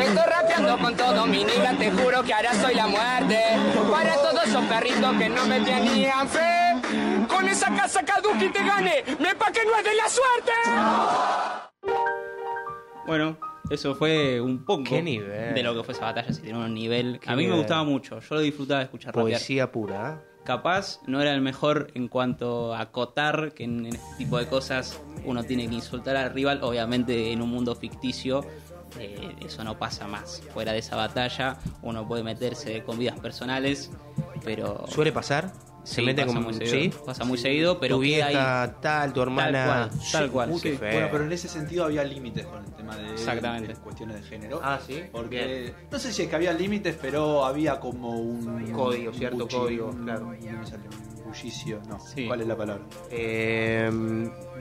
Estoy 0.00 0.24
rapeando 0.26 0.78
con 0.78 0.96
todo 0.96 1.26
mi 1.26 1.44
niga, 1.44 1.72
te 1.76 1.90
juro 1.90 2.22
que 2.22 2.32
ahora 2.32 2.52
soy 2.54 2.74
la 2.74 2.86
muerte. 2.86 3.42
Para 3.90 4.14
todos 4.14 4.46
esos 4.46 4.64
perritos 4.66 5.16
que 5.18 5.28
no 5.28 5.46
me 5.46 5.60
tenían 5.60 6.28
fe, 6.28 7.26
con 7.26 7.48
esa 7.48 7.74
casa 7.74 8.04
Kaduki 8.04 8.50
te 8.50 8.62
gané, 8.62 9.04
me 9.18 9.34
pa' 9.34 9.50
que 9.50 9.64
no 9.64 9.76
es 9.76 9.84
de 9.84 9.94
la 9.94 10.08
suerte. 10.08 10.52
Bueno, 13.06 13.36
eso 13.70 13.94
fue 13.94 14.40
un 14.40 14.64
poco 14.64 14.84
Qué 14.84 15.02
nivel. 15.02 15.54
de 15.54 15.62
lo 15.62 15.74
que 15.74 15.82
fue 15.82 15.94
esa 15.94 16.06
batalla. 16.06 16.32
Si 16.32 16.42
tiene 16.42 16.58
un 16.58 16.74
nivel. 16.74 17.20
A 17.26 17.36
mí 17.36 17.46
me 17.46 17.56
gustaba 17.56 17.84
mucho. 17.84 18.20
Yo 18.20 18.34
lo 18.34 18.40
disfrutaba 18.40 18.80
de 18.80 18.84
escuchar 18.84 19.14
rapear. 19.14 19.32
Poesía 19.38 19.70
pura. 19.72 20.20
¿eh? 20.24 20.38
Capaz 20.44 21.00
no 21.06 21.20
era 21.20 21.34
el 21.34 21.42
mejor 21.42 21.88
en 21.94 22.08
cuanto 22.08 22.74
a 22.74 22.80
acotar, 22.80 23.52
que 23.52 23.64
en, 23.64 23.86
en 23.86 23.94
este 23.96 24.16
tipo 24.16 24.38
de 24.38 24.46
cosas 24.46 24.98
uno 25.24 25.44
tiene 25.44 25.68
que 25.68 25.74
insultar 25.74 26.16
al 26.16 26.32
rival, 26.32 26.60
obviamente 26.62 27.32
en 27.32 27.42
un 27.42 27.50
mundo 27.50 27.74
ficticio, 27.74 28.46
eh, 28.98 29.34
eso 29.44 29.62
no 29.64 29.78
pasa 29.78 30.06
más. 30.08 30.42
Fuera 30.54 30.72
de 30.72 30.78
esa 30.78 30.96
batalla, 30.96 31.58
uno 31.82 32.08
puede 32.08 32.22
meterse 32.22 32.82
con 32.82 32.98
vidas 32.98 33.20
personales, 33.20 33.90
pero. 34.42 34.86
¿Suele 34.88 35.12
pasar? 35.12 35.52
Se 35.88 35.94
Sí, 35.94 36.02
mete 36.02 36.20
pasa 36.26 36.34
como 36.34 36.50
muy 36.50 36.54
seguido, 36.54 36.92
¿sí? 36.92 36.98
pasa 37.06 37.24
muy 37.24 37.38
seguido, 37.38 37.80
pero 37.80 37.96
tu 37.96 38.02
queda 38.02 38.26
ahí- 38.26 38.34
vieja, 38.34 38.74
tal, 38.82 39.12
tu 39.14 39.22
hermana. 39.22 39.88
Tal 39.88 39.88
cual, 39.90 40.10
tal 40.12 40.30
cual. 40.30 40.60
Sí. 40.60 40.76
Bueno, 40.78 41.08
pero 41.10 41.24
en 41.24 41.32
ese 41.32 41.48
sentido 41.48 41.86
había 41.86 42.04
límites 42.04 42.44
con 42.44 42.62
el 42.62 42.70
tema 42.72 42.94
de, 42.94 43.10
Exactamente. 43.12 43.68
de 43.72 43.80
cuestiones 43.80 44.16
de 44.20 44.22
género. 44.28 44.60
Ah, 44.62 44.78
sí. 44.86 45.04
Porque 45.10 45.72
no 45.90 45.98
sé 45.98 46.12
si 46.12 46.22
es 46.24 46.28
que 46.28 46.36
había 46.36 46.52
límites, 46.52 46.94
pero 47.00 47.42
había 47.46 47.80
como 47.80 48.10
un 48.20 48.70
Código, 48.72 49.14
cierto 49.14 49.46
bulli- 49.48 49.56
código, 49.56 49.86
un- 49.88 50.04
claro. 50.04 50.20
no 50.26 50.58
me 50.58 50.66
sale, 50.66 50.82
un 50.90 51.24
bullicio, 51.32 51.80
no. 51.88 51.98
Sí. 52.00 52.26
¿Cuál 52.26 52.42
es 52.42 52.46
la 52.48 52.56
palabra? 52.56 52.84
Eh, 53.10 53.90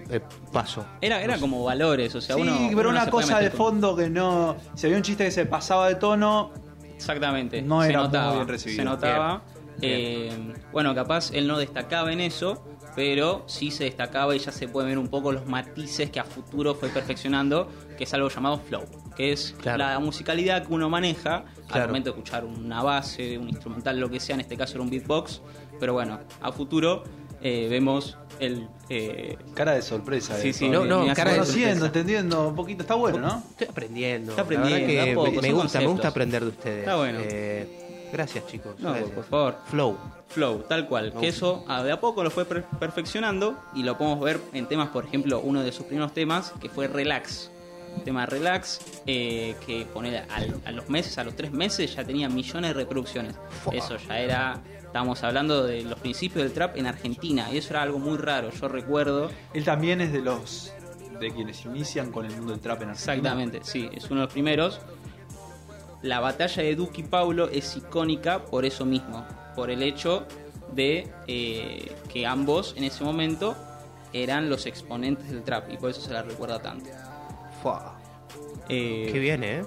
eh, 0.09 0.21
paso. 0.53 0.85
Era, 1.01 1.21
era 1.21 1.37
como 1.39 1.61
valores, 1.63 2.15
o 2.15 2.21
sea, 2.21 2.35
sí, 2.37 2.41
uno. 2.41 2.55
pero 2.69 2.89
uno 2.89 3.01
una 3.01 3.09
cosa 3.09 3.39
de 3.41 3.51
fondo 3.51 3.95
que 3.97 4.09
no. 4.09 4.55
Si 4.75 4.85
había 4.85 4.97
un 4.97 5.03
chiste 5.03 5.25
que 5.25 5.31
se 5.31 5.45
pasaba 5.45 5.89
de 5.89 5.95
tono, 5.95 6.51
Exactamente. 6.97 7.61
No 7.61 7.81
se 7.81 7.89
era 7.89 7.99
muy 7.99 8.07
notaba. 8.07 8.33
bien 8.35 8.47
recibido. 8.47 8.77
Se 8.81 8.83
notaba. 8.85 9.41
Eh, 9.81 10.53
bueno, 10.71 10.95
capaz 10.95 11.31
él 11.31 11.47
no 11.47 11.59
destacaba 11.59 12.11
en 12.11 12.19
eso, 12.19 12.65
pero 12.95 13.43
sí 13.45 13.69
se 13.69 13.83
destacaba 13.83 14.35
y 14.35 14.39
ya 14.39 14.51
se 14.51 14.67
puede 14.67 14.87
ver 14.87 14.97
un 14.97 15.07
poco 15.07 15.31
los 15.31 15.45
matices 15.45 16.09
que 16.09 16.19
a 16.19 16.23
futuro 16.23 16.73
fue 16.73 16.89
perfeccionando, 16.89 17.69
que 17.95 18.05
es 18.05 18.13
algo 18.15 18.27
llamado 18.29 18.57
flow, 18.57 18.85
que 19.15 19.31
es 19.31 19.55
Claro. 19.61 19.77
la 19.77 19.99
musicalidad 19.99 20.65
que 20.65 20.73
uno 20.73 20.89
maneja 20.89 21.45
Claro. 21.67 21.83
al 21.83 21.87
momento 21.89 22.09
de 22.09 22.17
escuchar 22.17 22.43
una 22.43 22.81
base, 22.81 23.37
un 23.37 23.49
instrumental, 23.49 23.99
lo 23.99 24.09
que 24.09 24.19
sea, 24.19 24.33
en 24.33 24.41
este 24.41 24.57
caso 24.57 24.73
era 24.73 24.81
un 24.81 24.89
beatbox, 24.89 25.41
pero 25.79 25.93
bueno, 25.93 26.19
a 26.41 26.51
futuro 26.51 27.03
eh, 27.43 27.67
vemos 27.69 28.17
el... 28.39 28.67
eh, 28.89 29.37
cara 29.53 29.73
de 29.73 29.81
sorpresa. 29.81 30.35
Sí, 30.37 30.47
de 30.47 30.53
sí, 30.53 30.69
no, 30.69 30.85
no, 30.85 31.05
cara 31.13 31.31
de 31.31 31.37
Conociendo, 31.39 31.69
sorpresa. 31.69 31.85
entendiendo 31.87 32.47
un 32.49 32.55
poquito, 32.55 32.81
está 32.83 32.95
bueno, 32.95 33.19
¿no? 33.19 33.43
Estoy 33.51 33.67
aprendiendo. 33.67 34.31
Está 34.31 34.41
aprendiendo, 34.43 34.87
que 34.87 35.13
poco, 35.15 35.41
me, 35.41 35.51
gusta, 35.53 35.79
me 35.79 35.87
gusta 35.87 36.07
aprender 36.09 36.43
de 36.43 36.49
ustedes. 36.49 36.79
Está 36.79 36.95
bueno. 36.97 37.19
Eh, 37.21 38.09
gracias, 38.11 38.47
chicos. 38.47 38.75
no, 38.79 38.89
Gracias. 38.91 39.11
por 39.11 39.23
favor. 39.25 39.57
Flow. 39.69 39.97
Flow, 40.29 40.59
tal 40.67 40.87
cual. 40.87 41.13
Que 41.19 41.29
eso 41.29 41.63
ah, 41.67 41.83
de 41.83 41.91
a 41.91 41.99
poco 42.01 42.23
lo 42.23 42.29
fue 42.31 42.45
per- 42.45 42.63
perfeccionando 42.79 43.57
y 43.73 43.83
lo 43.83 43.97
podemos 43.97 44.19
ver 44.19 44.39
en 44.53 44.67
temas, 44.67 44.89
por 44.89 45.05
ejemplo, 45.05 45.39
uno 45.39 45.63
de 45.63 45.71
sus 45.71 45.85
primeros 45.85 46.13
temas 46.13 46.53
que 46.61 46.67
fue 46.69 46.87
Relax. 46.87 47.49
El 47.95 48.03
tema 48.03 48.25
Relax, 48.27 48.79
eh, 49.07 49.55
que 49.65 49.85
poner 49.85 50.25
a 50.29 50.71
los 50.71 50.87
meses, 50.89 51.17
a 51.17 51.23
los 51.23 51.35
tres 51.35 51.51
meses 51.51 51.95
ya 51.95 52.03
tenía 52.03 52.29
millones 52.29 52.69
de 52.69 52.73
reproducciones. 52.75 53.33
Eso 53.71 53.97
ya 54.07 54.19
era, 54.19 54.59
estábamos 54.97 55.23
hablando 55.23 55.63
de 55.63 55.83
los 55.83 55.99
principios 55.99 56.43
del 56.43 56.53
trap 56.53 56.75
en 56.75 56.87
Argentina 56.87 57.49
y 57.53 57.57
eso 57.57 57.69
era 57.69 57.83
algo 57.83 57.99
muy 57.99 58.17
raro. 58.17 58.49
Yo 58.49 58.67
recuerdo 58.67 59.29
Él 59.53 59.63
también 59.63 60.01
es 60.01 60.11
de 60.11 60.21
los 60.21 60.73
de 61.19 61.31
quienes 61.31 61.63
inician 61.65 62.11
con 62.11 62.25
el 62.25 62.31
mundo 62.35 62.53
del 62.53 62.61
trap 62.61 62.81
en 62.81 62.89
Argentina. 62.89 63.13
Exactamente, 63.13 63.59
sí, 63.61 63.87
es 63.93 64.05
uno 64.05 64.21
de 64.21 64.25
los 64.25 64.33
primeros. 64.33 64.81
La 66.01 66.19
batalla 66.19 66.63
de 66.63 66.75
Duque 66.75 67.01
y 67.01 67.03
Paulo 67.03 67.47
es 67.47 67.77
icónica 67.77 68.43
por 68.45 68.65
eso 68.65 68.85
mismo, 68.85 69.23
por 69.55 69.69
el 69.69 69.83
hecho 69.83 70.25
de 70.73 71.07
eh, 71.27 71.91
que 72.11 72.25
ambos 72.25 72.73
en 72.75 72.83
ese 72.83 73.03
momento 73.03 73.55
eran 74.13 74.49
los 74.49 74.65
exponentes 74.65 75.29
del 75.29 75.43
trap 75.43 75.71
y 75.71 75.77
por 75.77 75.91
eso 75.91 76.01
se 76.01 76.11
la 76.11 76.23
recuerda 76.23 76.59
tanto. 76.59 76.89
Fua. 77.61 77.99
Eh, 78.67 79.11
Qué 79.13 79.19
bien, 79.19 79.43
¿eh? 79.43 79.63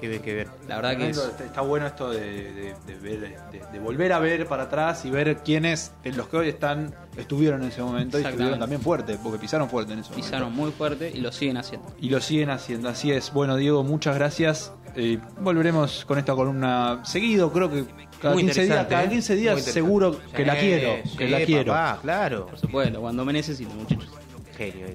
Qué 0.00 0.08
bien, 0.08 0.22
qué 0.22 0.34
bien. 0.34 0.48
La 0.66 0.76
verdad 0.76 0.96
que 0.96 1.10
es, 1.10 1.16
Tremendo, 1.18 1.44
está, 1.44 1.60
bueno 1.60 1.86
esto 1.86 2.10
de, 2.10 2.20
de- 2.52 2.74
de 2.86 2.94
ver, 3.00 3.38
de, 3.52 3.60
de 3.72 3.78
volver 3.78 4.12
a 4.12 4.18
ver 4.18 4.46
para 4.46 4.62
atrás 4.64 5.04
y 5.04 5.10
ver 5.10 5.38
quiénes 5.44 5.92
de 6.02 6.12
los 6.12 6.28
que 6.28 6.36
hoy 6.38 6.48
están 6.48 6.94
estuvieron 7.16 7.62
en 7.62 7.68
ese 7.68 7.82
momento 7.82 8.18
y 8.18 8.22
estuvieron 8.24 8.58
también 8.58 8.80
fuerte, 8.80 9.18
porque 9.22 9.38
pisaron 9.38 9.68
fuerte 9.68 9.92
en 9.92 9.98
ese 9.98 10.10
momento. 10.10 10.26
pisaron 10.26 10.52
muy 10.54 10.70
fuerte 10.72 11.10
y 11.14 11.20
lo 11.20 11.30
siguen 11.32 11.58
haciendo. 11.58 11.86
Y 12.00 12.08
lo 12.08 12.20
siguen 12.20 12.50
haciendo, 12.50 12.88
así 12.88 13.12
es. 13.12 13.32
Bueno, 13.32 13.56
Diego, 13.56 13.84
muchas 13.84 14.14
gracias. 14.16 14.72
Eh, 14.96 15.18
volveremos 15.40 16.04
con 16.04 16.18
esta 16.18 16.34
columna 16.34 17.00
seguido, 17.04 17.52
creo 17.52 17.70
que 17.70 17.84
cada 18.20 18.34
Muy 18.34 18.44
15 18.44 18.64
días, 18.64 18.86
cada 18.88 19.04
¿eh? 19.04 19.08
15 19.08 19.32
Muy 19.34 19.40
días 19.42 19.62
seguro 19.62 20.16
que 20.34 20.44
la 20.44 20.54
Sí, 20.54 20.60
quiero, 20.60 21.02
que 21.16 21.24
sí, 21.26 21.28
la 21.30 21.40
quiero. 21.44 21.72
papá, 21.72 21.98
claro. 22.02 22.46
Por 22.46 22.58
supuesto, 22.58 23.00
cuando 23.00 23.24
me 23.24 23.32
necesiten, 23.32 23.76
muchachos. 23.76 24.08
Genio. 24.56 24.86
eh. 24.86 24.94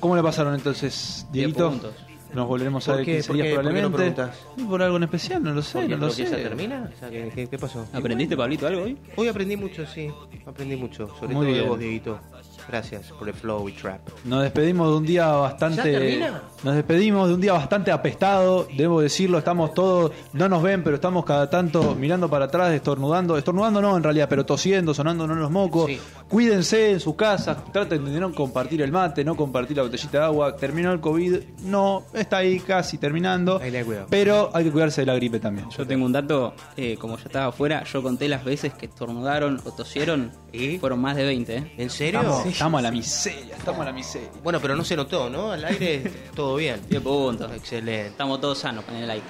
¿Cómo 0.00 0.14
le 0.16 0.22
pasaron 0.22 0.54
entonces, 0.54 1.26
Diez 1.32 1.46
Dieguito? 1.54 1.92
Nos 2.34 2.46
volveremos 2.48 2.86
a 2.88 2.92
¿Por 2.92 2.96
ver 2.98 3.04
qué? 3.06 3.12
15 3.14 3.26
¿Por 3.28 3.36
días 3.36 3.46
qué? 3.48 3.54
¿Por 3.54 3.62
qué 3.74 3.82
no 3.82 3.90
probablemente. 3.90 4.36
por 4.68 4.82
algo 4.82 4.96
en 4.96 5.02
especial, 5.04 5.42
no 5.42 5.52
lo 5.54 5.62
sé, 5.62 5.78
¿Porque 5.78 5.96
no 5.96 6.06
lo 6.06 6.10
sé. 6.12 6.24
ya 6.24 6.30
termina? 6.36 6.90
O 6.94 6.98
sea, 6.98 7.08
¿qué, 7.08 7.30
qué- 7.34 7.46
qué 7.48 7.58
pasó? 7.58 7.86
¿Aprendiste, 7.92 8.36
Pablito, 8.36 8.66
algo 8.66 8.82
hoy? 8.82 8.98
Hoy 9.16 9.28
aprendí 9.28 9.56
mucho, 9.56 9.86
sí. 9.86 10.08
Aprendí 10.44 10.76
mucho. 10.76 11.08
Sobre 11.18 11.34
Muy 11.34 11.44
todo 11.46 11.52
bien. 11.52 11.62
de 11.62 11.68
vos, 11.68 11.78
Dieguito. 11.78 12.20
Gracias 12.68 13.12
por 13.12 13.28
el 13.28 13.34
flow 13.34 13.68
y 13.68 13.72
trap. 13.72 14.00
Nos 14.24 14.42
despedimos 14.42 14.88
de 14.90 14.96
un 14.96 15.06
día 15.06 15.26
bastante. 15.28 15.76
¿Ya 15.92 15.98
termina? 15.98 16.42
Nos 16.64 16.74
despedimos 16.74 17.28
de 17.28 17.34
un 17.34 17.40
día 17.40 17.52
bastante 17.52 17.92
apestado, 17.92 18.66
debo 18.76 19.00
decirlo. 19.00 19.38
Estamos 19.38 19.72
todos, 19.74 20.12
no 20.32 20.48
nos 20.48 20.62
ven, 20.62 20.82
pero 20.82 20.96
estamos 20.96 21.24
cada 21.24 21.48
tanto 21.48 21.94
mirando 21.94 22.28
para 22.28 22.46
atrás, 22.46 22.72
estornudando. 22.72 23.36
Estornudando 23.36 23.80
no, 23.80 23.96
en 23.96 24.02
realidad, 24.02 24.26
pero 24.28 24.44
tosiendo, 24.44 24.94
sonándonos 24.94 25.36
los 25.36 25.50
mocos. 25.50 25.86
Sí. 25.86 26.00
Cuídense 26.28 26.90
en 26.90 27.00
sus 27.00 27.14
casas, 27.14 27.58
traten 27.72 28.04
de 28.04 28.18
no 28.18 28.32
compartir 28.32 28.82
el 28.82 28.90
mate, 28.90 29.24
no 29.24 29.36
compartir 29.36 29.76
la 29.76 29.84
botellita 29.84 30.18
de 30.18 30.24
agua. 30.24 30.56
Terminó 30.56 30.92
el 30.92 31.00
COVID, 31.00 31.36
no, 31.64 32.02
está 32.12 32.38
ahí 32.38 32.58
casi 32.58 32.98
terminando. 32.98 33.60
Ahí 33.62 33.70
le 33.70 33.84
cuidado. 33.84 34.06
Pero 34.10 34.50
hay 34.52 34.64
que 34.64 34.72
cuidarse 34.72 35.02
de 35.02 35.06
la 35.06 35.14
gripe 35.14 35.38
también. 35.38 35.68
Yo 35.70 35.86
tengo 35.86 36.04
un 36.04 36.12
dato, 36.12 36.54
eh, 36.76 36.96
como 36.98 37.16
ya 37.16 37.24
estaba 37.24 37.46
afuera, 37.46 37.84
yo 37.84 38.02
conté 38.02 38.28
las 38.28 38.44
veces 38.44 38.74
que 38.74 38.86
estornudaron 38.86 39.60
o 39.64 39.70
tosieron, 39.72 40.32
¿Y? 40.52 40.78
fueron 40.78 41.00
más 41.00 41.16
de 41.16 41.24
20, 41.24 41.56
¿eh? 41.56 41.72
¿En 41.76 41.90
serio? 41.90 42.20
Estamos, 42.20 42.55
estamos 42.56 42.78
a 42.78 42.82
la 42.82 42.90
miseria, 42.90 43.54
estamos 43.54 43.82
a 43.82 43.84
la 43.84 43.92
miseria. 43.92 44.30
Bueno, 44.42 44.58
pero 44.62 44.74
no 44.74 44.82
se 44.82 44.96
notó, 44.96 45.28
¿no? 45.28 45.52
Al 45.52 45.62
aire 45.66 46.10
todo 46.34 46.56
bien. 46.56 46.80
10 46.88 47.02
puntos. 47.02 47.52
Excelente. 47.52 48.06
Estamos 48.08 48.40
todos 48.40 48.58
sanos 48.58 48.82
en 48.88 48.96
el 48.96 49.10
aire. 49.10 49.26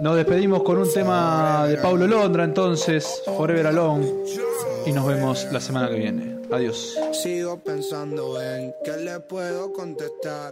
Nos 0.00 0.16
despedimos 0.16 0.62
con 0.62 0.76
un 0.76 0.92
tema 0.92 1.66
de 1.66 1.78
Paulo 1.78 2.06
Londra, 2.06 2.44
entonces, 2.44 3.22
Forever 3.24 3.68
Alone. 3.68 4.06
Y 4.84 4.92
nos 4.92 5.06
vemos 5.06 5.46
la 5.50 5.60
semana 5.60 5.88
que 5.88 5.94
viene. 5.94 6.36
Adiós. 6.52 6.98
Sigo 7.12 7.58
pensando 7.58 8.40
en 8.42 8.74
qué 8.84 8.96
le 8.98 9.20
puedo 9.20 9.72
contestar. 9.72 10.48